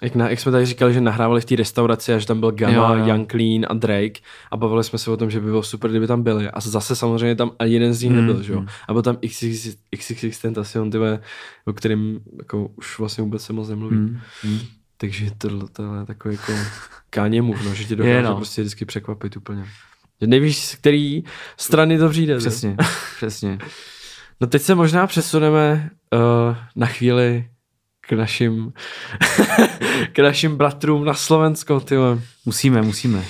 jak, 0.03 0.15
na, 0.15 0.31
jak 0.31 0.41
jsme 0.41 0.53
tady 0.53 0.67
říkali, 0.67 0.95
že 0.95 1.01
nahrávali 1.01 1.41
v 1.41 1.45
té 1.45 1.57
restauraci 1.57 2.15
a 2.15 2.19
že 2.19 2.27
tam 2.27 2.41
byl 2.41 2.51
Gamma, 2.53 2.95
Jo, 2.95 2.99
jo. 2.99 3.07
Young 3.07 3.31
Clean 3.31 3.67
a 3.69 3.75
Drake 3.75 4.21
a 4.51 4.57
bavili 4.57 4.85
jsme 4.85 4.99
se 4.99 5.11
o 5.11 5.17
tom, 5.17 5.31
že 5.31 5.41
by 5.41 5.47
bylo 5.47 5.63
super, 5.63 5.91
kdyby 5.91 6.07
tam 6.07 6.23
byli 6.23 6.51
a 6.51 6.61
zase 6.61 6.97
samozřejmě 6.97 7.37
tam 7.37 7.51
ani 7.59 7.73
jeden 7.73 7.95
z 7.95 8.03
nich 8.03 8.13
Mm, 8.13 8.27
nebyl, 8.27 8.43
že 8.43 8.53
jo. 8.53 8.61
mm. 8.61 8.67
A 8.89 8.93
byl 8.93 9.03
tam 9.03 9.17
XXX, 9.17 9.77
XXX 9.97 10.39
Tentacion, 10.39 10.91
ty 10.91 10.99
vole, 10.99 11.21
o 11.65 11.73
kterým 11.73 12.21
jako 12.39 12.67
už 12.77 12.99
vlastně 12.99 13.23
vůbec 13.25 13.43
se 13.43 13.53
moc 13.53 13.69
nemluví. 13.69 13.97
Mm, 13.97 14.21
mm. 14.45 14.59
Takže 14.97 15.31
tohle, 15.39 15.65
tohle 15.73 15.99
je 16.01 16.07
takový 16.07 16.35
jako 16.35 16.53
káně 17.11 17.43
no, 17.43 17.75
že 17.75 17.85
tě 17.85 17.97
dokáže 17.97 18.23
no. 18.23 18.37
prostě 18.37 18.63
vždycky 18.63 18.85
překvapit 18.85 19.37
úplně. 19.37 19.65
Že 20.21 20.27
nevíš, 20.27 20.59
z 20.59 20.75
který 20.75 21.25
strany 21.57 21.99
to 21.99 22.09
přijde. 22.09 22.35
ne? 22.35 22.39
Přesně, 22.39 22.77
přesně. 23.17 23.59
No 24.41 24.47
teď 24.47 24.63
se 24.63 24.75
možná 24.75 25.07
přesuneme 25.07 25.91
uh, 26.13 26.57
na 26.77 26.87
chvíli 26.87 27.49
k 28.01 28.13
našim 28.13 28.73
k 30.13 30.19
našim 30.19 30.57
bratrům 30.57 31.05
na 31.05 31.15
Slovensko, 31.15 31.81
ty. 31.81 31.95
Musíme, 32.45 32.83
musíme. 32.83 33.25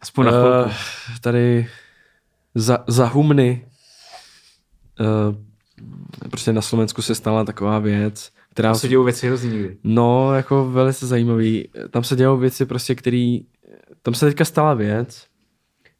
Aspoň 0.00 0.26
na 0.26 0.32
chvilku. 0.32 0.70
tady 1.20 1.68
za, 2.54 2.84
za 2.86 3.06
humny 3.06 3.66
uh, 5.00 5.36
prostě 6.30 6.52
na 6.52 6.62
Slovensku 6.62 7.02
se 7.02 7.14
stala 7.14 7.44
taková 7.44 7.78
věc, 7.78 8.30
která 8.50 8.68
Tam 8.68 8.78
se 8.78 8.88
dějou 8.88 9.04
věci 9.04 9.26
hrozně 9.26 9.50
nikdy. 9.50 9.76
No, 9.84 10.34
jako 10.34 10.70
velice 10.70 11.06
zajímavý. 11.06 11.68
Tam 11.90 12.04
se 12.04 12.16
dělou 12.16 12.36
věci 12.36 12.66
prostě, 12.66 12.94
který... 12.94 13.40
Tam 14.02 14.14
se 14.14 14.26
teďka 14.26 14.44
stala 14.44 14.74
věc, 14.74 15.26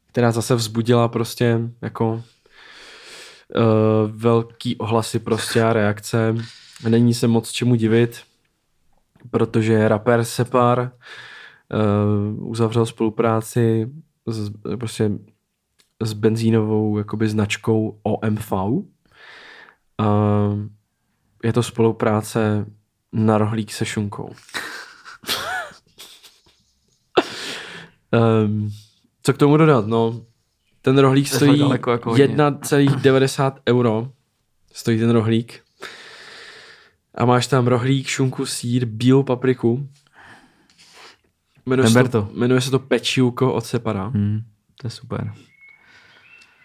která 0.07 0.33
zase 0.33 0.55
vzbudila 0.55 1.09
prostě 1.09 1.59
jako 1.83 2.23
uh, 3.57 4.11
velký 4.11 4.77
ohlasy 4.77 5.19
prostě 5.19 5.63
a 5.63 5.73
reakce. 5.73 6.35
Není 6.89 7.15
se 7.15 7.29
moc 7.29 7.51
čemu 7.51 7.75
divit, 7.75 8.23
protože 9.31 9.89
rapper 9.89 10.25
Separ 10.25 10.93
uh, 12.39 12.51
uzavřel 12.51 12.87
spolupráci 12.87 13.91
s, 14.27 14.51
prostě 14.79 15.11
s 16.03 16.13
benzínovou 16.13 16.99
jakoby 16.99 17.29
značkou 17.29 18.01
OMV. 18.03 18.53
Uh, 18.53 18.87
je 21.45 21.53
to 21.53 21.63
spolupráce 21.63 22.67
na 23.13 23.39
rohlík 23.39 23.73
se 23.73 23.85
šunkou. 23.85 24.35
um, 28.45 28.71
co 29.23 29.33
k 29.33 29.39
tomu 29.39 29.57
dodat? 29.57 29.87
No, 29.87 30.21
ten 30.83 30.99
rohlík 30.99 31.29
stojí 31.29 31.59
daleko, 31.59 31.91
jako 31.91 32.11
hodně. 32.11 32.27
1,90 32.29 33.53
euro. 33.69 34.09
Stojí 34.73 34.99
ten 34.99 35.11
rohlík. 35.11 35.61
A 37.15 37.25
máš 37.25 37.47
tam 37.47 37.67
rohlík, 37.67 38.07
šunku, 38.07 38.47
sír, 38.47 38.85
bílou 38.85 39.23
papriku. 39.23 39.89
Jmenuje 41.67 41.91
se, 41.91 42.09
to, 42.09 42.29
jmenuje 42.35 42.61
se 42.61 42.71
to 42.71 42.79
pečívko 42.79 43.53
od 43.55 43.67
Separa. 43.67 44.07
Hmm, 44.07 44.41
to 44.81 44.87
je 44.87 44.91
super. 44.91 45.33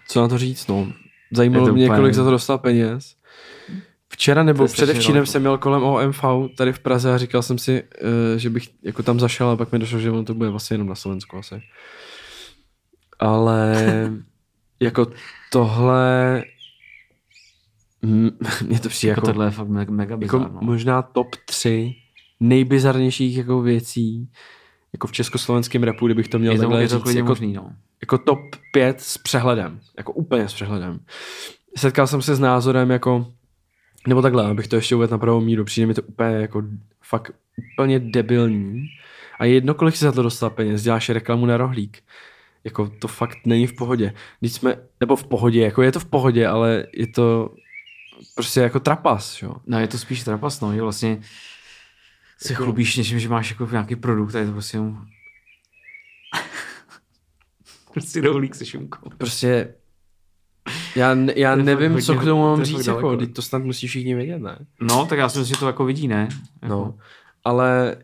Co 0.08 0.22
na 0.22 0.28
to 0.28 0.38
říct? 0.38 0.68
No, 0.68 0.92
zajímalo 1.32 1.74
mě, 1.74 1.86
úplně- 1.86 2.00
kolik 2.00 2.14
za 2.14 2.24
to 2.24 2.32
dostal 2.32 2.58
peněz. 2.58 3.16
Včera 4.10 4.44
nebo 4.44 4.68
předevčírem 4.68 5.26
jsem 5.26 5.42
měl 5.42 5.58
kolem 5.58 5.84
OMV 5.84 6.24
tady 6.58 6.74
v 6.74 6.80
Praze 6.80 7.14
a 7.14 7.18
říkal 7.18 7.42
jsem 7.42 7.58
si, 7.58 7.84
eh, 8.36 8.40
že 8.40 8.50
bych 8.50 8.70
jako 8.84 9.04
tam 9.04 9.20
zašel 9.20 9.50
a 9.50 9.56
pak 9.56 9.72
mi 9.72 9.80
došlo, 9.80 10.00
že 10.00 10.12
on 10.12 10.26
to 10.26 10.34
bude 10.34 10.50
vlastně 10.50 10.74
jenom 10.74 10.88
na 10.88 10.96
Slovensku 10.96 11.38
asi. 11.38 11.62
Ale 13.20 13.74
jako 14.80 15.08
tohle 15.52 16.44
m- 18.04 18.32
mně 18.68 18.80
to 18.80 18.90
přijde 18.90 19.10
Jako, 19.12 19.20
jako, 19.20 19.28
tohle 19.28 19.46
je 19.46 19.52
fakt 19.52 19.68
mega, 19.68 19.92
mega 19.92 20.18
jako 20.22 20.40
no. 20.40 20.60
možná 20.62 21.02
top 21.02 21.28
3 21.46 21.96
nejbizarnějších 22.40 23.38
jako 23.38 23.62
věcí 23.62 24.30
jako 24.94 25.08
v 25.08 25.12
československém 25.12 25.84
rapu, 25.84 26.06
kdybych 26.06 26.28
to 26.28 26.40
měl 26.40 26.54
je 26.54 26.60
takhle 26.60 26.82
je 26.82 26.88
to 26.88 27.00
říct, 27.00 27.16
jako 27.16 27.28
možný, 27.28 27.54
no. 27.54 27.72
jako 28.02 28.18
top 28.18 28.40
5 28.74 29.02
s 29.02 29.18
přehledem. 29.18 29.80
Jako 29.98 30.14
úplně 30.14 30.48
s 30.50 30.54
přehledem. 30.54 31.00
Setkal 31.78 32.08
jsem 32.08 32.22
se 32.22 32.36
s 32.36 32.40
názorem 32.40 32.90
jako, 32.90 33.28
nebo 34.08 34.22
takhle, 34.22 34.46
abych 34.46 34.68
to 34.68 34.76
ještě 34.76 34.96
uvedl 34.96 35.12
na 35.12 35.18
pravou 35.18 35.42
míru, 35.42 35.66
přijde 35.66 35.88
mi 35.88 35.94
to 35.94 36.02
úplně 36.02 36.30
jako 36.30 36.64
fakt 37.04 37.32
úplně 37.74 38.00
debilní. 38.00 38.86
A 39.40 39.46
je 39.46 39.54
jedno, 39.54 39.74
kolik 39.74 39.96
si 39.96 40.06
za 40.06 40.12
to 40.12 40.24
dostal 40.24 40.50
peněz, 40.50 40.84
děláš 40.84 41.10
reklamu 41.10 41.46
na 41.46 41.58
rohlík. 41.58 42.04
Jako 42.64 42.90
to 43.00 43.08
fakt 43.08 43.38
není 43.46 43.68
v 43.68 43.74
pohodě. 43.76 44.14
Když 44.40 44.54
jsme, 44.54 44.76
nebo 45.00 45.16
v 45.16 45.28
pohodě, 45.28 45.62
jako 45.62 45.82
je 45.82 45.92
to 45.92 46.00
v 46.00 46.06
pohodě, 46.06 46.48
ale 46.48 46.86
je 46.94 47.08
to 47.08 47.50
prostě 48.36 48.60
jako 48.60 48.80
trapas, 48.80 49.42
jo. 49.42 49.56
No 49.68 49.80
je 49.80 49.88
to 49.88 49.98
spíš 49.98 50.24
trapas, 50.24 50.62
no, 50.62 50.74
že 50.76 50.82
vlastně 50.82 51.22
se 52.38 52.54
chlubíš 52.54 52.96
něčím, 52.96 53.20
že 53.20 53.30
máš 53.30 53.50
jako 53.50 53.68
nějaký 53.72 53.96
produkt 53.96 54.36
a 54.36 54.40
je 54.40 54.46
to 54.46 54.52
prostě 54.52 54.78
jenom... 54.78 54.98
prostě 57.94 58.22
rohlík 58.22 58.56
se 58.56 58.66
šunkou. 58.66 59.10
Prostě 59.18 59.74
já, 60.96 61.16
já 61.36 61.54
To 61.54 61.60
je 61.60 61.64
nevím, 61.66 61.94
fakt 61.94 62.04
co 62.04 62.14
hodně- 62.14 62.22
k 62.22 62.26
tomu 62.26 62.42
to 62.42 62.48
mám 62.48 62.60
je 62.60 62.66
říct, 62.66 62.88
jako, 62.88 63.28
to 63.28 63.42
snad 63.42 63.64
musí 63.64 63.88
všichni 63.88 64.16
vědět, 64.16 64.40
ne? 64.40 64.58
No, 64.82 65.06
tak 65.06 65.20
já 65.20 65.30
si 65.30 65.40
myslím, 65.40 65.56
že 65.56 65.60
to 65.60 65.68
jako 65.68 65.86
vidí, 65.86 66.08
ne? 66.08 66.28
Jako, 66.62 66.76
No, 66.76 66.98
ale 67.44 67.98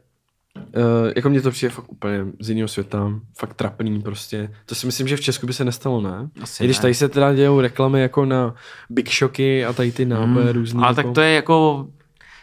uh, 0.57 1.11
jako 1.15 1.29
mně 1.29 1.41
to 1.41 1.51
přijde 1.51 1.69
fakt 1.69 1.91
úplně 1.91 2.25
z 2.39 2.49
jiného 2.49 2.67
světa, 2.67 3.19
fakt 3.37 3.53
trapný 3.53 4.01
prostě. 4.01 4.53
To 4.65 4.75
si 4.75 4.85
myslím, 4.85 5.07
že 5.07 5.17
v 5.17 5.21
Česku 5.21 5.47
by 5.47 5.53
se 5.53 5.65
nestalo, 5.65 6.01
ne? 6.01 6.29
Asi 6.41 6.63
I 6.63 6.67
když 6.67 6.77
ne. 6.77 6.81
tady 6.81 6.93
se 6.93 7.09
teda 7.09 7.33
dějou 7.33 7.61
reklamy 7.61 8.01
jako 8.01 8.25
na 8.25 8.55
Big 8.89 9.11
Shocky 9.13 9.65
a 9.65 9.73
tady 9.73 9.91
ty 9.91 10.05
náboje 10.05 10.45
mm, 10.45 10.51
různý. 10.51 10.79
Ale 10.79 10.89
jako... 10.89 11.01
tak 11.01 11.15
to 11.15 11.21
je 11.21 11.33
jako, 11.33 11.87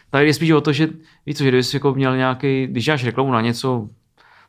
tady 0.09 0.25
je 0.27 0.33
spíš 0.33 0.51
o 0.51 0.61
to, 0.61 0.73
že 0.73 0.87
víš 1.25 1.37
co, 1.37 1.43
že 1.43 1.49
kdybys 1.49 1.73
jako 1.73 1.93
měl 1.93 2.17
nějaký, 2.17 2.67
když 2.67 2.85
děláš 2.85 3.05
reklamu 3.05 3.31
na 3.31 3.41
něco, 3.41 3.89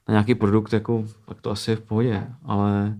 na 0.09 0.13
nějaký 0.13 0.35
produkt, 0.35 0.73
jako, 0.73 1.05
tak 1.29 1.41
to 1.41 1.51
asi 1.51 1.71
je 1.71 1.77
v 1.77 1.81
pohodě, 1.81 2.27
ale 2.45 2.95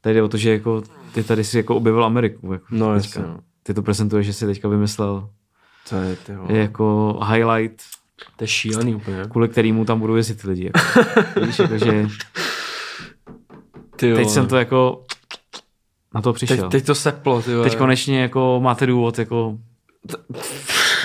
tady 0.00 0.14
jde 0.14 0.22
o 0.22 0.28
to, 0.28 0.36
že 0.36 0.50
jako, 0.50 0.82
ty 1.14 1.24
tady 1.24 1.44
si 1.44 1.56
jako 1.56 1.76
objevil 1.76 2.04
Ameriku. 2.04 2.52
Jako 2.52 2.66
No, 2.70 2.94
jasně, 2.94 3.22
no. 3.22 3.38
Ty 3.62 3.74
to 3.74 3.82
prezentuješ, 3.82 4.26
že 4.26 4.32
si 4.32 4.46
teďka 4.46 4.68
vymyslel 4.68 5.30
To 5.88 5.96
je, 5.96 6.16
ty 6.16 6.32
je 6.48 6.58
jako 6.58 7.18
highlight, 7.32 7.82
to 8.36 8.44
je 8.44 8.48
šílený 8.48 8.94
úplně. 8.94 9.16
kvůli 9.30 9.48
kterému 9.48 9.84
tam 9.84 10.00
budou 10.00 10.16
jezdit 10.16 10.42
ty 10.42 10.48
lidi. 10.48 10.64
Jako. 10.74 11.40
Víš, 11.46 11.58
jako, 11.58 11.78
že 11.78 12.06
Ty 13.96 14.14
teď 14.14 14.28
jsem 14.28 14.46
to 14.46 14.56
jako 14.56 15.04
na 16.14 16.22
to 16.22 16.32
teď, 16.32 16.36
přišel. 16.48 16.70
teď 16.70 16.86
to 16.86 16.94
seplo, 16.94 17.42
ty. 17.42 17.50
Teď 17.62 17.76
konečně 17.76 18.20
jako 18.20 18.60
máte 18.62 18.86
důvod 18.86 19.18
jako 19.18 19.58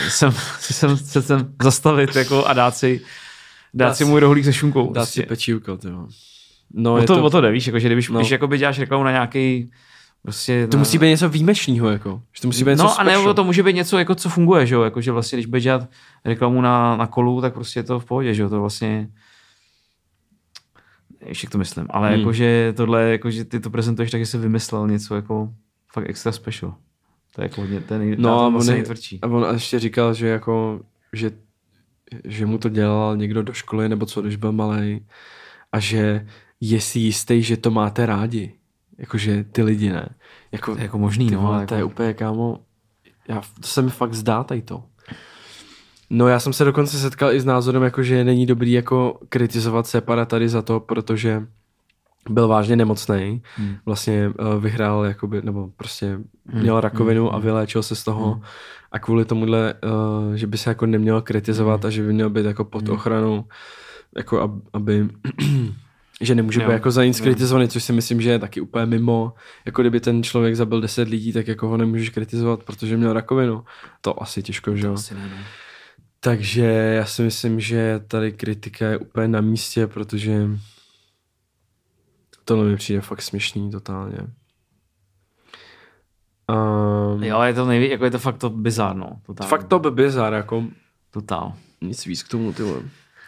jsem, 0.09 0.31
jsem, 0.59 0.97
se 0.97 1.21
sem 1.21 1.53
zastavit 1.63 2.15
jako 2.15 2.45
a 2.45 2.53
dát 2.53 2.77
si, 2.77 3.01
dát 3.73 3.87
Dát 3.87 3.93
si 3.95 4.05
můj 4.05 4.19
rohlík 4.19 4.45
se 4.45 4.53
šunkou. 4.53 4.93
Dá 4.93 5.05
si 5.05 5.19
Prostě. 5.19 5.27
pečívko, 5.27 5.77
ty. 5.77 5.87
No, 6.73 6.93
O 6.95 6.97
to, 7.03 7.05
to, 7.15 7.23
o 7.23 7.29
to 7.29 7.41
jde, 7.41 7.51
víš, 7.51 7.67
jako, 7.67 7.79
že 7.79 7.89
když, 7.89 8.09
No. 8.09 8.13
no. 8.13 8.19
když 8.19 8.31
jakoby 8.31 8.57
děláš 8.57 8.79
reklamu 8.79 9.03
na 9.03 9.11
nějaký 9.11 9.71
prostě 10.23 10.67
to 10.67 10.77
na, 10.77 10.79
musí 10.81 10.97
být 10.97 11.07
něco 11.09 11.29
výjimečného, 11.29 11.89
jako. 11.89 12.21
Že 12.35 12.41
to 12.41 12.47
musí 12.47 12.63
být 12.63 12.71
něco 12.71 12.83
No 12.83 12.99
a 12.99 13.03
nebo 13.03 13.33
to 13.33 13.43
může 13.43 13.63
být 13.63 13.75
něco, 13.75 13.97
jako, 13.97 14.15
co 14.15 14.29
funguje, 14.29 14.65
že 14.65 14.75
jo? 14.75 14.81
Jako, 14.81 15.01
že 15.01 15.11
vlastně, 15.11 15.35
když 15.35 15.45
budeš 15.45 15.63
dělat 15.63 15.89
reklamu 16.25 16.61
na, 16.61 16.95
na 16.97 17.07
kolu, 17.07 17.41
tak 17.41 17.53
prostě 17.53 17.79
je 17.79 17.83
to 17.83 17.99
v 17.99 18.05
pohodě, 18.05 18.33
že 18.33 18.41
jo? 18.41 18.49
To 18.49 18.59
vlastně 18.59 19.09
ještě 21.25 21.47
to 21.49 21.57
myslím, 21.57 21.87
ale 21.89 22.09
Hmm. 22.09 22.19
jakože 22.19 22.73
tohle, 22.77 23.09
jakože 23.11 23.45
ty 23.45 23.59
to 23.59 23.69
prezentuješ, 23.69 24.11
tak 24.11 24.21
jsi 24.21 24.37
vymyslel 24.37 24.87
něco 24.87 25.15
jako 25.15 25.49
fakt 25.93 26.09
extra 26.09 26.31
special. 26.31 26.75
To 27.35 27.41
je 27.41 27.45
jako 27.45 27.61
hodně, 27.61 27.79
ten 27.81 27.99
nej, 28.01 28.15
No 28.19 28.39
a 28.39 28.47
on, 28.47 28.53
vlastně 28.53 28.73
nejtvrdší. 28.73 29.19
a 29.21 29.27
on 29.27 29.53
ještě 29.53 29.79
říkal, 29.79 30.13
že 30.13 30.27
jako, 30.27 30.81
že, 31.13 31.31
že 32.25 32.45
mu 32.45 32.57
to 32.57 32.69
dělal 32.69 33.17
někdo 33.17 33.43
do 33.43 33.53
školy, 33.53 33.89
nebo 33.89 34.05
co, 34.05 34.21
když 34.21 34.35
byl 34.35 34.51
malý, 34.51 35.05
a 35.71 35.79
že 35.79 36.27
je 36.61 36.81
si 36.81 36.99
jistý, 36.99 37.43
že 37.43 37.57
to 37.57 37.71
máte 37.71 38.05
rádi. 38.05 38.53
Jakože 39.01 39.43
ty 39.43 39.63
lidi 39.63 39.89
ne. 39.89 40.09
Jako, 40.51 40.71
To 40.71 40.77
je 40.77 40.83
jako 40.83 40.97
možný, 40.97 41.27
ty 41.29 41.35
no, 41.35 41.41
vole, 41.41 41.55
ale 41.57 41.67
to 41.67 41.73
je 41.73 41.79
jako- 41.79 41.89
úplně, 41.91 42.13
kámo, 42.13 42.59
já, 43.27 43.41
to 43.61 43.67
se 43.67 43.81
mi 43.81 43.89
fakt 43.89 44.13
zdá 44.13 44.43
tady 44.43 44.61
to. 44.61 44.83
No 46.09 46.27
já 46.27 46.39
jsem 46.39 46.53
se 46.53 46.63
dokonce 46.65 46.97
setkal 46.97 47.31
i 47.33 47.39
s 47.39 47.45
názorem, 47.45 47.83
jako, 47.83 48.03
že 48.03 48.23
není 48.23 48.45
dobrý 48.45 48.71
jako 48.71 49.19
kritizovat 49.29 49.87
separa 49.87 50.25
tady 50.25 50.49
za 50.49 50.61
to, 50.61 50.79
protože 50.79 51.47
byl 52.29 52.47
vážně 52.47 52.75
nemocný, 52.75 53.41
hmm. 53.55 53.75
vlastně 53.85 54.29
uh, 54.39 54.63
vyhrál, 54.63 55.05
jakoby, 55.05 55.41
nebo 55.41 55.69
prostě 55.77 56.19
měl 56.53 56.81
rakovinu 56.81 57.33
a 57.35 57.39
vyléčil 57.39 57.83
se 57.83 57.95
z 57.95 58.03
toho. 58.03 58.41
A 58.91 58.99
kvůli 58.99 59.25
tomuhle, 59.25 59.73
uh, 60.27 60.33
že 60.33 60.47
by 60.47 60.57
se 60.57 60.69
jako 60.69 60.85
neměl 60.85 61.21
kritizovat 61.21 61.85
a 61.85 61.89
že 61.89 62.03
by 62.03 62.13
měl 62.13 62.29
být 62.29 62.45
jako 62.45 62.65
pod 62.65 62.89
ochranou, 62.89 63.45
jako 64.17 64.39
ab- 64.47 64.61
aby, 64.73 65.07
že 66.21 66.35
nemůže 66.35 66.59
být 66.59 66.71
jako 66.71 66.91
za 66.91 67.05
nic 67.05 67.21
kritizovaný, 67.21 67.67
což 67.67 67.83
si 67.83 67.93
myslím, 67.93 68.21
že 68.21 68.29
je 68.29 68.39
taky 68.39 68.61
úplně 68.61 68.85
mimo, 68.85 69.33
jako 69.65 69.81
kdyby 69.81 69.99
ten 69.99 70.23
člověk 70.23 70.55
zabil 70.55 70.81
10 70.81 71.07
lidí, 71.07 71.33
tak 71.33 71.47
jako 71.47 71.67
ho 71.67 71.77
nemůžeš 71.77 72.09
kritizovat, 72.09 72.63
protože 72.63 72.97
měl 72.97 73.13
rakovinu. 73.13 73.63
To 74.01 74.23
asi 74.23 74.43
těžko, 74.43 74.75
že 74.75 74.87
jo? 74.87 74.93
Asi 74.93 75.13
ne, 75.15 75.29
no. 75.37 75.43
Takže 76.19 76.65
já 76.65 77.05
si 77.05 77.21
myslím, 77.21 77.59
že 77.59 77.99
tady 78.07 78.31
kritika 78.31 78.87
je 78.87 78.97
úplně 78.97 79.27
na 79.27 79.41
místě, 79.41 79.87
protože 79.87 80.47
tohle 82.45 82.65
mi 82.65 82.75
přijde 82.75 83.01
fakt 83.01 83.21
směšný 83.21 83.71
totálně. 83.71 84.17
Um, 86.49 87.23
Jo, 87.23 87.41
je 87.41 87.53
to 87.53 87.65
nejví, 87.65 87.89
jako 87.89 88.05
je 88.05 88.11
to 88.11 88.19
fakt 88.19 88.37
to 88.37 88.49
bizár, 88.49 88.95
no. 88.95 89.21
Totál. 89.25 89.47
fakt 89.47 89.63
to 89.63 89.79
by 89.79 89.91
bizar, 89.91 90.33
jako 90.33 90.63
Totál. 91.11 91.53
nic 91.81 92.05
víc 92.05 92.23
k 92.23 92.27
tomu, 92.27 92.53
ty 92.53 92.63
vole. 92.63 92.81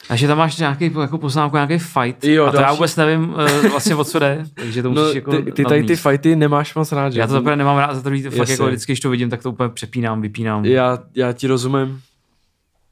A 0.10 0.16
že 0.16 0.28
tam 0.28 0.38
máš 0.38 0.58
nějaký 0.58 0.92
jako 1.02 1.18
poznámku, 1.18 1.56
nějaký 1.56 1.78
fight. 1.78 2.24
Jo, 2.24 2.46
a 2.46 2.52
to 2.52 2.58
já 2.58 2.62
další- 2.62 2.78
vůbec 2.78 2.96
nevím 2.96 3.30
uh, 3.30 3.70
vlastně 3.72 3.96
o 3.96 4.04
co 4.04 4.20
jde, 4.20 4.46
takže 4.56 4.84
to 4.84 4.90
musíš 4.90 5.04
No, 5.06 5.12
jako 5.14 5.32
ty, 5.32 5.52
ty 5.52 5.64
tady 5.66 5.84
ty 5.84 5.96
fighty 5.96 6.36
nemáš 6.36 6.76
moc 6.76 6.92
rád, 6.92 7.10
že? 7.14 7.20
Já 7.20 7.28
to 7.28 7.34
zaprvé 7.34 7.56
nemám 7.56 7.78
rád, 7.78 7.94
za 7.96 8.02
to 8.02 8.10
fakt 8.10 8.24
Jasně. 8.36 8.54
jako 8.54 8.66
vždycky, 8.68 8.92
když 8.92 9.00
to 9.00 9.10
vidím, 9.10 9.30
tak 9.30 9.44
to 9.44 9.52
úplně 9.52 9.70
přepínám, 9.70 10.22
vypínám. 10.22 10.66
já, 10.66 11.00
já 11.16 11.34
ti 11.34 11.48
rozumím. 11.48 12.02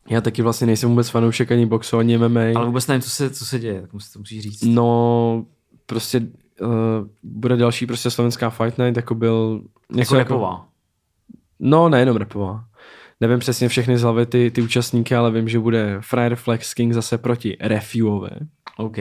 Já 0.10 0.22
taky 0.22 0.42
vlastně 0.42 0.68
nejsem 0.68 0.90
vůbec 0.90 1.10
fanoušek 1.10 1.52
ani 1.52 1.66
boxu, 1.66 1.98
ani 1.98 2.18
MMA. 2.18 2.42
Ale 2.56 2.66
vůbec 2.66 2.88
nevím, 2.88 3.02
co 3.02 3.10
se, 3.10 3.30
co 3.30 3.46
se 3.46 3.60
děje, 3.60 3.82
tak 3.82 3.94
musí, 3.94 4.14
to 4.14 4.20
musíš 4.20 4.42
říct. 4.42 4.64
No, 4.64 5.46
prostě 5.86 6.22
uh, 6.62 6.68
bude 7.24 7.56
další 7.58 7.86
prostě 7.86 8.10
slovenská 8.12 8.50
Fight 8.50 8.78
Night, 8.78 8.96
jako 8.98 9.16
byl 9.16 9.62
něco 9.92 10.16
jako 10.16 10.34
repová. 10.34 10.66
No, 11.60 11.90
nejenom 11.90 12.18
repová. 12.18 12.64
Nevím 13.22 13.40
přesně 13.40 13.70
všechny 13.70 13.98
z 13.98 14.02
hlavy 14.02 14.26
ty, 14.26 14.52
ty 14.52 14.62
účastníky, 14.62 15.16
ale 15.16 15.32
vím, 15.32 15.50
že 15.50 15.60
bude 15.60 15.98
Friar 16.02 16.36
Flex 16.36 16.74
King 16.74 16.94
zase 16.94 17.18
proti 17.18 17.58
Refuové. 17.60 18.30
OK. 18.78 18.98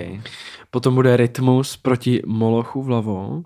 Potom 0.71 0.95
bude 0.95 1.17
Rytmus 1.17 1.77
proti 1.77 2.23
Molochu 2.27 2.83
vlevo, 2.83 3.43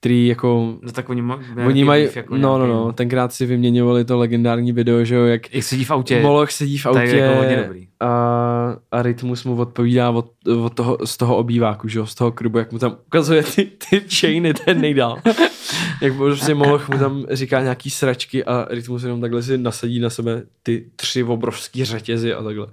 který 0.00 0.26
jako... 0.26 0.78
No 0.82 0.92
tak 0.92 1.10
oni, 1.10 1.22
ma, 1.22 1.40
Oni 1.66 1.84
mají, 1.84 2.08
jako 2.14 2.36
no, 2.36 2.58
no, 2.58 2.66
no, 2.66 2.92
tenkrát 2.92 3.32
si 3.32 3.46
vyměňovali 3.46 4.04
to 4.04 4.18
legendární 4.18 4.72
video, 4.72 5.04
že 5.04 5.14
jo, 5.14 5.24
jak 5.24 5.54
Jak 5.54 5.64
sedí 5.64 5.84
v 5.84 5.90
autě, 5.90 6.22
Moloch 6.22 6.50
sedí 6.50 6.78
v 6.78 6.86
je 6.86 6.90
autě 6.90 7.16
jako 7.16 7.36
hodně 7.38 7.56
dobrý. 7.56 7.88
a, 8.00 8.76
a 8.92 9.02
Rytmus 9.02 9.44
mu 9.44 9.56
odpovídá 9.56 10.10
od, 10.10 10.32
od 10.64 10.74
toho, 10.74 10.98
z 11.04 11.16
toho 11.16 11.36
obýváku, 11.36 11.88
že 11.88 11.98
jo, 11.98 12.06
z 12.06 12.14
toho 12.14 12.32
krubu, 12.32 12.58
jak 12.58 12.72
mu 12.72 12.78
tam 12.78 12.96
ukazuje 13.06 13.42
ty, 13.42 13.64
ty 13.64 14.00
chainy, 14.20 14.54
ten 14.54 14.80
nejdál. 14.80 15.18
jak 16.02 16.16
prostě 16.16 16.54
Moloch 16.54 16.88
mu 16.88 16.98
tam 16.98 17.26
říká 17.30 17.62
nějaký 17.62 17.90
sračky 17.90 18.44
a 18.44 18.66
Rytmus 18.70 19.02
jenom 19.02 19.20
takhle 19.20 19.42
si 19.42 19.58
nasadí 19.58 20.00
na 20.00 20.10
sebe 20.10 20.42
ty 20.62 20.86
tři 20.96 21.24
obrovský 21.24 21.84
řetězy 21.84 22.34
a 22.34 22.42
takhle. 22.42 22.66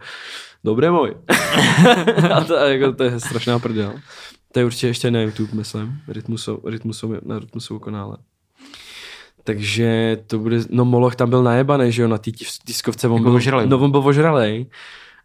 Dobré 0.65 0.91
můj. 0.91 1.11
a 2.33 2.41
to, 2.41 2.57
a 2.59 2.63
jako, 2.65 2.91
to 2.93 3.03
je 3.03 3.19
strašná 3.19 3.59
prdel. 3.59 3.93
To 4.51 4.59
je 4.59 4.65
určitě 4.65 4.87
ještě 4.87 5.11
na 5.11 5.21
YouTube, 5.21 5.49
myslím, 5.53 5.93
Rytmusov, 6.07 6.59
Rytmusov, 6.65 7.11
na 7.25 7.39
Rytmusovu 7.39 7.79
kanále. 7.79 8.17
Takže 9.43 10.17
to 10.27 10.39
bude, 10.39 10.57
no 10.69 10.85
Moloch 10.85 11.15
tam 11.15 11.29
byl 11.29 11.43
najebaný, 11.43 11.91
že 11.91 12.01
jo, 12.01 12.07
na 12.07 12.17
té 12.17 12.31
tis- 12.31 12.59
tiskovce, 12.65 13.07
on 13.07 13.13
Jako 13.13 13.23
byl, 13.23 13.35
ožralej. 13.35 13.67
no 13.67 13.77
on 13.79 13.91
byl 13.91 14.07
ožralej. 14.07 14.65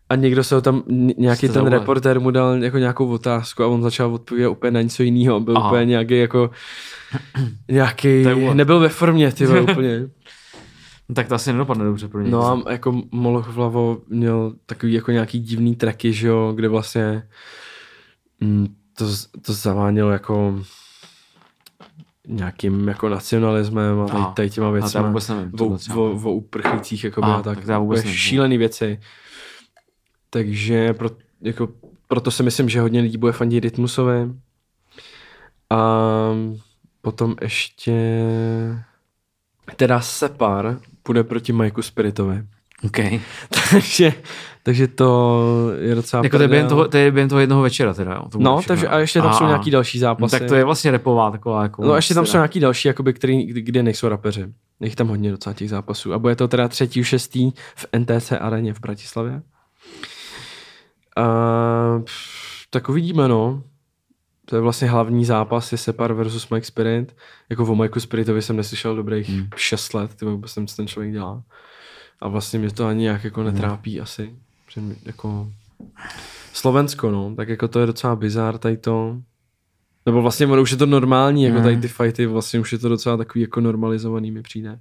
A 0.08 0.14
někdo 0.16 0.44
se 0.44 0.54
ho 0.54 0.60
tam, 0.60 0.82
nějaký 1.18 1.38
Jste 1.38 1.46
ten 1.46 1.54
zavolali. 1.54 1.78
reportér 1.78 2.20
mu 2.20 2.30
dal 2.30 2.64
jako 2.64 2.78
nějakou 2.78 3.08
otázku 3.08 3.62
a 3.62 3.66
on 3.66 3.82
začal 3.82 4.14
odpovídat 4.14 4.50
úplně 4.50 4.70
na 4.70 4.82
něco 4.82 5.02
jiného. 5.02 5.40
Byl 5.40 5.56
Aha. 5.58 5.68
úplně 5.70 5.84
nějaký 5.84 6.18
jako, 6.18 6.50
nějaký, 7.70 8.24
nebyl 8.54 8.78
ve 8.80 8.88
formě, 8.88 9.32
ty 9.32 9.46
úplně. 9.72 10.08
No, 11.10 11.14
tak 11.14 11.28
to 11.28 11.34
asi 11.34 11.52
nedopadne 11.52 11.84
dobře 11.84 12.08
pro 12.08 12.22
ně. 12.22 12.30
No 12.30 12.66
a 12.66 12.72
jako 12.72 13.02
Moloch 13.10 13.48
vlevo 13.48 13.98
měl 14.08 14.54
takový 14.66 14.92
jako 14.92 15.10
nějaký 15.10 15.40
divný 15.40 15.76
tracky, 15.76 16.12
že 16.12 16.28
jo, 16.28 16.52
kde 16.56 16.68
vlastně 16.68 17.28
mm, 18.40 18.74
to, 18.98 19.04
to 19.42 19.52
zavánělo 19.52 20.10
jako 20.10 20.64
nějakým 22.26 22.88
jako 22.88 23.08
nacionalismem 23.08 24.00
a 24.00 24.06
tady, 24.06 24.18
Aha. 24.18 24.32
tady 24.36 24.50
těma 24.50 24.70
věcmi. 24.70 25.02
vůbec 25.02 25.28
nevím. 25.28 25.52
O, 25.60 26.00
o, 26.00 26.10
o 26.12 26.32
uprchlících 26.32 27.04
jako 27.04 27.24
Aha, 27.24 27.36
a 27.36 27.42
tak. 27.42 27.58
tak 27.58 27.68
já 27.68 27.78
vůbec 27.78 27.98
nevím. 28.04 28.14
šílený 28.18 28.58
věci. 28.58 29.00
Takže 30.30 30.94
pro, 30.94 31.10
jako, 31.40 31.68
proto 32.08 32.30
si 32.30 32.42
myslím, 32.42 32.68
že 32.68 32.80
hodně 32.80 33.00
lidí 33.00 33.16
bude 33.16 33.32
fandit 33.32 33.64
Rytmusovi. 33.64 34.32
A 35.70 36.00
potom 37.02 37.34
ještě 37.42 38.22
teda 39.76 40.00
Separ 40.00 40.80
půjde 41.10 41.24
proti 41.24 41.52
Majku 41.52 41.82
Spiritovi. 41.82 42.42
OK. 42.86 42.96
takže, 43.70 44.12
takže 44.62 44.88
to 44.88 45.40
je 45.78 45.94
docela 45.94 46.24
Jako 46.24 46.36
to 46.36 46.42
je, 46.42 46.48
během 46.48 46.68
toho, 46.68 46.88
to 46.88 46.96
je 46.96 47.10
během 47.10 47.28
toho 47.28 47.38
jednoho 47.40 47.62
večera 47.62 47.94
teda, 47.94 48.12
jo. 48.14 48.28
To 48.32 48.38
No, 48.38 48.60
takže 48.66 48.88
a 48.88 48.98
ještě 48.98 49.22
tam 49.22 49.32
jsou 49.34 49.44
A- 49.44 49.48
nějaký 49.48 49.70
další 49.70 49.98
No, 49.98 50.00
zápasy. 50.00 50.38
tak 50.38 50.48
to 50.48 50.54
je 50.54 50.64
vlastně 50.64 50.90
repová 50.90 51.30
taková 51.30 51.62
jako... 51.62 51.84
No 51.84 51.92
a 51.92 51.96
ještě 51.96 52.14
tam 52.14 52.26
jsou 52.26 52.36
nějaký 52.36 52.60
další, 52.60 52.88
jakoby, 52.88 53.12
který, 53.12 53.46
kde 53.46 53.82
nejsou 53.82 54.08
rapeři. 54.08 54.46
Jich 54.80 54.96
tam 54.96 55.08
hodně 55.08 55.30
docela 55.30 55.54
těch 55.54 55.70
zápasů. 55.70 56.12
A 56.14 56.18
bude 56.18 56.36
to 56.36 56.48
teda 56.48 56.68
třetí 56.68 57.04
šestý 57.04 57.50
v 57.76 57.86
NTC 57.98 58.32
areně 58.40 58.74
v 58.74 58.80
Bratislavě. 58.80 59.42
A, 61.16 61.22
tak 62.70 62.88
uvidíme, 62.88 63.28
no. 63.28 63.62
To 64.50 64.56
je 64.56 64.62
vlastně 64.62 64.88
hlavní 64.88 65.24
zápas, 65.24 65.72
je 65.72 65.78
Separ 65.78 66.12
versus 66.12 66.48
Mike 66.48 66.66
Spirit. 66.66 67.16
Jako 67.50 67.62
o 67.62 67.74
Mikeu 67.74 68.00
Spiritovi 68.00 68.42
jsem 68.42 68.56
neslyšel 68.56 68.96
dobrých 68.96 69.28
hmm. 69.28 69.48
6 69.56 69.94
let, 69.94 70.14
ty 70.14 70.24
vůbec 70.24 70.52
co 70.52 70.76
ten 70.76 70.86
člověk 70.86 71.12
dělá. 71.12 71.42
A 72.20 72.28
vlastně 72.28 72.58
mě 72.58 72.70
to 72.70 72.86
ani 72.86 73.00
nějak 73.00 73.24
jako 73.24 73.42
netrápí 73.42 73.94
hmm. 73.94 74.02
asi. 74.02 74.34
Mě- 74.76 74.96
jako 75.04 75.48
Slovensko, 76.52 77.10
no, 77.10 77.34
tak 77.36 77.48
jako 77.48 77.68
to 77.68 77.80
je 77.80 77.86
docela 77.86 78.16
bizár 78.16 78.58
tady 78.58 78.76
to. 78.76 79.16
Nebo 80.06 80.22
vlastně 80.22 80.46
ono 80.46 80.62
už 80.62 80.70
je 80.70 80.76
to 80.76 80.86
normální, 80.86 81.44
jako 81.44 81.60
tady 81.62 81.76
ty 81.76 81.88
fighty, 81.88 82.26
vlastně 82.26 82.60
už 82.60 82.72
je 82.72 82.78
to 82.78 82.88
docela 82.88 83.16
takový 83.16 83.42
jako 83.42 83.60
normalizovaný 83.60 84.30
mi 84.30 84.42
přijde. 84.42 84.80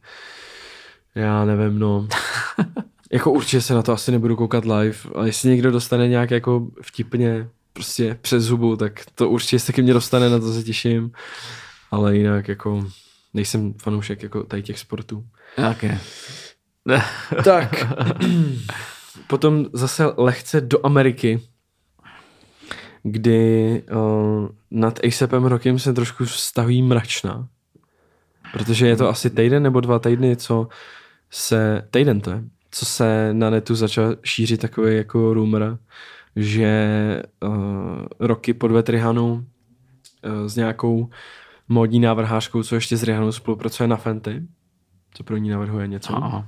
Já 1.16 1.46
nevím, 1.46 1.80
no. 1.80 2.08
jako 3.12 3.32
určitě 3.32 3.62
se 3.62 3.74
na 3.74 3.82
to 3.82 3.94
asi 3.94 4.12
nebudu 4.12 4.36
koukat 4.36 4.66
live, 4.66 4.98
ale 5.16 5.28
jestli 5.28 5.50
někdo 5.50 5.72
dostane 5.72 6.08
nějak 6.08 6.32
jako 6.32 6.68
vtipně 6.82 7.50
prostě 7.74 8.18
přes 8.22 8.44
zubu, 8.44 8.76
tak 8.76 9.06
to 9.16 9.30
určitě 9.30 9.60
se 9.60 9.74
ke 9.74 9.82
mně 9.82 9.94
dostane, 9.94 10.30
na 10.30 10.40
to 10.40 10.54
se 10.54 10.64
těším. 10.64 11.12
Ale 11.92 12.18
jinak 12.18 12.48
jako 12.48 12.88
nejsem 13.34 13.74
fanoušek 13.74 14.24
jako 14.24 14.44
tady 14.44 14.64
těch 14.64 14.80
sportů. 14.80 15.26
Okay. 15.72 15.98
Tak, 17.44 17.86
potom 19.28 19.66
zase 19.74 20.06
lehce 20.18 20.62
do 20.62 20.86
Ameriky, 20.86 21.42
kdy 23.04 23.84
uh, 23.92 24.48
nad 24.72 25.00
ASAPem 25.06 25.46
rokem 25.46 25.80
se 25.80 25.94
trošku 25.94 26.26
staví 26.26 26.82
mračna. 26.82 27.48
Protože 28.54 28.88
je 28.88 28.96
to 28.96 29.10
asi 29.10 29.30
týden 29.30 29.64
nebo 29.64 29.80
dva 29.80 30.00
týdny, 30.00 30.36
co 30.36 30.68
se, 31.30 31.88
týden 31.92 32.22
to 32.22 32.32
je, 32.32 32.44
co 32.72 32.86
se 32.86 33.30
na 33.34 33.50
netu 33.50 33.76
začal 33.76 34.16
šířit 34.24 34.62
takový 34.62 34.96
jako 34.96 35.34
rumor, 35.34 35.78
že 36.36 37.24
uh, 37.44 37.52
roky 38.20 38.54
podved 38.54 38.90
Rihanu 38.90 39.32
uh, 39.34 40.48
s 40.48 40.56
nějakou 40.56 41.10
módní 41.70 42.00
návrhářkou, 42.00 42.64
co 42.64 42.76
ještě 42.76 42.98
s 42.98 43.04
Rihanou 43.04 43.32
spolupracuje 43.32 43.88
na 43.88 43.96
Fenty, 43.96 44.42
co 45.14 45.24
pro 45.24 45.38
ní 45.38 45.50
navrhuje 45.50 45.88
něco. 45.88 46.16
Aha. 46.16 46.48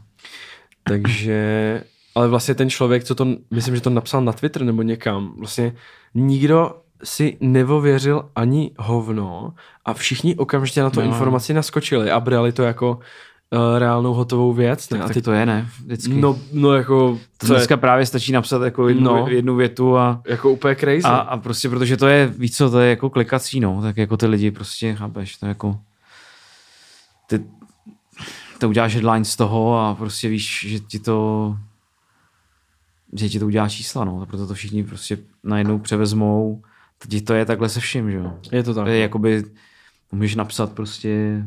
Takže, 0.83 1.83
ale 2.15 2.27
vlastně 2.27 2.55
ten 2.55 2.69
člověk, 2.69 3.03
co 3.03 3.15
to, 3.15 3.27
myslím, 3.51 3.75
že 3.75 3.81
to 3.81 3.89
napsal 3.89 4.21
na 4.21 4.31
Twitter 4.33 4.63
nebo 4.63 4.81
někam, 4.81 5.33
vlastně 5.37 5.73
nikdo 6.13 6.75
si 7.03 7.37
nevověřil 7.39 8.29
ani 8.35 8.71
hovno 8.77 9.53
a 9.85 9.93
všichni 9.93 10.35
okamžitě 10.35 10.81
na 10.81 10.89
tu 10.89 10.99
No. 10.99 11.05
informaci 11.05 11.53
naskočili 11.53 12.11
a 12.11 12.19
brali 12.19 12.51
to 12.51 12.63
jako 12.63 12.99
uh, 13.53 13.79
reálnou 13.79 14.13
hotovou 14.13 14.53
věc. 14.53 14.89
Ne? 14.89 14.97
Tak, 14.97 15.05
a 15.05 15.07
tak 15.07 15.13
ty, 15.13 15.21
to 15.21 15.31
je, 15.31 15.45
ne? 15.45 15.69
Vždycky. 15.85 16.13
no, 16.13 16.39
no 16.53 16.73
jako, 16.73 17.19
to 17.37 17.45
je 17.45 17.49
dneska 17.49 17.77
právě 17.77 18.05
stačí 18.05 18.31
napsat 18.31 18.61
jako 18.61 18.87
jednu, 18.87 19.03
No. 19.03 19.17
no. 19.17 19.27
jednu 19.27 19.55
větu 19.55 19.97
a, 19.97 20.21
jako 20.27 20.51
úplně 20.51 20.75
crazy. 20.75 21.03
a, 21.03 21.15
a 21.17 21.37
prostě 21.37 21.69
protože 21.69 21.97
to 21.97 22.07
je, 22.07 22.27
víc 22.27 22.57
co, 22.57 22.69
to 22.69 22.79
je 22.79 22.89
jako 22.89 23.09
klikací, 23.09 23.59
no, 23.59 23.81
tak 23.81 23.97
jako 23.97 24.17
ty 24.17 24.25
lidi 24.25 24.51
prostě, 24.51 24.95
chápeš, 24.95 25.37
to 25.37 25.45
je 25.45 25.47
jako 25.47 25.79
ty, 27.27 27.43
to 28.59 28.69
uděláš 28.69 28.93
headline 28.93 29.25
z 29.25 29.35
toho 29.35 29.79
a 29.79 29.95
prostě 29.95 30.29
víš, 30.29 30.65
že 30.69 30.79
ti 30.79 30.99
to 30.99 31.57
že 33.13 33.29
ti 33.29 33.39
to 33.39 33.45
udělá 33.45 33.69
čísla, 33.69 34.05
no, 34.05 34.25
proto 34.25 34.47
to 34.47 34.53
všichni 34.53 34.83
prostě 34.83 35.17
najednou 35.43 35.79
převezmou, 35.79 36.61
teď 37.07 37.25
to 37.25 37.33
je 37.33 37.45
takhle 37.45 37.69
se 37.69 37.79
vším, 37.79 38.11
že 38.11 38.17
jo. 38.17 38.33
je 38.51 38.63
to 38.63 38.73
tak. 38.73 38.87
Je 38.87 38.97
jakoby, 38.99 39.43
můžeš 40.11 40.35
napsat 40.35 40.71
prostě, 40.73 41.43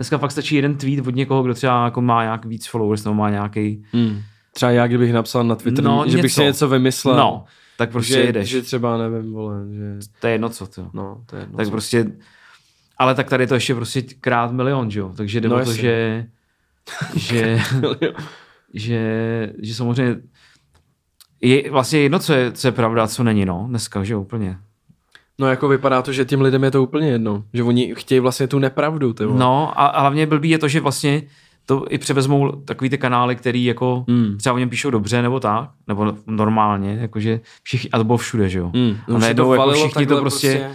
dneska 0.00 0.18
fakt 0.18 0.30
stačí 0.30 0.54
jeden 0.56 0.74
tweet 0.76 1.06
od 1.06 1.14
někoho, 1.14 1.42
kdo 1.42 1.54
třeba 1.54 1.84
jako 1.84 2.00
má 2.00 2.22
nějak 2.22 2.44
víc 2.44 2.66
followers, 2.68 3.04
nebo 3.04 3.14
má 3.14 3.30
nějaký, 3.30 3.84
Hmm. 3.92 4.22
Třeba 4.54 4.72
já, 4.72 4.86
kdybych 4.86 5.12
napsal 5.12 5.44
na 5.44 5.54
Twitter, 5.54 5.84
No, 5.84 6.04
že 6.06 6.16
bych 6.16 6.22
něco. 6.22 6.34
si 6.40 6.44
něco 6.44 6.68
vymyslel, 6.68 7.16
no, 7.16 7.44
tak 7.78 7.90
prostě 7.90 8.12
že, 8.14 8.20
jedeš. 8.20 8.48
že 8.48 8.62
třeba 8.62 8.98
nevím, 8.98 9.32
vole, 9.32 9.56
že, 9.72 10.08
To 10.20 10.26
je 10.26 10.32
jedno 10.32 10.48
co, 10.48 10.66
to. 10.66 10.90
no, 10.92 11.22
to 11.26 11.36
je 11.36 11.42
jedno. 11.42 11.56
tak 11.56 11.66
co. 11.66 11.70
prostě, 11.70 12.06
ale 12.98 13.14
tak 13.14 13.28
tady 13.28 13.46
to 13.46 13.54
ještě 13.54 13.74
prostě 13.74 14.02
krát 14.20 14.52
milion, 14.52 14.90
že 14.90 15.00
jo, 15.00 15.12
takže 15.16 15.40
jde 15.40 15.48
No 15.48 15.56
o 15.56 15.64
to, 15.64 15.72
že, 15.72 16.26
že, 17.16 17.58
že, 18.74 19.52
že 19.62 19.74
samozřejmě 19.74 20.16
je 21.40 21.70
vlastně 21.70 21.98
jedno, 21.98 22.18
co 22.18 22.32
je, 22.32 22.52
co 22.52 22.68
je 22.68 22.72
pravda 22.72 23.04
a 23.04 23.06
co 23.06 23.22
není, 23.22 23.44
no, 23.44 23.64
dneska, 23.68 24.04
že 24.04 24.16
úplně. 24.16 24.58
No 25.40 25.46
jako 25.46 25.68
vypadá 25.68 26.02
to, 26.02 26.12
že 26.12 26.24
těm 26.24 26.40
lidem 26.40 26.64
je 26.64 26.70
to 26.70 26.82
úplně 26.82 27.08
jedno. 27.08 27.44
Že 27.54 27.62
oni 27.62 27.94
chtějí 27.98 28.20
vlastně 28.20 28.46
tu 28.46 28.58
nepravdu. 28.58 29.12
Ty 29.12 29.24
vole. 29.24 29.38
No 29.38 29.72
a, 29.80 29.86
a 29.86 30.00
hlavně 30.00 30.26
blbý 30.26 30.50
je 30.50 30.58
to, 30.58 30.68
že 30.68 30.80
vlastně 30.80 31.22
to 31.66 31.84
i 31.88 31.98
převezmou 31.98 32.50
takový 32.52 32.90
ty 32.90 32.98
kanály, 32.98 33.36
který 33.36 33.64
jako 33.64 34.04
Hmm. 34.08 34.36
třeba 34.38 34.54
o 34.54 34.58
něm 34.58 34.68
píšou 34.70 34.90
dobře 34.90 35.22
nebo 35.22 35.40
tak, 35.40 35.70
nebo 35.88 36.14
normálně, 36.26 36.98
jakože 37.00 37.40
všichni, 37.62 37.90
a 37.90 37.98
to 37.98 38.04
bylo 38.04 38.18
všude, 38.18 38.48
že 38.48 38.58
jo. 38.58 38.70
Hmm. 38.74 38.96
A 39.04 39.08
Už 39.08 39.14
se 39.14 39.20
najednou 39.20 39.52
jako 39.52 39.72
všichni 39.72 40.06
to 40.06 40.14
takhle 40.14 40.20
prostě, 40.20 40.70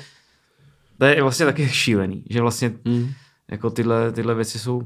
to 0.98 1.06
je 1.06 1.22
vlastně 1.22 1.46
taky 1.46 1.70
šílený, 1.70 2.24
že 2.30 2.42
vlastně 2.42 2.72
Hmm. 2.86 3.10
jako 3.52 3.70
tyhle, 3.70 4.12
tyhle 4.12 4.36
věci 4.36 4.60
jsou 4.60 4.82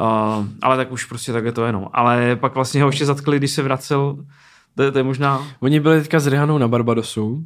Uh, 0.00 0.46
ale 0.62 0.76
tak 0.76 0.92
už 0.92 1.04
prostě 1.04 1.32
to 1.52 1.64
je, 1.64 1.72
no. 1.72 1.88
Ale 1.92 2.36
pak 2.36 2.54
vlastně 2.54 2.82
ho 2.82 2.88
ještě 2.88 3.06
zatkli, 3.06 3.36
když 3.36 3.50
se 3.50 3.62
vracel, 3.62 4.16
to, 4.76 4.82
je- 4.82 4.90
to 4.92 4.98
je 4.98 5.04
možná, 5.04 5.46
Oni 5.60 5.80
byli 5.80 6.00
teďka 6.00 6.20
s 6.20 6.26
Rihanou 6.26 6.58
na 6.58 6.68
Barbadosu. 6.68 7.44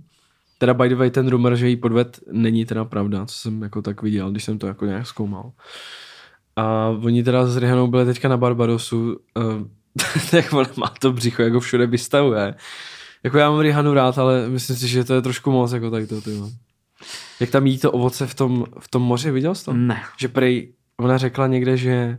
Teda 0.58 0.74
by 0.74 0.88
the 0.88 0.94
way, 0.94 1.10
ten 1.10 1.28
rumor, 1.28 1.56
že 1.56 1.68
jí 1.68 1.76
podved, 1.76 2.20
není 2.32 2.64
teda 2.64 2.84
pravda, 2.84 3.26
co 3.26 3.34
jsem 3.34 3.62
jako 3.62 3.82
tak 3.82 4.02
viděl, 4.02 4.30
když 4.30 4.44
jsem 4.44 4.58
to 4.58 4.66
jako 4.66 4.86
nějak 4.86 5.06
zkoumal. 5.06 5.52
A 6.56 6.88
oni 6.88 7.22
teda 7.22 7.46
s 7.46 7.56
Rihanou 7.56 7.86
byli 7.86 8.04
teďka 8.04 8.28
na 8.28 8.36
Barbadosu, 8.36 9.16
tak 10.30 10.52
ona 10.52 10.68
má 10.76 10.92
to 11.00 11.12
břicho, 11.12 11.42
jako 11.42 11.60
všude 11.60 11.86
vystavuje. 11.86 12.54
Jako 13.24 13.38
já 13.38 13.50
mám 13.50 13.60
Rihanu 13.60 13.94
rád, 13.94 14.18
ale 14.18 14.48
myslím 14.48 14.76
si, 14.76 14.88
že 14.88 15.04
to 15.04 15.14
je 15.14 15.22
trošku 15.22 15.50
moc, 15.50 15.72
jako 15.72 15.90
tady 15.90 16.06
to, 16.06 16.20
ty 16.20 16.34
vole. 16.34 16.50
Jak 17.40 17.50
tam 17.50 17.66
jí 17.66 17.78
to 17.78 17.92
ovoce 17.92 18.26
v 18.26 18.34
tom, 18.34 18.64
v 18.78 18.88
tom 18.88 19.02
moři, 19.02 19.30
viděl 19.30 19.54
jsi 19.54 19.64
to? 19.64 19.72
ne. 19.72 20.02
Že 20.18 20.28
prej, 20.28 20.72
ona 20.96 21.18
řekla 21.18 21.46
někde, 21.46 21.76
že 21.76 22.18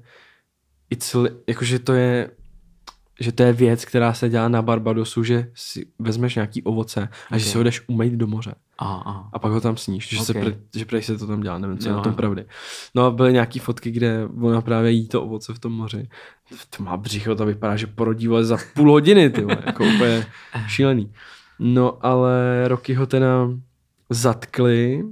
it's, 0.89 1.15
jakože 1.47 1.79
to 1.79 1.93
je 1.93 2.31
že 3.19 3.31
to 3.31 3.43
je 3.43 3.53
věc, 3.53 3.85
která 3.85 4.13
se 4.13 4.29
dělá 4.29 4.47
na 4.47 4.61
Barbadosu, 4.61 5.23
že 5.23 5.51
si 5.53 5.85
vezmeš 5.99 6.35
nějaký 6.35 6.63
ovoce 6.63 7.09
a 7.31 7.37
že 7.37 7.45
Ok. 7.45 7.51
si 7.51 7.57
ho 7.57 7.63
jdeš 7.63 7.81
umýt 7.87 8.13
do 8.13 8.27
moře 8.27 8.55
A, 8.79 8.85
a. 8.95 9.29
a 9.33 9.39
pak 9.39 9.51
ho 9.51 9.61
tam 9.61 9.77
sníš, 9.77 10.09
že, 10.09 10.17
se 10.17 10.33
Ok. 10.33 10.39
pre, 10.43 10.55
že 10.75 10.85
prej 10.85 11.01
se 11.03 11.17
to 11.17 11.27
tam 11.27 11.41
dělá, 11.41 11.57
nevím, 11.59 11.77
co 11.77 11.87
je 11.87 11.91
Jo, 11.91 11.97
na 11.97 12.03
tom 12.03 12.11
jo. 12.11 12.15
pravdy. 12.17 12.45
No 12.95 13.05
a 13.05 13.11
byly 13.11 13.33
nějaký 13.33 13.59
fotky, 13.59 13.91
kde 13.91 14.27
ona 14.41 14.61
právě 14.61 14.91
jí 14.91 15.07
to 15.07 15.23
ovoce 15.23 15.53
v 15.53 15.59
tom 15.59 15.71
moři. 15.73 16.09
To 16.77 16.83
má 16.83 16.97
břicho, 16.97 17.35
to 17.35 17.45
vypadá, 17.45 17.75
že 17.75 17.87
porodí 17.87 18.27
za 18.41 18.57
půl 18.73 18.91
hodiny, 18.91 19.29
ty 19.29 19.41
vole, 19.41 19.57
jako 19.65 19.83
úplně 19.95 20.25
šílený. 20.67 21.11
No 21.59 21.97
ale 22.05 22.63
roky 22.67 22.93
ho 22.93 23.05
teda 23.05 23.49
zatkli 24.09 25.03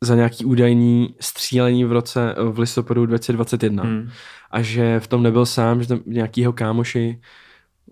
za 0.00 0.14
nějaký 0.14 0.44
údajný 0.44 1.14
střílení 1.20 1.84
v 1.84 1.92
roce, 1.92 2.34
v 2.50 2.58
listopadu 2.58 3.06
2021 3.06 3.82
Hmm. 3.82 4.10
A 4.52 4.62
že 4.62 5.00
v 5.00 5.06
tom 5.06 5.22
nebyl 5.22 5.46
sám, 5.46 5.82
že 5.82 5.88
tam 5.88 6.00
nějakýho 6.06 6.52
kámoši. 6.52 7.20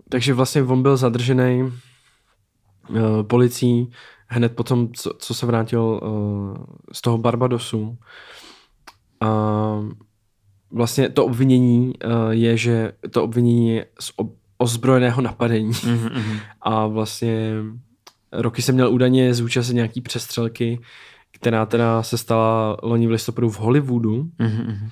Takže 0.09 0.33
vlastně 0.33 0.63
on 0.63 0.81
byl 0.81 0.97
zadržený 0.97 1.61
uh, 1.61 3.23
policií 3.23 3.91
hned 4.27 4.55
potom, 4.55 4.93
co, 4.93 5.13
co 5.17 5.33
se 5.33 5.45
vrátil 5.45 5.81
uh, 5.83 6.57
z 6.91 7.01
toho 7.01 7.17
Barbadosu. 7.17 7.97
A 9.21 9.29
vlastně 10.71 11.09
to 11.09 11.25
obvinění 11.25 11.93
uh, 12.05 12.29
je, 12.29 12.57
že 12.57 12.91
to 13.11 13.23
obvinění 13.23 13.69
je 13.75 13.85
z 13.99 14.13
ob- 14.15 14.35
ozbrojeného 14.57 15.21
napadení. 15.21 15.71
Mhm, 15.85 16.09
mhm. 16.13 16.39
A 16.61 16.87
vlastně 16.87 17.53
Roky 18.31 18.61
se 18.61 18.71
měl 18.71 18.93
údajně 18.93 19.33
zúčastnit 19.33 19.75
nějaký 19.75 20.01
přestřelky, 20.01 20.79
která 21.31 21.65
teda 21.65 22.03
se 22.03 22.17
stala 22.17 22.77
loni 22.83 23.07
v 23.07 23.11
listopadu 23.11 23.49
v 23.49 23.59
Hollywoodu 23.59 24.29
Mhm, 24.39 24.63
mhm. 24.67 24.89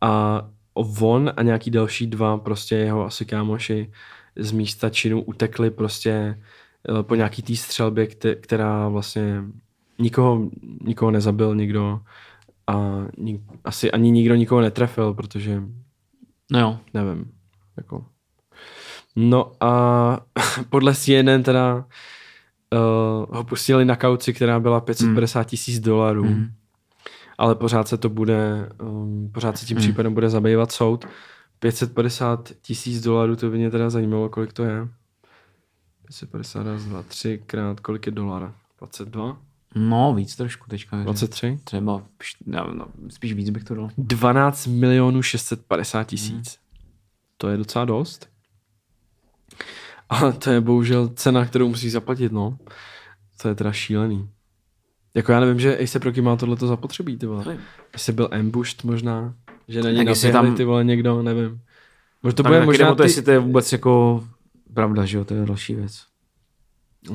a 0.00 0.42
on 0.74 1.32
a 1.36 1.42
nějaký 1.42 1.70
další 1.70 2.06
dva 2.06 2.38
prostě 2.38 2.74
jeho 2.76 3.04
asi 3.06 3.24
kámoši 3.24 3.92
z 4.36 4.52
místa 4.52 4.90
činu 4.90 5.22
utekli 5.22 5.70
prostě 5.70 6.10
eh, 6.98 7.02
po 7.02 7.14
nějaký 7.14 7.42
té 7.42 7.56
střelbě, 7.56 8.04
kte- 8.06 8.36
která 8.40 8.88
vlastně 8.88 9.42
nikoho, 9.98 10.50
nikoho 10.84 11.10
nezabil 11.10 11.54
nikdo 11.54 12.00
a 12.66 12.74
nik- 13.18 13.40
asi 13.64 13.90
ani 13.90 14.10
nikdo 14.10 14.34
nikoho 14.34 14.60
netrefil, 14.60 15.14
protože 15.14 15.62
No 16.52 16.60
jo. 16.60 16.78
nevím. 16.94 17.30
Jako. 17.76 18.06
No 19.16 19.52
a 19.60 20.20
podle 20.70 20.94
CNN 20.94 21.42
teda 21.42 21.74
uh, 21.76 23.36
ho 23.36 23.44
pustili 23.44 23.84
na 23.84 23.96
kauci, 23.96 24.32
která 24.32 24.60
byla 24.60 24.80
550 24.80 25.44
tisíc 25.44 25.80
dolarů. 25.80 26.24
Mhm. 26.24 26.52
Ale 27.42 27.54
pořád 27.54 27.88
se 27.88 27.96
to 27.98 28.08
bude, 28.08 28.68
um, 28.82 29.30
pořád 29.34 29.58
se 29.58 29.66
tím 29.66 29.76
Hmm. 29.76 29.82
případem 29.86 30.14
bude 30.14 30.30
zabývat 30.30 30.72
soud. 30.72 31.04
550 31.58 32.52
tisíc 32.62 33.02
dolarů, 33.02 33.36
to 33.36 33.50
by 33.50 33.56
mě 33.58 33.70
teda 33.70 33.90
zajímalo, 33.90 34.28
kolik 34.28 34.52
to 34.52 34.64
je. 34.64 34.88
550 36.06 36.62
raz, 36.62 36.82
dva, 36.84 37.02
tři 37.02 37.42
krát, 37.46 37.80
kolik 37.80 38.06
je 38.06 38.12
dolar? 38.12 38.54
22? 38.78 39.36
No, 39.74 40.14
víc 40.14 40.36
trošku 40.36 40.66
teďka. 40.70 40.98
že 40.98 41.04
23? 41.04 41.58
Třeba, 41.64 42.02
no, 42.46 42.72
no, 42.74 42.86
spíš 43.08 43.32
víc 43.32 43.50
bych 43.50 43.64
to 43.64 43.74
dal. 43.74 43.88
12 43.98 44.66
milionů 44.66 45.22
650 45.22 46.04
tisíc. 46.04 46.58
To 47.36 47.48
je 47.48 47.56
docela 47.56 47.84
dost. 47.84 48.28
Ale 50.08 50.32
to 50.32 50.50
je 50.50 50.60
bohužel 50.60 51.08
cena, 51.08 51.46
kterou 51.46 51.68
musí 51.68 51.90
zaplatit, 51.90 52.32
no. 52.32 52.58
To 53.42 53.48
je 53.48 53.54
teda 53.54 53.72
šílený. 53.72 54.28
Jako 55.14 55.32
já 55.32 55.40
nevím, 55.40 55.60
že 55.60 55.78
se 55.84 55.98
Rocky 55.98 56.20
má 56.20 56.36
tohleto 56.36 56.66
zapotřebí, 56.66 57.18
ty 57.18 57.26
vole. 57.26 57.44
Nevím. 57.44 57.60
Jestli 57.92 58.12
byl 58.12 58.28
ambushed 58.32 58.84
možná, 58.84 59.34
že 59.68 59.82
na 59.82 59.88
jestli 59.88 60.32
tam... 60.32 60.46
tam- 60.46 60.54
ty 60.54 60.64
vole 60.64 60.84
někdo, 60.84 61.22
nevím. 61.22 61.60
Možná 62.22 62.36
to 62.36 62.42
bude 62.42 62.64
možná 62.64 62.90
o 62.90 62.94
to, 62.94 63.02
ty... 63.02 63.08
jestli 63.08 63.22
to 63.22 63.30
je 63.30 63.38
vůbec 63.38 63.72
jako 63.72 64.24
pravda, 64.74 65.04
že 65.04 65.18
jo, 65.18 65.24
to 65.24 65.34
je 65.34 65.46
další 65.46 65.74
věc. 65.74 66.04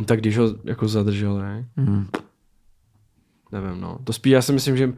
Tak 0.06 0.20
když 0.20 0.38
ho 0.38 0.56
jako 0.64 0.88
zadržel, 0.88 1.38
ne? 1.38 1.66
Hmm. 1.78 2.08
Nevím, 3.52 3.82
no. 3.82 4.00
To 4.04 4.14
spíš, 4.14 4.32
já 4.32 4.42
si 4.42 4.54
myslím, 4.54 4.78
že 4.78 4.94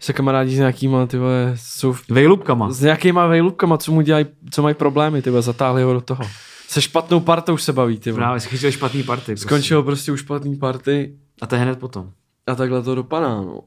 se 0.00 0.12
kamarádi 0.12 0.54
s 0.54 0.58
nějakýma, 0.58 1.06
ty 1.06 1.18
vole, 1.18 1.52
jsou 1.56 1.92
v... 1.92 2.08
Vejlubkama. 2.08 2.70
s 2.70 2.80
nějakýma 2.80 3.26
vejlubkama, 3.26 3.78
co 3.78 3.92
mu 3.92 4.00
dělají, 4.00 4.26
co 4.50 4.62
mají 4.62 4.74
problémy, 4.74 5.22
ty 5.22 5.30
vole, 5.30 5.42
zatáhli 5.42 5.82
ho 5.82 5.92
do 5.92 6.00
toho. 6.00 6.24
Se 6.68 6.82
špatnou 6.82 7.20
partou 7.20 7.56
se 7.56 7.72
baví, 7.72 7.98
ty 7.98 8.10
vole. 8.10 8.20
Právě 8.20 8.40
schytil 8.40 8.70
špatný 8.70 9.02
party. 9.02 9.24
Prostě. 9.24 9.46
Skončil 9.46 9.82
prostě 9.82 10.12
už 10.12 10.20
špatný 10.20 10.56
party 10.56 11.16
A 11.42 11.46
to 11.46 11.54
je 11.54 11.60
hned 11.60 11.78
potom. 11.78 12.12
A 12.46 12.54
takhle 12.54 12.82
to 12.82 12.94
dopadá, 12.94 13.28
no. 13.28 13.60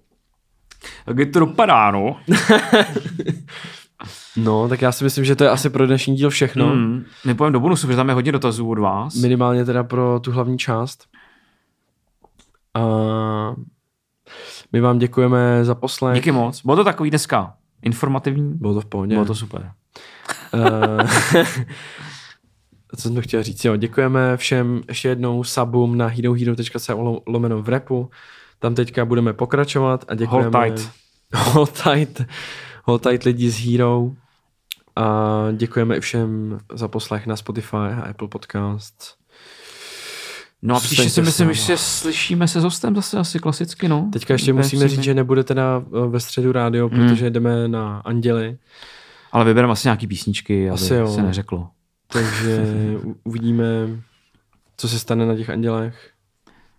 Tak 1.06 1.18
je 1.18 1.26
to 1.26 1.40
dopadá, 1.40 1.92
no. 1.92 2.18
No, 4.38 4.70
tak 4.70 4.82
já 4.82 4.92
si 4.92 5.04
myslím, 5.04 5.26
že 5.26 5.36
to 5.36 5.44
je 5.44 5.50
asi 5.50 5.70
pro 5.70 5.88
dnešní 5.88 6.16
díl 6.16 6.30
všechno. 6.30 6.66
No. 6.66 6.72
Hmm. 6.72 7.06
My 7.26 7.36
pojďme 7.36 7.54
do 7.54 7.60
bonusu, 7.60 7.88
protože 7.88 7.96
tam 7.96 8.10
je 8.10 8.14
hodně 8.14 8.32
dotazů 8.32 8.70
od 8.70 8.80
vás. 8.80 9.16
Minimálně 9.16 9.66
teda 9.66 9.84
pro 9.84 10.20
tu 10.20 10.32
hlavní 10.32 10.58
část. 10.58 11.06
A 12.74 12.82
my 14.72 14.82
vám 14.82 15.00
děkujeme 15.00 15.66
za 15.66 15.76
poslech. 15.76 16.16
Díky 16.16 16.32
moc. 16.32 16.62
Bylo 16.62 16.76
to 16.76 16.84
takový 16.84 17.10
dneska 17.10 17.54
informativní. 17.82 18.54
Bylo 18.54 18.74
to 18.74 18.82
v 18.82 18.86
pohodě. 18.86 19.16
Bylo 19.16 19.26
to 19.26 19.36
super. 19.36 19.72
Eh, 20.56 21.46
co 22.96 23.02
jsem 23.02 23.16
to 23.16 23.22
chtěl 23.22 23.44
říct, 23.44 23.66
jo, 23.66 23.76
děkujeme 23.76 24.38
všem 24.38 24.82
ještě 24.88 25.08
jednou 25.08 25.44
subům 25.44 25.98
na 25.98 26.08
herohero.se 26.08 26.94
lomeno 27.28 27.62
v 27.62 27.70
repu. 27.70 28.10
Tam 28.64 28.76
teďka 28.76 29.06
budeme 29.06 29.34
pokračovat 29.34 30.06
a 30.08 30.16
děkujeme. 30.16 30.50
Hold 30.60 30.76
tight. 30.76 30.92
Hold 31.34 31.84
tight. 31.84 32.22
Hold 32.84 33.04
tight 33.04 33.24
lidi 33.24 33.50
z 33.50 33.60
Hero. 33.72 34.12
A 34.96 35.48
děkujeme 35.52 35.98
i 35.98 36.00
všem 36.00 36.60
za 36.74 36.88
poslech 36.88 37.28
na 37.28 37.36
Spotify 37.36 37.76
a 37.78 38.02
Apple 38.10 38.28
Podcast. 38.28 39.16
No 40.62 40.76
a 40.76 40.80
příště 40.80 41.04
si 41.10 41.22
s 41.22 41.26
myslím, 41.26 41.54
že 41.54 41.62
se 41.62 41.78
slyšíme 41.78 42.48
se 42.48 42.62
s 42.62 42.64
hostem 42.64 42.96
zase 42.96 43.18
asi 43.20 43.40
klasicky, 43.40 43.88
no. 43.88 44.10
Teďka 44.14 44.34
ještě 44.34 44.54
musíme 44.54 44.82
říct, 44.88 44.92
přímě. 44.92 45.04
že 45.04 45.14
nebude 45.14 45.44
teda 45.44 45.84
eh, 46.06 46.08
ve 46.08 46.20
středu 46.20 46.52
rádio, 46.52 46.90
Hmm. 46.90 46.98
protože 47.10 47.30
jdeme 47.30 47.68
na 47.68 48.00
Anděli. 48.06 48.58
Ale 49.32 49.46
vybereme 49.46 49.74
asi 49.74 49.88
nějaký 49.88 50.08
písničky, 50.08 50.70
aby 50.70 50.74
Asi 50.74 50.94
jo. 50.94 51.08
se 51.08 51.22
neřeklo. 51.22 51.70
Takže 52.08 52.66
uvidíme, 53.24 53.66
co 54.78 54.90
se 54.90 55.00
stane 55.00 55.26
na 55.26 55.36
těch 55.36 55.50
Andělech. 55.50 56.13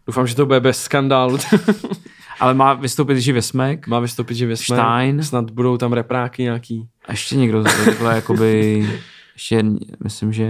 Doufám, 0.07 0.27
že 0.27 0.37
to 0.37 0.47
bude 0.47 0.61
bez 0.61 0.83
skandálu. 0.83 1.39
Ale 2.41 2.55
má 2.55 2.75
vystoupit 2.75 3.21
živě 3.21 3.43
smek. 3.43 3.87
Má 3.87 4.01
vystoupit, 4.01 4.35
že 4.35 4.57
jsme. 4.57 4.77
Stein. 4.77 5.23
Snad 5.23 5.51
budou 5.51 5.77
tam 5.77 5.93
repráky 5.93 6.43
nějaký. 6.43 6.89
A 7.09 7.13
ještě 7.13 7.37
někdo 7.37 7.63
takhle, 7.63 8.15
jakoby, 8.15 8.87
ještě 9.35 9.65
myslím, 10.05 10.33
že 10.33 10.49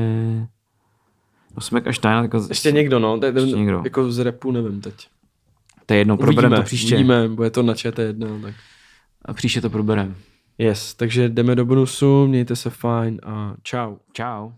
no 1.56 1.60
Smek 1.60 1.86
a 1.86 1.92
Stein, 1.92 2.22
jako, 2.22 2.46
Ještě 2.48 2.72
někdo, 2.72 2.98
no. 2.98 3.20
To, 3.20 3.26
Ještě 3.26 3.56
někdo. 3.56 3.80
Jako 3.84 4.12
z 4.12 4.18
repu 4.18 4.52
nevím 4.52 4.80
teď. 4.80 5.08
to 5.86 5.94
je 5.94 5.98
jedno, 5.98 6.16
probereme 6.16 6.56
to 6.56 6.62
příště. 6.62 6.94
uvidíme, 6.94 7.28
bude 7.28 7.50
to 7.50 7.62
na 7.62 7.74
ČT1. 7.74 8.42
Tak. 8.42 8.54
A 9.24 9.32
příště 9.32 9.60
to 9.60 9.70
probereme. 9.70 10.14
Yes, 10.58 10.94
takže 10.94 11.28
jdeme 11.28 11.54
do 11.54 11.64
bonusu, 11.64 12.26
mějte 12.26 12.56
se 12.56 12.70
fajn 12.70 13.20
a 13.24 13.54
čau. 13.62 13.96
Čau. 14.12 14.50